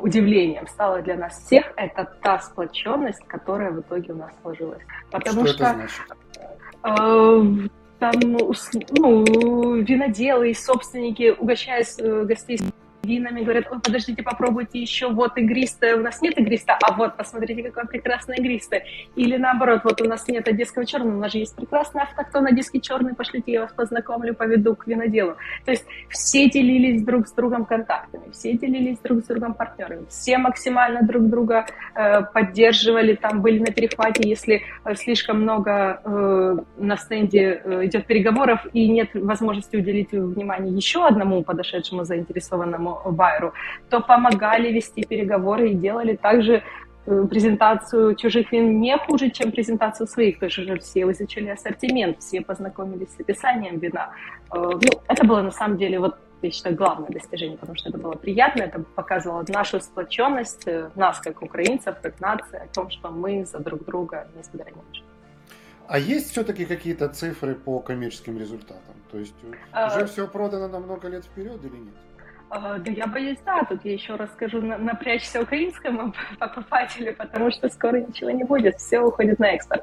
удивлением 0.00 0.66
стало 0.66 1.02
для 1.02 1.16
нас 1.16 1.38
всех 1.44 1.72
это 1.76 2.04
та 2.22 2.38
сплоченность, 2.38 3.26
которая 3.26 3.70
в 3.70 3.80
итоге 3.80 4.12
у 4.12 4.16
нас 4.16 4.30
сложилась. 4.42 4.82
Потому 5.10 5.46
что, 5.46 5.54
что 5.54 5.64
это 5.64 5.74
значит? 5.74 7.72
Там, 8.12 8.20
ну, 8.98 9.74
виноделы 9.76 10.50
и 10.50 10.54
собственники, 10.54 11.34
угощаясь 11.38 11.96
э, 11.98 12.24
гостей 12.24 12.58
винами, 13.06 13.42
говорят, 13.42 13.66
ой, 13.70 13.80
подождите, 13.80 14.22
попробуйте 14.22 14.80
еще, 14.80 15.08
вот 15.08 15.38
игристое, 15.38 15.96
у 15.96 16.00
нас 16.00 16.20
нет 16.22 16.34
игриста, 16.38 16.76
а 16.82 16.92
вот, 16.94 17.16
посмотрите, 17.16 17.62
какое 17.62 17.84
прекрасное 17.84 18.36
игристое. 18.36 18.84
Или 19.14 19.36
наоборот, 19.36 19.82
вот 19.84 20.00
у 20.02 20.04
нас 20.04 20.26
нет 20.28 20.48
одесского 20.48 20.84
черного, 20.84 21.16
у 21.16 21.20
нас 21.20 21.32
же 21.32 21.38
есть 21.38 21.56
прекрасный 21.56 22.02
автохтон 22.02 22.46
одесский 22.46 22.80
черный, 22.80 23.14
пошлите, 23.14 23.52
я 23.52 23.62
вас 23.62 23.72
познакомлю, 23.72 24.34
поведу 24.34 24.74
к 24.74 24.86
виноделу. 24.86 25.36
То 25.64 25.70
есть 25.70 25.86
все 26.08 26.50
делились 26.50 27.02
друг 27.02 27.28
с 27.28 27.32
другом 27.32 27.64
контактами, 27.64 28.30
все 28.32 28.56
делились 28.56 28.98
друг 28.98 29.20
с 29.20 29.24
другом 29.24 29.54
партнерами, 29.54 30.06
все 30.08 30.38
максимально 30.38 31.02
друг 31.02 31.28
друга 31.28 31.66
э, 31.94 32.22
поддерживали, 32.22 33.14
там 33.14 33.42
были 33.42 33.58
на 33.60 33.72
перехвате, 33.72 34.28
если 34.28 34.62
э, 34.84 34.94
слишком 34.94 35.42
много 35.42 36.00
э, 36.04 36.56
на 36.78 36.96
стенде 36.96 37.60
э, 37.64 37.86
идет 37.86 38.06
переговоров 38.06 38.66
и 38.72 38.88
нет 38.88 39.10
возможности 39.14 39.76
уделить 39.76 40.12
внимание 40.12 40.74
еще 40.74 41.06
одному 41.06 41.42
подошедшему 41.42 42.04
заинтересованному 42.04 42.95
Байру, 43.04 43.52
то 43.90 44.00
помогали 44.00 44.72
вести 44.72 45.04
переговоры 45.04 45.70
и 45.70 45.74
делали 45.74 46.16
также 46.16 46.62
э, 47.06 47.26
презентацию 47.30 48.14
чужих 48.14 48.52
вин 48.52 48.80
не 48.80 48.96
хуже, 48.98 49.30
чем 49.30 49.52
презентацию 49.52 50.06
своих. 50.06 50.38
То 50.38 50.46
есть 50.46 50.84
все 50.84 51.10
изучили 51.10 51.48
ассортимент, 51.48 52.18
все 52.20 52.40
познакомились 52.40 53.08
с 53.16 53.20
описанием 53.20 53.78
вина. 53.78 54.10
Э, 54.52 54.56
ну, 54.56 55.00
это 55.08 55.26
было 55.26 55.42
на 55.42 55.50
самом 55.50 55.76
деле 55.76 55.98
вот 55.98 56.16
я 56.42 56.50
считаю, 56.50 56.76
главное 56.76 57.08
достижение, 57.08 57.56
потому 57.56 57.76
что 57.76 57.88
это 57.88 57.98
было 57.98 58.12
приятно, 58.12 58.62
это 58.62 58.80
показывало 58.94 59.44
нашу 59.48 59.80
сплоченность, 59.80 60.66
э, 60.66 60.90
нас 60.94 61.18
как 61.20 61.42
украинцев, 61.42 61.96
как 62.02 62.20
нации, 62.20 62.58
о 62.58 62.66
том, 62.74 62.90
что 62.90 63.10
мы 63.10 63.44
за 63.46 63.58
друг 63.58 63.84
друга 63.84 64.28
не 64.36 64.42
сграничены. 64.42 65.06
А 65.88 65.98
есть 65.98 66.30
все-таки 66.30 66.64
какие-то 66.66 67.08
цифры 67.08 67.54
по 67.54 67.78
коммерческим 67.78 68.38
результатам? 68.38 68.94
То 69.10 69.18
есть 69.18 69.34
а... 69.72 69.86
уже 69.86 70.06
все 70.06 70.26
продано 70.26 70.68
на 70.68 70.80
много 70.80 71.08
лет 71.08 71.24
вперед 71.24 71.64
или 71.64 71.76
нет? 71.76 71.94
Да 72.48 72.90
я 72.90 73.06
боюсь, 73.06 73.38
да, 73.44 73.64
тут 73.64 73.84
я 73.84 73.92
еще 73.92 74.14
раз 74.14 74.30
скажу, 74.32 74.62
напрячься 74.62 75.42
украинскому 75.42 76.14
покупателю, 76.38 77.14
потому 77.16 77.50
что 77.50 77.68
скоро 77.68 77.96
ничего 77.96 78.30
не 78.30 78.44
будет, 78.44 78.76
все 78.76 79.00
уходит 79.00 79.40
на 79.40 79.46
экспорт. 79.46 79.82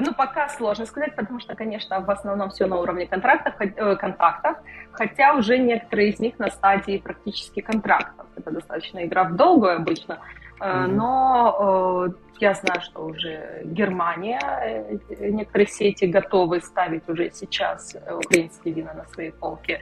Ну, 0.00 0.12
пока 0.14 0.48
сложно 0.48 0.84
сказать, 0.84 1.16
потому 1.16 1.40
что, 1.40 1.54
конечно, 1.54 2.00
в 2.00 2.10
основном 2.10 2.50
все 2.50 2.66
на 2.66 2.76
уровне 2.76 3.06
контрактов, 3.06 3.54
э, 3.58 3.96
контактов, 3.96 4.58
хотя 4.92 5.34
уже 5.34 5.58
некоторые 5.58 6.10
из 6.10 6.20
них 6.20 6.38
на 6.38 6.50
стадии 6.50 6.98
практически 6.98 7.60
контрактов. 7.60 8.26
Это 8.36 8.50
достаточно 8.50 9.04
игра 9.04 9.24
в 9.24 9.36
долгую 9.36 9.76
обычно, 9.76 10.20
но 10.58 12.08
э, 12.08 12.12
я 12.40 12.54
знаю, 12.54 12.82
что 12.82 13.06
уже 13.06 13.62
Германия, 13.64 14.40
э, 14.40 15.28
некоторые 15.30 15.66
сети 15.66 16.04
готовы 16.04 16.60
ставить 16.60 17.08
уже 17.08 17.30
сейчас 17.30 17.96
украинские 18.06 18.74
вина 18.74 18.92
на 18.92 19.04
свои 19.06 19.30
полки 19.30 19.80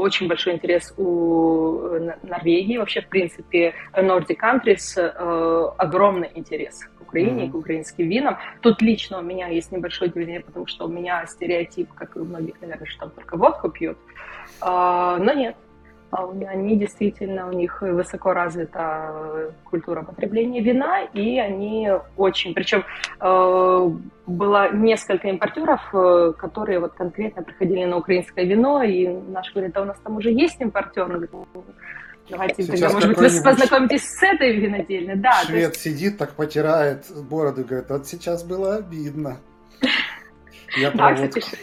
очень 0.00 0.28
большой 0.28 0.54
интерес 0.54 0.94
у 0.96 1.98
Норвегии. 2.22 2.76
Вообще, 2.76 3.00
в 3.00 3.08
принципе, 3.08 3.74
Nordic 3.92 4.36
Countries 4.40 4.96
э, 4.96 5.70
огромный 5.78 6.30
интерес 6.34 6.84
к 6.98 7.02
Украине, 7.02 7.44
mm-hmm. 7.44 7.50
к 7.50 7.54
украинским 7.54 8.08
винам. 8.08 8.38
Тут 8.60 8.82
лично 8.82 9.18
у 9.18 9.22
меня 9.22 9.48
есть 9.48 9.72
небольшое 9.72 10.10
удивление, 10.10 10.40
потому 10.40 10.66
что 10.66 10.86
у 10.86 10.88
меня 10.88 11.26
стереотип, 11.26 11.92
как 11.94 12.16
и 12.16 12.20
у 12.20 12.24
многих, 12.24 12.60
наверное, 12.60 12.86
что 12.86 13.00
там 13.00 13.10
только 13.10 13.36
водку 13.36 13.68
пьют. 13.70 13.98
Э, 14.62 15.16
но 15.18 15.32
нет, 15.32 15.56
а 15.56 15.65
они 16.16 16.76
действительно, 16.76 17.48
у 17.48 17.52
них 17.52 17.82
высоко 17.82 18.32
развита 18.32 19.52
культура 19.64 20.02
потребления 20.02 20.60
вина, 20.60 21.02
и 21.02 21.38
они 21.38 21.90
очень, 22.16 22.54
причем 22.54 22.84
э, 23.20 23.90
было 24.26 24.72
несколько 24.72 25.28
импортеров, 25.28 25.80
э, 25.92 26.32
которые 26.38 26.80
вот 26.80 26.94
конкретно 26.94 27.42
приходили 27.42 27.84
на 27.84 27.98
украинское 27.98 28.44
вино, 28.44 28.82
и 28.82 29.08
наши 29.08 29.52
говорят, 29.52 29.72
да 29.72 29.82
у 29.82 29.84
нас 29.84 29.98
там 30.02 30.16
уже 30.16 30.30
есть 30.30 30.60
импортер, 30.60 31.06
говорит, 31.06 31.30
«Ну, 31.32 31.46
Давайте 32.28 32.62
Сейчас 32.62 32.80
тогда, 32.80 32.94
может 32.94 33.08
быть, 33.10 33.18
вы 33.18 33.42
познакомитесь 33.42 34.02
с 34.02 34.20
этой 34.20 34.56
винодельной. 34.56 35.14
Да, 35.14 35.44
Швед 35.44 35.70
есть... 35.70 35.80
сидит, 35.80 36.18
так 36.18 36.32
потирает 36.32 37.04
бороду 37.30 37.60
и 37.60 37.64
говорит, 37.64 37.88
вот 37.88 38.08
сейчас 38.08 38.42
было 38.42 38.76
обидно. 38.76 39.36
Я 40.76 40.90
кстати, 40.90 41.58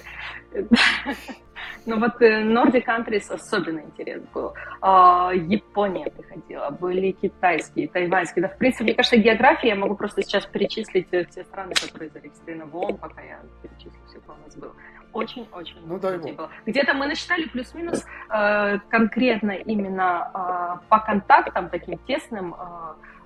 ну 1.86 2.00
вот 2.00 2.22
э, 2.22 2.44
Nordic 2.44 2.86
Countries 2.86 3.32
особенно 3.32 3.80
интерес 3.80 4.22
был. 4.34 4.54
А, 4.82 5.32
Япония 5.34 6.10
приходила, 6.10 6.70
были 6.70 7.12
китайские, 7.12 7.88
тайваньские. 7.88 8.44
Да, 8.44 8.50
в 8.50 8.58
принципе, 8.58 8.86
мне 8.86 8.94
кажется, 8.94 9.18
география, 9.18 9.70
я 9.70 9.76
могу 9.76 9.96
просто 9.96 10.22
сейчас 10.22 10.46
перечислить 10.46 11.08
э, 11.12 11.26
все 11.26 11.44
страны, 11.44 11.74
которые 11.74 12.10
зарегистрированы 12.10 12.72
в 12.72 12.76
ООН, 12.76 12.98
пока 12.98 13.22
я 13.22 13.40
перечислю 13.62 14.00
все, 14.08 14.20
кто 14.20 14.34
у 14.34 14.46
нас 14.46 14.56
был. 14.56 14.72
Очень-очень 15.12 15.78
ну, 15.86 16.00
дай 16.00 16.18
было. 16.18 16.50
Где-то 16.66 16.94
мы 16.94 17.08
насчитали 17.08 17.48
плюс-минус 17.48 18.06
э, 18.30 18.80
конкретно 18.90 19.52
именно 19.52 20.82
по 20.90 21.00
контактам 21.00 21.70
таким 21.70 21.98
тесным 22.00 22.56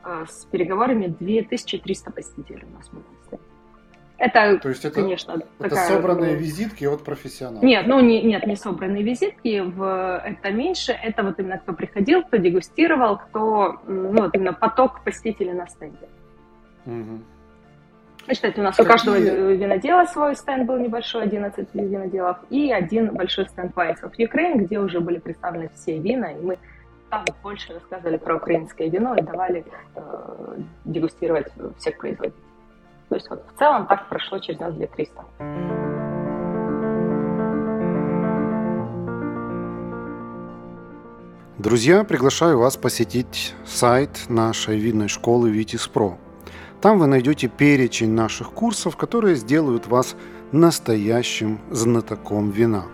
с 0.04 0.46
переговорами 0.46 1.08
2300 1.08 2.12
посетителей 2.12 2.66
у 2.72 2.78
нас 2.78 2.90
было. 2.90 3.04
Это, 4.18 4.58
То 4.58 4.70
есть 4.70 4.84
это, 4.84 5.02
конечно, 5.02 5.34
это 5.60 5.70
такая... 5.70 5.88
собранные 5.88 6.36
визитки 6.36 6.86
от 6.86 7.04
профессионалов? 7.04 7.62
Нет, 7.64 7.86
ну 7.86 8.00
не, 8.00 8.24
нет, 8.24 8.48
не 8.48 8.56
собранные 8.56 9.04
визитки, 9.04 9.60
в, 9.60 10.22
это 10.26 10.52
меньше, 10.52 10.92
это 10.92 11.22
вот 11.22 11.40
именно 11.40 11.60
кто 11.60 11.74
приходил, 11.74 12.24
кто 12.24 12.38
дегустировал, 12.38 13.18
кто, 13.18 13.80
ну 13.86 14.24
вот 14.24 14.36
именно 14.36 14.54
поток 14.54 15.04
посетителей 15.04 15.54
на 15.54 15.68
стенде. 15.68 16.08
Угу. 16.88 17.22
Считайте, 18.34 18.60
у 18.60 18.64
нас 18.64 18.76
Какие... 18.76 18.90
у 18.90 18.92
каждого 18.92 19.18
винодела 19.18 20.06
свой 20.06 20.36
стенд 20.36 20.66
был 20.66 20.78
небольшой, 20.80 21.24
11 21.24 21.68
виноделов, 21.74 22.38
и 22.50 22.72
один 22.72 23.14
большой 23.14 23.48
стенд 23.48 23.76
Wines 23.76 24.02
of 24.02 24.14
Ukraine, 24.18 24.58
где 24.58 24.80
уже 24.80 25.00
были 25.00 25.20
представлены 25.20 25.70
все 25.76 26.00
вина, 26.00 26.32
и 26.32 26.42
мы 26.42 26.58
там 27.10 27.24
больше 27.44 27.74
рассказывали 27.74 28.18
про 28.18 28.36
украинское 28.36 28.90
вино 28.90 29.16
и 29.16 29.22
давали 29.22 29.64
э, 29.96 30.58
дегустировать 30.86 31.48
всех 31.78 31.98
производителей. 32.00 32.47
То 33.10 33.16
есть 33.16 33.30
вот 33.30 33.44
в 33.48 33.60
целом 33.60 33.88
так 33.88 34.10
прошло 34.10 34.40
через 34.40 34.60
нас 34.60 34.74
2300. 34.74 35.24
Друзья, 41.58 42.04
приглашаю 42.04 42.60
вас 42.60 42.78
посетить 42.78 43.56
сайт 43.66 44.30
нашей 44.30 44.78
видной 44.78 45.08
школы 45.08 45.50
Витис 45.50 45.88
Про. 45.88 46.18
Там 46.82 47.00
вы 47.00 47.08
найдете 47.08 47.48
перечень 47.48 48.12
наших 48.12 48.52
курсов, 48.52 48.96
которые 48.96 49.36
сделают 49.36 49.88
вас 49.88 50.16
настоящим 50.52 51.60
знатоком 51.72 52.52
вина. 52.52 52.86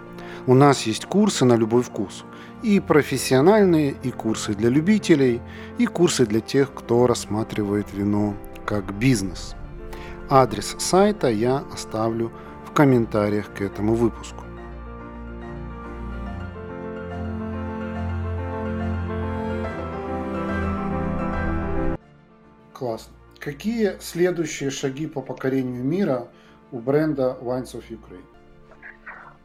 У 0.48 0.54
нас 0.54 0.84
есть 0.84 1.06
курсы 1.06 1.44
на 1.46 1.56
любой 1.56 1.84
вкус. 1.84 2.24
и 2.64 2.80
профессиональные, 2.80 3.94
и 4.04 4.12
курсы 4.12 4.54
для 4.54 4.70
любителей, 4.70 5.42
и 5.78 5.86
курсы 5.86 6.26
для 6.26 6.40
тех, 6.40 6.74
кто 6.74 7.08
рассматривает 7.08 7.94
вино 7.94 8.36
как 8.66 8.94
бизнес. 8.94 9.56
Адрес 10.30 10.76
сайта 10.80 11.30
я 11.30 11.64
оставлю 11.74 12.32
в 12.66 12.72
комментариях 12.72 13.54
к 13.54 13.62
этому 13.62 13.94
выпуску. 13.94 14.44
Классно. 22.74 23.14
Какие 23.40 23.98
следующие 24.00 24.72
шаги 24.72 25.08
по 25.08 25.22
покорению 25.22 25.84
мира 25.84 26.28
у 26.72 26.80
бренда 26.80 27.38
Wines 27.42 27.76
of 27.76 27.84
Ukraine? 27.90 28.24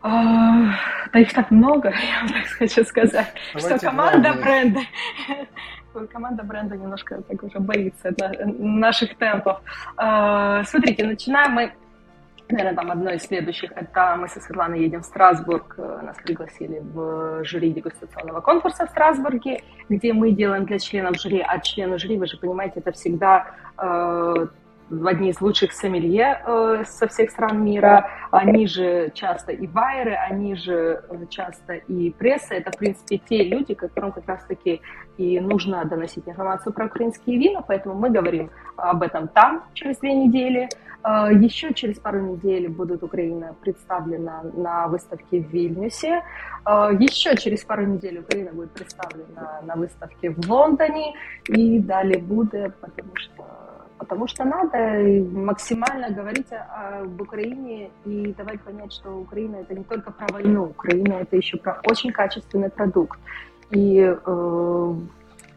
А, 0.00 0.74
да 1.12 1.18
их 1.18 1.32
так 1.32 1.50
много, 1.50 1.88
я 2.08 2.20
вам 2.20 2.28
так 2.28 2.46
хочу 2.46 2.84
сказать, 2.84 3.34
Давайте 3.52 3.78
что 3.78 3.86
команда 3.90 4.20
главное. 4.32 4.42
бренда, 4.44 4.80
команда 6.06 6.42
бренда 6.42 6.76
немножко 6.76 7.22
так 7.22 7.42
уже 7.42 7.58
боится 7.58 8.14
наших 8.44 9.16
темпов. 9.16 9.60
А, 9.96 10.62
смотрите, 10.64 11.04
начинаем 11.04 11.52
мы 11.52 11.72
Наверное, 12.50 12.74
там 12.74 12.90
одно 12.90 13.10
из 13.10 13.24
следующих, 13.24 13.72
это 13.72 14.16
мы 14.16 14.26
со 14.26 14.40
Светланой 14.40 14.80
едем 14.80 15.02
в 15.02 15.04
Страсбург, 15.04 15.74
э, 15.76 16.00
нас 16.02 16.16
пригласили 16.16 16.78
в 16.78 17.44
жюри 17.44 17.72
дегустационного 17.72 18.40
конкурса 18.40 18.86
в 18.86 18.90
Страсбурге, 18.90 19.60
где 19.90 20.14
мы 20.14 20.32
делаем 20.32 20.64
для 20.64 20.78
членов 20.78 21.20
жюри, 21.20 21.44
а 21.46 21.58
члены 21.58 21.98
жюри, 21.98 22.16
вы 22.16 22.26
же 22.26 22.38
понимаете, 22.38 22.80
это 22.80 22.92
всегда 22.92 23.48
э, 23.76 24.46
одни 24.90 25.30
из 25.30 25.40
лучших 25.40 25.72
сомелье 25.72 26.42
э, 26.46 26.84
со 26.86 27.08
всех 27.08 27.30
стран 27.30 27.64
мира, 27.64 28.10
они 28.30 28.66
же 28.66 29.10
часто 29.14 29.52
и 29.52 29.66
байеры, 29.66 30.14
они 30.14 30.54
же 30.54 31.02
э, 31.08 31.26
часто 31.28 31.74
и 31.74 32.10
пресса, 32.10 32.54
это, 32.54 32.70
в 32.72 32.78
принципе, 32.78 33.18
те 33.18 33.44
люди, 33.44 33.74
которым 33.74 34.12
как 34.12 34.26
раз-таки 34.26 34.80
и 35.16 35.40
нужно 35.40 35.84
доносить 35.84 36.28
информацию 36.28 36.72
про 36.72 36.86
украинские 36.86 37.38
вина, 37.38 37.62
поэтому 37.62 37.94
мы 37.94 38.10
говорим 38.10 38.50
об 38.76 39.02
этом 39.02 39.28
там 39.28 39.64
через 39.74 39.98
две 39.98 40.14
недели, 40.14 40.68
э, 41.04 41.08
еще 41.34 41.74
через 41.74 41.98
пару 41.98 42.20
недель 42.20 42.68
будет 42.68 43.02
Украина 43.02 43.54
представлена 43.60 44.42
на 44.54 44.88
выставке 44.88 45.40
в 45.40 45.50
Вильнюсе. 45.50 46.22
Э, 46.64 46.90
еще 46.98 47.36
через 47.36 47.64
пару 47.64 47.84
недель 47.84 48.18
Украина 48.20 48.52
будет 48.52 48.70
представлена 48.70 49.60
на 49.62 49.74
выставке 49.76 50.30
в 50.30 50.50
Лондоне. 50.50 51.14
И 51.48 51.78
далее 51.78 52.18
будет, 52.18 52.74
потому 52.76 53.14
что 53.16 53.44
потому 53.98 54.26
что 54.26 54.44
надо 54.44 54.78
максимально 55.32 56.10
говорить 56.10 56.46
об 56.52 57.20
Украине 57.20 57.90
и 58.04 58.32
давать 58.32 58.60
понять, 58.62 58.92
что 58.92 59.10
Украина 59.10 59.56
это 59.56 59.74
не 59.74 59.84
только 59.84 60.10
про 60.10 60.26
войну, 60.32 60.64
Украина 60.64 61.14
это 61.14 61.36
еще 61.36 61.56
про 61.58 61.80
очень 61.84 62.12
качественный 62.12 62.70
продукт. 62.70 63.18
И 63.70 63.98
э, 64.00 64.94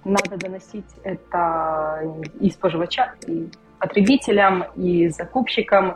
надо 0.03 0.37
доносить 0.37 0.85
это 1.03 2.01
и 2.39 2.49
споживачам, 2.49 3.09
и 3.27 3.49
потребителям, 3.79 4.65
и 4.75 5.09
закупщикам 5.09 5.95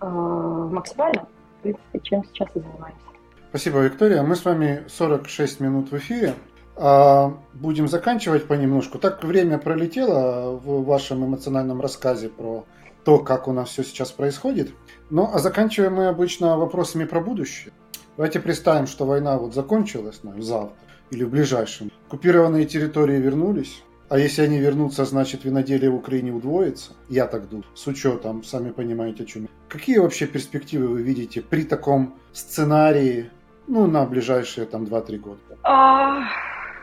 э, 0.00 0.06
максимально. 0.06 1.26
В 1.58 1.62
принципе, 1.62 2.00
чем 2.02 2.24
сейчас 2.24 2.48
и 2.54 2.60
занимаемся. 2.60 3.04
Спасибо, 3.50 3.80
Виктория. 3.80 4.22
Мы 4.22 4.36
с 4.36 4.44
вами 4.44 4.84
46 4.88 5.60
минут 5.60 5.90
в 5.90 5.96
эфире. 5.96 6.34
А, 6.82 7.34
будем 7.52 7.88
заканчивать 7.88 8.46
понемножку. 8.46 8.98
Так 8.98 9.22
время 9.22 9.58
пролетело 9.58 10.52
в 10.52 10.82
вашем 10.84 11.26
эмоциональном 11.26 11.78
рассказе 11.78 12.30
про 12.30 12.64
то, 13.04 13.18
как 13.18 13.48
у 13.48 13.52
нас 13.52 13.68
все 13.68 13.84
сейчас 13.84 14.12
происходит. 14.12 14.72
Ну, 15.10 15.28
а 15.30 15.38
заканчиваем 15.40 15.96
мы 15.96 16.08
обычно 16.08 16.56
вопросами 16.56 17.04
про 17.04 17.20
будущее. 17.20 17.74
Давайте 18.16 18.40
представим, 18.40 18.86
что 18.86 19.04
война 19.04 19.36
вот 19.36 19.54
закончилась 19.54 20.20
ну, 20.22 20.40
завтра 20.40 20.74
или 21.10 21.22
в 21.22 21.28
ближайшем. 21.28 21.90
Оккупированные 22.06 22.64
территории 22.64 23.18
вернулись. 23.18 23.82
А 24.08 24.18
если 24.18 24.40
они 24.40 24.58
вернутся, 24.58 25.04
значит 25.04 25.44
виноделие 25.44 25.90
в 25.90 25.96
Украине 25.96 26.32
удвоится. 26.32 26.92
Я 27.10 27.26
так 27.26 27.50
думаю. 27.50 27.66
С 27.74 27.86
учетом, 27.88 28.42
сами 28.42 28.70
понимаете, 28.70 29.24
о 29.24 29.26
чем. 29.26 29.48
Какие 29.68 29.98
вообще 29.98 30.26
перспективы 30.26 30.88
вы 30.88 31.02
видите 31.02 31.42
при 31.42 31.62
таком 31.62 32.14
сценарии, 32.32 33.30
ну, 33.68 33.86
на 33.86 34.06
ближайшие 34.06 34.66
там 34.66 34.84
2-3 34.84 35.18
года? 35.18 35.40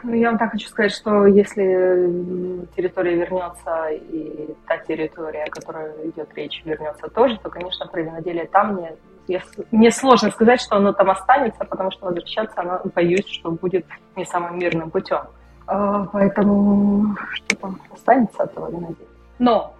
Ну, 0.07 0.13
я 0.13 0.29
вам 0.29 0.37
так 0.37 0.51
хочу 0.51 0.69
сказать, 0.69 0.93
что 0.93 1.25
если 1.25 2.65
территория 2.77 3.15
вернется, 3.15 3.89
и 3.89 4.55
та 4.65 4.77
территория, 4.77 5.43
о 5.43 5.49
которой 5.49 5.91
идет 6.09 6.29
речь, 6.33 6.61
вернется 6.63 7.09
тоже, 7.09 7.37
то, 7.43 7.49
конечно, 7.49 7.85
про 7.87 8.01
виноделие 8.01 8.45
там 8.45 8.75
мне, 8.75 8.95
я, 9.27 9.41
мне 9.71 9.91
сложно 9.91 10.31
сказать, 10.31 10.61
что 10.61 10.77
оно 10.77 10.93
там 10.93 11.09
останется, 11.09 11.65
потому 11.65 11.91
что 11.91 12.05
возвращаться 12.05 12.61
оно, 12.61 12.79
боюсь, 12.95 13.27
что 13.27 13.51
будет 13.51 13.85
не 14.15 14.23
самым 14.23 14.57
мирным 14.57 14.91
путем. 14.91 15.23
А, 15.65 16.05
поэтому 16.05 17.17
что 17.33 17.57
там 17.57 17.81
останется 17.91 18.43
от 18.43 18.51
этого 18.53 18.71
виноделия. 18.71 19.09
Но 19.39 19.73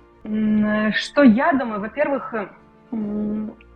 что 0.92 1.24
я 1.24 1.54
думаю, 1.54 1.80
во-первых, 1.80 2.34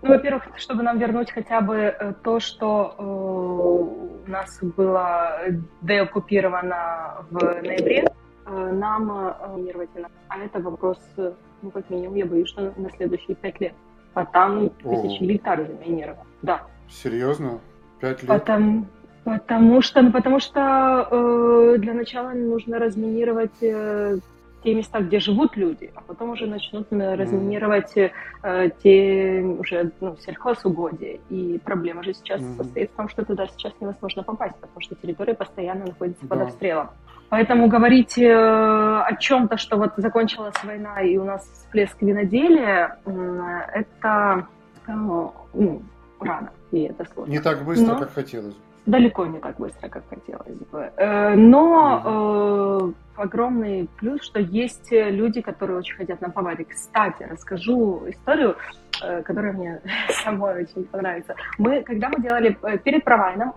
ну, 0.01 0.09
во-первых, 0.09 0.43
чтобы 0.57 0.83
нам 0.83 0.97
вернуть 0.97 1.31
хотя 1.31 1.61
бы 1.61 1.75
э, 1.75 2.13
то, 2.23 2.39
что 2.39 2.95
э, 2.97 3.03
у 3.03 4.29
нас 4.29 4.59
было 4.61 5.39
деоккупировано 5.81 7.25
в 7.29 7.39
ноябре, 7.61 8.07
э, 8.45 8.71
нам 8.73 9.35
минировать 9.55 9.89
А 10.27 10.39
это 10.39 10.59
вопрос, 10.59 10.97
ну, 11.17 11.71
как 11.71 11.89
минимум, 11.89 12.15
я 12.15 12.25
боюсь, 12.25 12.49
что 12.49 12.73
на 12.75 12.89
следующие 12.91 13.35
пять 13.35 13.59
лет. 13.61 13.73
А 14.13 14.25
там 14.25 14.69
тысячи 14.69 15.23
гектаров 15.23 15.67
заминировано. 15.67 16.25
Да. 16.41 16.63
Серьезно? 16.89 17.59
Пять 17.99 18.23
лет? 18.23 18.27
Потому, 18.27 18.85
потому 19.23 19.81
что, 19.81 20.01
ну, 20.01 20.11
потому 20.11 20.39
что 20.39 21.07
э, 21.11 21.75
для 21.77 21.93
начала 21.93 22.31
нужно 22.31 22.79
разминировать 22.79 23.61
э, 23.61 24.17
те 24.64 24.74
места, 24.76 24.99
где 24.99 25.20
живут 25.20 25.57
люди, 25.57 25.91
а 25.95 26.01
потом 26.01 26.32
уже 26.32 26.45
начнут 26.47 26.88
э, 26.91 27.16
разминировать 27.16 27.97
э, 27.97 28.70
те 28.84 29.41
уже 29.59 29.91
ну, 29.99 30.16
сельхозугодия. 30.18 31.20
И 31.30 31.59
проблема 31.64 32.03
же 32.03 32.14
сейчас 32.14 32.41
mm-hmm. 32.41 32.57
состоит 32.57 32.91
в 32.91 32.95
том, 32.95 33.09
что 33.09 33.26
туда 33.26 33.47
сейчас 33.47 33.74
невозможно 33.80 34.24
попасть, 34.24 34.55
потому 34.55 34.82
что 34.82 34.95
территория 34.95 35.34
постоянно 35.34 35.86
находится 35.86 36.26
да. 36.26 36.36
под 36.36 36.47
обстрелом. 36.47 36.89
Поэтому 37.30 37.70
говорить 37.70 38.18
э, 38.18 38.30
о 38.30 39.16
чем-то, 39.16 39.57
что 39.57 39.78
вот 39.78 39.93
закончилась 39.97 40.55
война 40.64 41.01
и 41.01 41.18
у 41.18 41.24
нас 41.24 41.47
всплеск 41.47 42.01
виноделия, 42.01 42.99
э, 43.05 43.41
это 43.74 44.47
э, 44.88 44.91
ну, 44.91 45.82
рано, 46.20 46.51
и 46.72 46.82
это 46.82 47.05
сложно. 47.14 47.32
Не 47.32 47.39
так 47.39 47.64
быстро, 47.64 47.93
Но... 47.93 47.99
как 47.99 48.14
хотелось 48.14 48.53
бы 48.53 48.70
далеко 48.86 49.25
не 49.25 49.39
так 49.39 49.57
быстро, 49.57 49.89
как 49.89 50.03
хотелось 50.09 50.57
бы. 50.71 50.91
Э, 50.97 51.36
но 51.36 52.93
э, 53.17 53.21
огромный 53.21 53.89
плюс, 53.97 54.21
что 54.23 54.39
есть 54.39 54.91
люди, 54.91 55.41
которые 55.41 55.77
очень 55.79 55.95
хотят 55.95 56.21
нам 56.21 56.32
помогать. 56.32 56.67
Кстати, 56.67 57.23
расскажу 57.29 58.03
историю, 58.07 58.55
э, 59.03 59.21
которая 59.21 59.53
мне 59.53 59.82
самой 60.23 60.63
очень 60.63 60.86
понравится. 60.86 61.36
Мы, 61.57 61.84
когда 61.84 62.09
мы 62.09 62.21
делали 62.21 62.57
перед 62.84 63.03
провайном, 63.03 63.53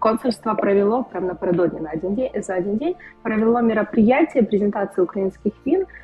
консульство 0.00 0.54
провело, 0.54 1.04
прямо 1.04 1.28
напередодни 1.28 1.80
на 1.80 1.90
один 1.90 2.16
день, 2.16 2.30
за 2.42 2.54
один 2.54 2.78
день, 2.78 2.96
провело 3.22 3.60
мероприятие 3.60 4.42
презентации 4.42 5.02
украинских 5.02 5.52
вин– 5.64 5.86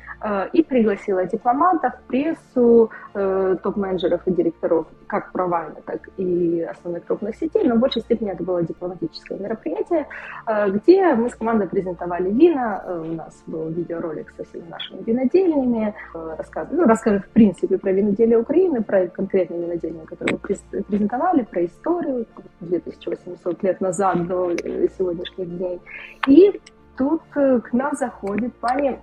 и 0.53 0.63
пригласила 0.63 1.25
дипломатов, 1.25 1.93
прессу, 2.07 2.91
э, 3.13 3.55
топ-менеджеров 3.63 4.21
и 4.27 4.31
директоров 4.31 4.85
как 5.07 5.31
провайна, 5.31 5.75
так 5.85 6.09
и 6.17 6.61
основных 6.61 7.05
крупных 7.05 7.35
сетей, 7.35 7.67
но 7.67 7.75
в 7.75 7.79
большей 7.79 8.01
степени 8.01 8.31
это 8.31 8.43
было 8.43 8.61
дипломатическое 8.61 9.39
мероприятие, 9.39 10.07
э, 10.47 10.69
где 10.69 11.15
мы 11.15 11.29
с 11.29 11.35
командой 11.35 11.67
презентовали 11.67 12.31
вина, 12.31 12.83
у 12.87 13.13
нас 13.13 13.43
был 13.47 13.69
видеоролик 13.69 14.31
со 14.37 14.43
всеми 14.43 14.69
нашими 14.69 15.01
винодельнями, 15.03 15.93
рассказ, 16.37 16.67
ну, 16.71 16.85
расскажем 16.85 17.21
в 17.21 17.29
принципе 17.29 17.77
про 17.77 17.91
виноделие 17.91 18.37
Украины, 18.37 18.83
про 18.83 19.07
конкретные 19.07 19.61
винодельни, 19.61 20.05
которые 20.05 20.37
мы 20.37 20.83
презентовали, 20.83 21.43
про 21.43 21.65
историю 21.65 22.25
2800 22.59 23.63
лет 23.63 23.81
назад 23.81 24.27
до 24.27 24.55
сегодняшних 24.97 25.57
дней. 25.57 25.81
И 26.27 26.61
тут 26.97 27.21
к 27.33 27.73
нам 27.73 27.95
заходит 27.95 28.53
пани 28.55 28.99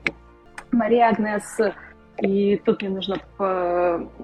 Мария 0.72 1.08
Агнес, 1.08 1.60
и 2.20 2.60
тут 2.64 2.82
мне 2.82 2.90
нужно 2.90 3.16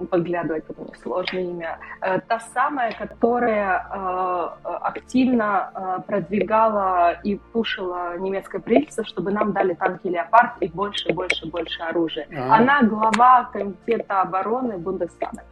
подглядывать, 0.09 0.65
потому 0.65 0.93
что 0.93 1.03
сложное 1.03 1.43
имя, 1.43 1.79
э, 2.01 2.19
та 2.27 2.39
самая, 2.39 2.91
которая 2.91 3.87
э, 3.89 4.47
активно 4.81 5.71
э, 5.73 6.01
продвигала 6.05 7.13
и 7.23 7.35
пушила 7.53 8.17
немецкое 8.17 8.59
правительство, 8.59 9.05
чтобы 9.05 9.31
нам 9.31 9.53
дали 9.53 9.73
танки 9.75 10.07
«Леопард» 10.07 10.61
и 10.61 10.67
больше, 10.67 11.13
больше, 11.13 11.47
больше 11.47 11.81
оружия. 11.83 12.27
А-а-а. 12.31 12.57
Она 12.57 12.83
глава 12.83 13.49
комитета 13.53 14.21
обороны 14.21 14.77
Бундестага. 14.77 15.43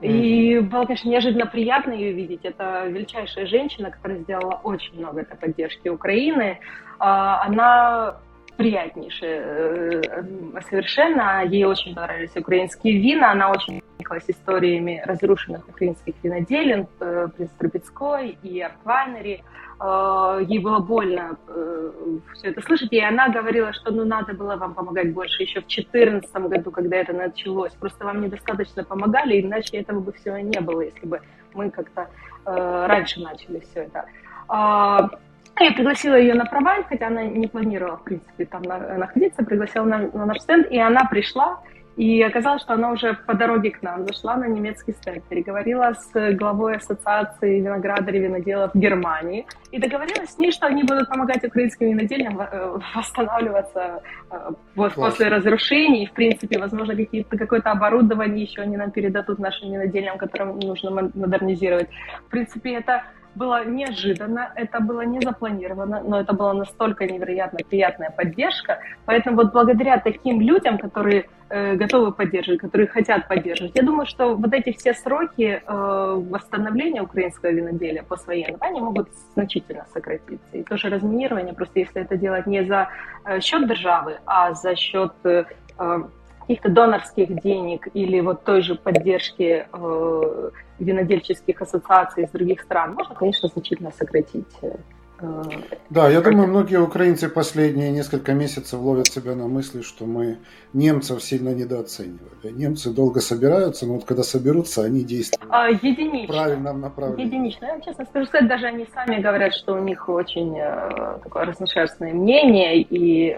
И 0.00 0.58
было, 0.58 0.84
конечно, 0.84 1.08
неожиданно 1.08 1.46
приятно 1.46 1.92
ее 1.92 2.12
видеть. 2.12 2.40
Это 2.44 2.86
величайшая 2.86 3.46
женщина, 3.46 3.90
которая 3.90 4.18
сделала 4.18 4.60
очень 4.62 4.98
много 4.98 5.24
для 5.24 5.36
поддержки 5.36 5.88
Украины. 5.88 6.58
А, 6.98 7.42
она 7.44 8.16
приятнейшая 8.56 9.40
э, 9.40 10.60
совершенно. 10.68 11.44
Ей 11.44 11.64
очень 11.64 11.94
понравились 11.94 12.36
украинские 12.36 13.00
вина. 13.00 13.32
Она 13.32 13.50
очень 13.50 13.82
увлеклась 13.94 14.24
историями 14.28 15.02
разрушенных 15.04 15.68
украинских 15.68 16.14
виноделин, 16.22 16.86
э, 17.00 17.28
Принц 17.36 17.50
Трубецкой 17.58 18.38
и 18.42 18.60
Артвайнери. 18.60 19.42
ей 20.48 20.58
было 20.60 20.78
больно 20.78 21.36
все 22.34 22.48
это 22.50 22.62
слышать, 22.62 22.92
и 22.92 23.00
она 23.00 23.28
говорила, 23.28 23.72
что 23.72 23.90
ну 23.90 24.04
надо 24.04 24.32
было 24.32 24.56
вам 24.56 24.72
помогать 24.74 25.12
больше 25.12 25.42
еще 25.42 25.60
в 25.60 25.66
2014 25.66 26.34
году, 26.48 26.70
когда 26.70 26.96
это 26.96 27.12
началось. 27.12 27.72
Просто 27.72 28.04
вам 28.04 28.22
недостаточно 28.22 28.84
помогали, 28.84 29.40
иначе 29.40 29.78
этого 29.78 30.00
бы 30.00 30.12
всего 30.12 30.38
не 30.38 30.60
было, 30.60 30.82
если 30.82 31.06
бы 31.06 31.20
мы 31.54 31.70
как-то 31.70 32.08
раньше 32.44 33.20
начали 33.20 33.60
все 33.60 33.80
это. 33.80 34.04
Я 35.60 35.72
пригласила 35.72 36.14
ее 36.14 36.34
на 36.34 36.44
проваль, 36.46 36.84
хотя 36.88 37.06
она 37.06 37.22
не 37.24 37.46
планировала, 37.46 37.96
в 37.96 38.04
принципе, 38.04 38.44
там 38.44 38.62
находиться, 38.62 39.44
пригласила 39.44 39.84
на, 39.84 39.98
на 40.12 40.26
наш 40.26 40.40
стенд, 40.40 40.66
и 40.70 40.78
она 40.78 41.04
пришла, 41.04 41.60
и 41.96 42.22
оказалось, 42.22 42.62
что 42.62 42.74
она 42.74 42.90
уже 42.90 43.14
по 43.14 43.34
дороге 43.34 43.70
к 43.70 43.80
нам 43.82 44.04
зашла 44.04 44.36
на 44.36 44.46
немецкий 44.46 44.92
стенд, 44.92 45.22
переговорила 45.28 45.94
с 45.94 46.32
главой 46.32 46.76
ассоциации 46.76 47.60
виноградарей 47.60 48.20
и 48.20 48.24
виноделов 48.24 48.74
Германии 48.74 49.46
и 49.70 49.78
договорилась 49.78 50.30
с 50.30 50.38
ней, 50.38 50.50
что 50.50 50.66
они 50.66 50.82
будут 50.82 51.08
помогать 51.08 51.44
украинским 51.44 51.90
винодельням 51.90 52.40
э, 52.40 52.78
восстанавливаться 52.96 54.02
э, 54.30 54.50
вот 54.74 54.94
после 54.94 55.28
разрушений. 55.28 56.06
В 56.06 56.12
принципе, 56.12 56.58
возможно, 56.58 56.96
какие-то, 56.96 57.38
какое-то 57.38 57.70
оборудование 57.70 58.42
еще 58.42 58.62
они 58.62 58.76
нам 58.76 58.90
передадут 58.90 59.38
нашим 59.38 59.70
винодельням, 59.70 60.18
которым 60.18 60.58
нужно 60.58 60.90
модернизировать. 60.90 61.88
В 62.26 62.30
принципе, 62.30 62.74
это 62.74 63.04
было 63.34 63.64
неожиданно, 63.64 64.52
это 64.54 64.80
было 64.80 65.02
не 65.02 65.20
запланировано, 65.20 66.02
но 66.02 66.20
это 66.20 66.32
была 66.32 66.54
настолько 66.54 67.06
невероятно 67.06 67.58
приятная 67.68 68.10
поддержка. 68.10 68.78
Поэтому 69.06 69.36
вот 69.36 69.52
благодаря 69.52 69.98
таким 69.98 70.40
людям, 70.40 70.78
которые 70.78 71.28
э, 71.48 71.76
готовы 71.76 72.12
поддерживать, 72.12 72.60
которые 72.60 72.86
хотят 72.86 73.28
поддерживать, 73.28 73.72
я 73.74 73.82
думаю, 73.82 74.06
что 74.06 74.34
вот 74.36 74.52
эти 74.52 74.72
все 74.72 74.94
сроки 74.94 75.62
э, 75.66 76.22
восстановления 76.30 77.02
украинского 77.02 77.50
виноделия 77.50 78.02
послевоенного, 78.02 78.64
они 78.64 78.80
могут 78.80 79.08
значительно 79.34 79.86
сократиться. 79.92 80.46
И 80.52 80.62
тоже 80.62 80.88
разминирование, 80.88 81.54
просто 81.54 81.80
если 81.80 82.02
это 82.02 82.16
делать 82.16 82.46
не 82.46 82.64
за 82.64 82.88
э, 83.24 83.40
счет 83.40 83.68
державы, 83.68 84.18
а 84.26 84.54
за 84.54 84.76
счет 84.76 85.12
э 85.24 85.44
каких-то 86.46 86.68
донорских 86.68 87.42
денег 87.42 87.88
или 87.94 88.20
вот 88.20 88.44
той 88.44 88.62
же 88.62 88.74
поддержки 88.74 89.66
э, 89.72 90.50
винодельческих 90.78 91.60
ассоциаций 91.62 92.24
из 92.24 92.30
других 92.30 92.60
стран, 92.62 92.94
можно, 92.94 93.14
конечно, 93.14 93.48
значительно 93.48 93.90
сократить. 93.90 94.46
Э, 94.62 94.74
да, 95.90 96.08
я 96.10 96.20
думаю, 96.20 96.48
многие 96.48 96.80
украинцы 96.80 97.28
последние 97.28 97.90
несколько 97.92 98.34
месяцев 98.34 98.80
ловят 98.80 99.06
себя 99.06 99.34
на 99.34 99.46
мысли, 99.46 99.80
что 99.80 100.04
мы 100.06 100.38
немцев 100.72 101.22
сильно 101.22 101.54
недооценивали. 101.54 102.50
Немцы 102.50 102.90
долго 102.90 103.20
собираются, 103.20 103.86
но 103.86 103.94
вот 103.94 104.04
когда 104.04 104.22
соберутся, 104.22 104.82
они 104.82 105.02
действуют 105.02 105.50
а, 105.50 105.70
единично. 105.70 106.34
в 106.34 106.36
правильном 106.36 106.80
направлении. 106.80 107.26
Единично. 107.26 107.64
Я 107.66 107.80
честно 107.80 108.04
скажу 108.04 108.26
сказать, 108.26 108.48
даже 108.48 108.66
они 108.66 108.86
сами 108.92 109.20
говорят, 109.20 109.54
что 109.54 109.74
у 109.74 109.78
них 109.78 110.08
очень 110.08 110.58
э, 110.58 111.18
такое 111.22 111.46
разношерстное 111.46 112.12
мнение 112.12 112.80
и 112.80 113.36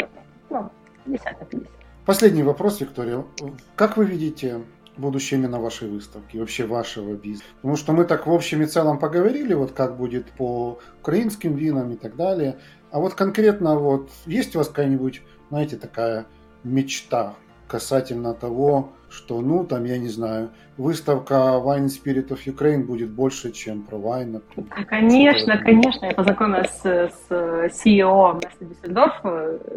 ну, 0.51 0.71
50 1.05 1.41
на 1.41 1.47
50. 1.47 1.76
Последний 2.07 2.45
вопрос, 2.45 2.81
Виктория. 2.81 3.25
Как 3.75 3.97
вы 3.97 4.05
видите 4.05 4.63
будущее 4.97 5.41
именно 5.41 5.59
вашей 5.59 5.89
выставки, 5.89 6.37
вообще 6.37 6.65
вашего 6.65 7.15
бизнеса? 7.15 7.51
Потому 7.57 7.75
что 7.75 7.93
мы 7.93 8.05
так 8.05 8.29
в 8.29 8.33
общем 8.33 8.63
и 8.63 8.67
целом 8.67 9.01
поговорили, 9.01 9.55
вот 9.55 9.73
как 9.73 9.97
будет 9.97 10.31
по 10.31 10.79
украинским 11.01 11.57
винам 11.57 11.91
и 11.91 11.97
так 11.97 12.15
далее. 12.15 12.61
А 12.93 13.01
вот 13.01 13.15
конкретно 13.15 13.77
вот 13.77 14.09
есть 14.25 14.55
у 14.55 14.59
вас 14.59 14.69
какая-нибудь, 14.69 15.23
знаете, 15.49 15.77
такая 15.77 16.27
мечта 16.63 17.35
касательно 17.67 18.35
того, 18.35 18.93
что, 19.17 19.41
ну, 19.41 19.65
там, 19.65 19.85
я 19.85 19.99
не 19.99 20.09
знаю, 20.09 20.51
выставка 20.77 21.35
Wine 21.35 21.87
Spirit 21.87 22.29
of 22.29 22.41
Ukraine 22.47 22.85
будет 22.85 23.11
больше, 23.11 23.51
чем 23.53 23.83
про 23.83 23.97
Wine, 23.97 24.33
например. 24.33 24.87
Конечно, 24.87 25.57
конечно. 25.59 26.07
Я 26.07 26.13
познакомилась 26.13 26.71
с, 26.83 26.85
с 26.85 27.31
CEO 27.31 28.35
Места 28.35 28.65
Дюссельдорф, 28.65 29.15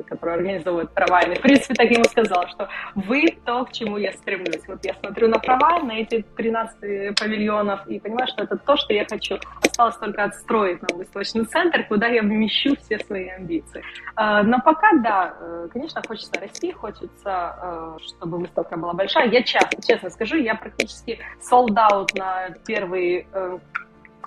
который 0.07 0.35
организовывает 0.35 0.91
про 0.91 1.05
Wine. 1.05 1.33
И, 1.33 1.35
в 1.35 1.41
принципе, 1.41 1.73
так 1.73 1.89
ему 1.89 2.03
сказала, 2.03 2.47
что 2.49 2.67
вы 2.95 3.37
то, 3.45 3.65
к 3.65 3.71
чему 3.71 3.97
я 3.97 4.11
стремлюсь. 4.13 4.67
Вот 4.67 4.83
я 4.83 4.93
смотрю 4.95 5.29
на 5.29 5.39
про 5.39 5.57
Wine, 5.57 5.85
на 5.85 5.93
эти 5.93 6.25
13 6.35 7.17
павильонов, 7.17 7.87
и 7.87 7.99
понимаю, 7.99 8.27
что 8.27 8.43
это 8.43 8.57
то, 8.57 8.75
что 8.75 8.93
я 8.93 9.05
хочу. 9.09 9.37
Осталось 9.63 9.95
только 9.97 10.25
отстроить 10.25 10.81
нам 10.81 10.97
выставочный 10.97 11.45
центр, 11.45 11.85
куда 11.87 12.07
я 12.07 12.21
вмещу 12.21 12.75
все 12.75 12.99
свои 12.99 13.29
амбиции. 13.29 13.83
А, 14.15 14.43
но 14.43 14.59
пока, 14.59 14.93
да, 15.01 15.33
э, 15.39 15.67
конечно, 15.71 16.01
хочется 16.05 16.39
расти, 16.41 16.71
хочется, 16.73 17.55
э, 17.61 17.97
чтобы 18.05 18.39
выставка 18.39 18.75
была 18.75 18.93
большая. 18.93 19.28
Я 19.30 19.43
часто, 19.43 19.82
честно 19.82 20.09
скажу, 20.09 20.38
я 20.38 20.55
практически 20.55 21.19
sold 21.49 21.75
out 21.75 22.09
на 22.17 22.49
первый 22.65 23.27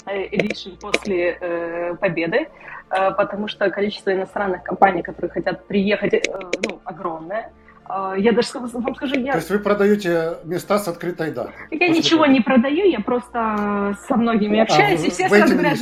edition 0.07 0.74
э, 0.74 0.80
после 0.80 1.38
э, 1.40 1.94
победы, 1.96 2.48
э, 2.90 3.11
потому 3.12 3.48
что 3.48 3.70
количество 3.70 4.12
иностранных 4.12 4.62
компаний, 4.62 5.03
которые 5.03 5.30
хотят 5.30 5.66
приехать, 5.66 6.14
э, 6.14 6.20
ну, 6.64 6.80
огромное. 6.84 7.53
Э, 7.88 8.14
я 8.16 8.32
даже 8.32 8.48
вам 8.59 8.94
скажу, 8.94 9.16
я... 9.16 9.32
То 9.32 9.38
есть 9.38 9.50
вы 9.50 9.59
продаете 9.59 10.38
места 10.44 10.78
с 10.78 10.88
открытой 10.88 11.30
датой? 11.30 11.53
Я 11.70 11.88
ничего 11.88 12.20
победы. 12.20 12.38
не 12.38 12.40
продаю, 12.40 12.84
я 12.84 13.00
просто 13.00 13.96
со 14.09 14.16
многими 14.16 14.59
а, 14.59 14.62
общаюсь, 14.62 15.03
а, 15.03 15.07
и 15.07 15.11
все 15.11 15.28
сразу 15.28 15.55
говорят, 15.55 15.78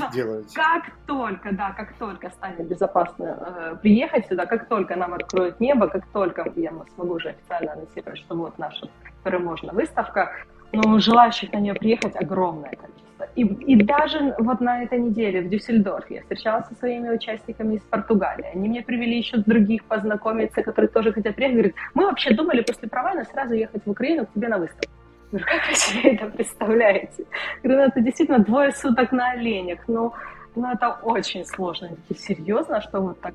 как 0.55 0.91
только, 1.07 1.53
да, 1.53 1.73
как 1.73 1.95
только 1.95 2.31
станет 2.31 2.67
безопасно 2.67 3.25
э, 3.25 3.77
приехать 3.83 4.27
сюда, 4.29 4.47
как 4.47 4.69
только 4.69 4.97
нам 4.97 5.15
откроют 5.15 5.61
небо, 5.61 5.89
как 5.89 6.07
только 6.07 6.51
я 6.57 6.73
смогу 6.95 7.15
уже 7.15 7.31
официально 7.31 7.73
анонсировать, 7.73 8.19
что 8.19 8.35
вот 8.35 8.59
наша 8.59 8.89
переможная 9.23 9.73
выставка, 9.73 10.33
но 10.73 10.99
желающих 10.99 11.53
на 11.53 11.59
нее 11.59 11.75
приехать 11.75 12.17
огромное 12.17 12.71
количество. 12.71 13.27
И, 13.37 13.43
и 13.43 13.77
даже 13.83 14.35
вот 14.39 14.61
на 14.61 14.83
этой 14.83 14.99
неделе 14.99 15.43
в 15.43 15.49
Дюссельдорфе 15.49 16.17
я 16.17 16.21
встречалась 16.23 16.67
со 16.69 16.75
своими 16.75 17.11
участниками 17.11 17.77
из 17.77 17.83
Португалии. 17.83 18.47
Они 18.55 18.69
мне 18.69 18.83
привели 18.83 19.19
еще 19.19 19.39
других 19.39 19.85
познакомиться, 19.85 20.63
которые 20.63 20.89
тоже 20.89 21.13
хотят 21.13 21.35
приехать. 21.37 21.57
Говорят, 21.57 21.75
мы 21.95 22.07
вообще 22.07 22.35
думали 22.35 22.63
после 22.63 22.89
Провайна 22.89 23.25
сразу 23.25 23.55
ехать 23.55 23.85
в 23.85 23.91
Украину 23.91 24.27
к 24.27 24.33
тебе 24.33 24.49
на 24.49 24.59
выставку. 24.59 24.91
Говорю, 25.31 25.47
как 25.47 25.69
вы 25.69 25.75
себе 25.75 26.15
это 26.15 26.27
представляете? 26.27 27.25
Говорю, 27.63 27.81
ну 27.81 27.87
это 27.87 28.01
действительно 28.01 28.39
двое 28.39 28.73
суток 28.73 29.13
на 29.13 29.31
оленях. 29.31 29.81
Ну, 29.87 30.13
ну 30.57 30.73
это 30.73 30.99
очень 31.03 31.45
сложно. 31.45 31.91
Серьезно, 32.17 32.81
что 32.81 33.01
вот 33.01 33.21
так 33.21 33.35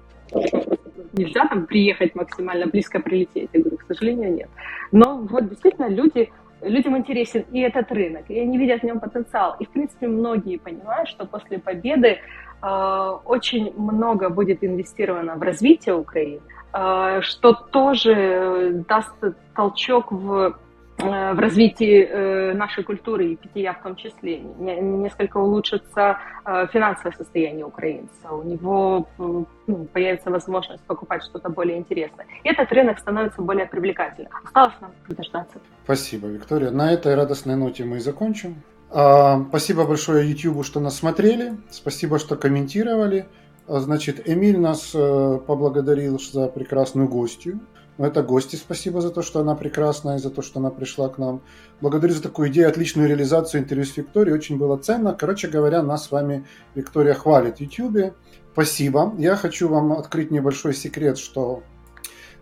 нельзя 1.14 1.48
там 1.48 1.66
приехать 1.66 2.16
максимально 2.16 2.68
близко 2.68 3.00
прилететь? 3.00 3.50
Я 3.54 3.62
говорю, 3.62 3.78
к 3.78 3.84
сожалению, 3.88 4.34
нет. 4.34 4.50
Но 4.92 5.18
вот 5.18 5.50
действительно 5.50 5.88
люди 5.88 6.32
людям 6.62 6.98
интересен 6.98 7.46
и 7.52 7.60
этот 7.60 7.92
рынок, 7.92 8.26
и 8.30 8.40
они 8.40 8.58
видят 8.58 8.82
в 8.82 8.86
нем 8.86 9.00
потенциал. 9.00 9.56
И, 9.60 9.66
в 9.66 9.70
принципе, 9.70 10.08
многие 10.08 10.58
понимают, 10.58 11.10
что 11.10 11.26
после 11.26 11.60
победы 11.60 12.18
э, 12.62 13.18
очень 13.26 13.74
много 13.78 14.30
будет 14.30 14.64
инвестировано 14.64 15.36
в 15.36 15.42
развитие 15.42 15.96
Украины, 15.96 16.42
э, 16.74 17.20
что 17.22 17.54
тоже 17.54 18.84
даст 18.88 19.14
толчок 19.54 20.12
в 20.12 20.56
Э, 20.56 20.65
в 21.06 21.40
развитии 21.40 22.04
э, 22.04 22.54
нашей 22.54 22.84
культуры 22.84 23.34
и 23.34 23.36
питья 23.36 23.74
в 23.74 23.82
том 23.82 23.96
числе. 23.96 24.40
Несколько 24.40 25.38
улучшится 25.38 26.18
э, 26.46 26.68
финансовое 26.72 27.14
состояние 27.14 27.66
украинца. 27.66 28.32
У 28.32 28.44
него 28.44 29.08
ну, 29.18 29.48
появится 29.94 30.30
возможность 30.30 30.84
покупать 30.84 31.24
что-то 31.24 31.50
более 31.50 31.78
интересное. 31.78 32.26
И 32.44 32.50
этот 32.50 32.72
рынок 32.72 33.00
становится 33.00 33.42
более 33.42 33.66
привлекательным. 33.66 34.32
Осталось 34.44 34.74
нам 34.82 34.92
дождаться. 35.08 35.60
Спасибо, 35.84 36.28
Виктория. 36.28 36.72
На 36.72 36.92
этой 36.92 37.16
радостной 37.16 37.56
ноте 37.56 37.84
мы 37.86 37.98
и 37.98 38.00
закончим. 38.00 38.62
А, 38.92 39.44
спасибо 39.50 39.86
большое 39.86 40.30
YouTube, 40.30 40.66
что 40.66 40.80
нас 40.80 40.98
смотрели. 40.98 41.58
Спасибо, 41.70 42.20
что 42.20 42.36
комментировали. 42.36 43.26
А, 43.68 43.80
значит, 43.80 44.28
Эмиль 44.30 44.60
нас 44.60 44.92
поблагодарил 44.92 46.20
за 46.20 46.48
прекрасную 46.48 47.08
гостью. 47.08 47.60
Но 47.98 48.08
это 48.08 48.24
гости, 48.24 48.58
спасибо 48.58 49.00
за 49.02 49.10
то, 49.10 49.22
что 49.22 49.40
она 49.40 49.56
прекрасная, 49.56 50.18
за 50.18 50.30
то, 50.30 50.42
что 50.42 50.60
она 50.60 50.70
пришла 50.70 51.08
к 51.08 51.18
нам. 51.18 51.42
Благодарю 51.80 52.14
за 52.14 52.22
такую 52.22 52.50
идею, 52.50 52.68
отличную 52.68 53.08
реализацию 53.08 53.62
интервью 53.62 53.86
с 53.86 53.96
Викторией, 53.96 54.36
очень 54.36 54.58
было 54.58 54.78
ценно. 54.78 55.14
Короче 55.14 55.48
говоря, 55.48 55.82
нас 55.82 56.06
с 56.06 56.12
вами 56.12 56.46
Виктория 56.76 57.14
хвалит 57.14 57.58
в 57.58 57.62
YouTube. 57.62 58.14
Спасибо. 58.52 59.14
Я 59.18 59.36
хочу 59.36 59.70
вам 59.70 59.94
открыть 59.94 60.32
небольшой 60.32 60.74
секрет, 60.74 61.18
что 61.18 61.64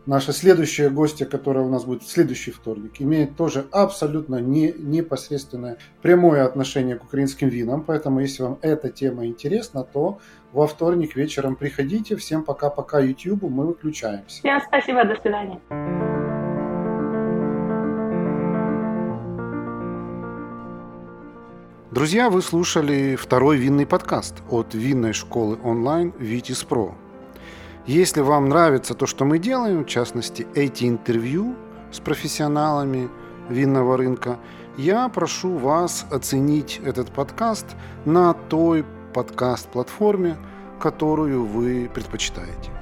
наша 0.05 0.33
следующая 0.33 0.89
гостья, 0.89 1.25
которая 1.25 1.63
у 1.63 1.69
нас 1.69 1.85
будет 1.85 2.03
в 2.03 2.11
следующий 2.11 2.51
вторник, 2.51 2.93
имеет 2.99 3.35
тоже 3.35 3.65
абсолютно 3.71 4.37
не, 4.37 4.73
непосредственное 4.77 5.77
прямое 6.01 6.45
отношение 6.45 6.95
к 6.95 7.03
украинским 7.03 7.49
винам. 7.49 7.83
Поэтому, 7.83 8.19
если 8.19 8.43
вам 8.43 8.59
эта 8.61 8.89
тема 8.89 9.25
интересна, 9.25 9.83
то 9.83 10.19
во 10.51 10.67
вторник 10.67 11.15
вечером 11.15 11.55
приходите. 11.55 12.15
Всем 12.15 12.43
пока-пока 12.43 12.99
YouTube, 12.99 13.43
мы 13.43 13.67
выключаемся. 13.67 14.39
Всем 14.39 14.61
спасибо, 14.67 15.05
до 15.05 15.15
свидания. 15.21 15.59
Друзья, 21.91 22.31
вы 22.31 22.41
слушали 22.41 23.15
второй 23.15 23.57
винный 23.57 23.85
подкаст 23.85 24.41
от 24.49 24.73
винной 24.73 25.13
школы 25.13 25.59
онлайн 25.63 26.09
Vitis 26.17 26.67
Pro. 26.67 27.02
Если 27.85 28.21
вам 28.21 28.47
нравится 28.47 28.93
то, 28.93 29.05
что 29.05 29.25
мы 29.25 29.39
делаем, 29.39 29.83
в 29.83 29.87
частности, 29.87 30.47
эти 30.55 30.85
интервью 30.85 31.55
с 31.91 31.99
профессионалами 31.99 33.09
винного 33.49 33.97
рынка, 33.97 34.39
я 34.77 35.09
прошу 35.09 35.57
вас 35.57 36.05
оценить 36.09 36.79
этот 36.85 37.11
подкаст 37.11 37.65
на 38.05 38.33
той 38.33 38.85
подкаст-платформе, 39.13 40.37
которую 40.79 41.45
вы 41.45 41.91
предпочитаете. 41.93 42.72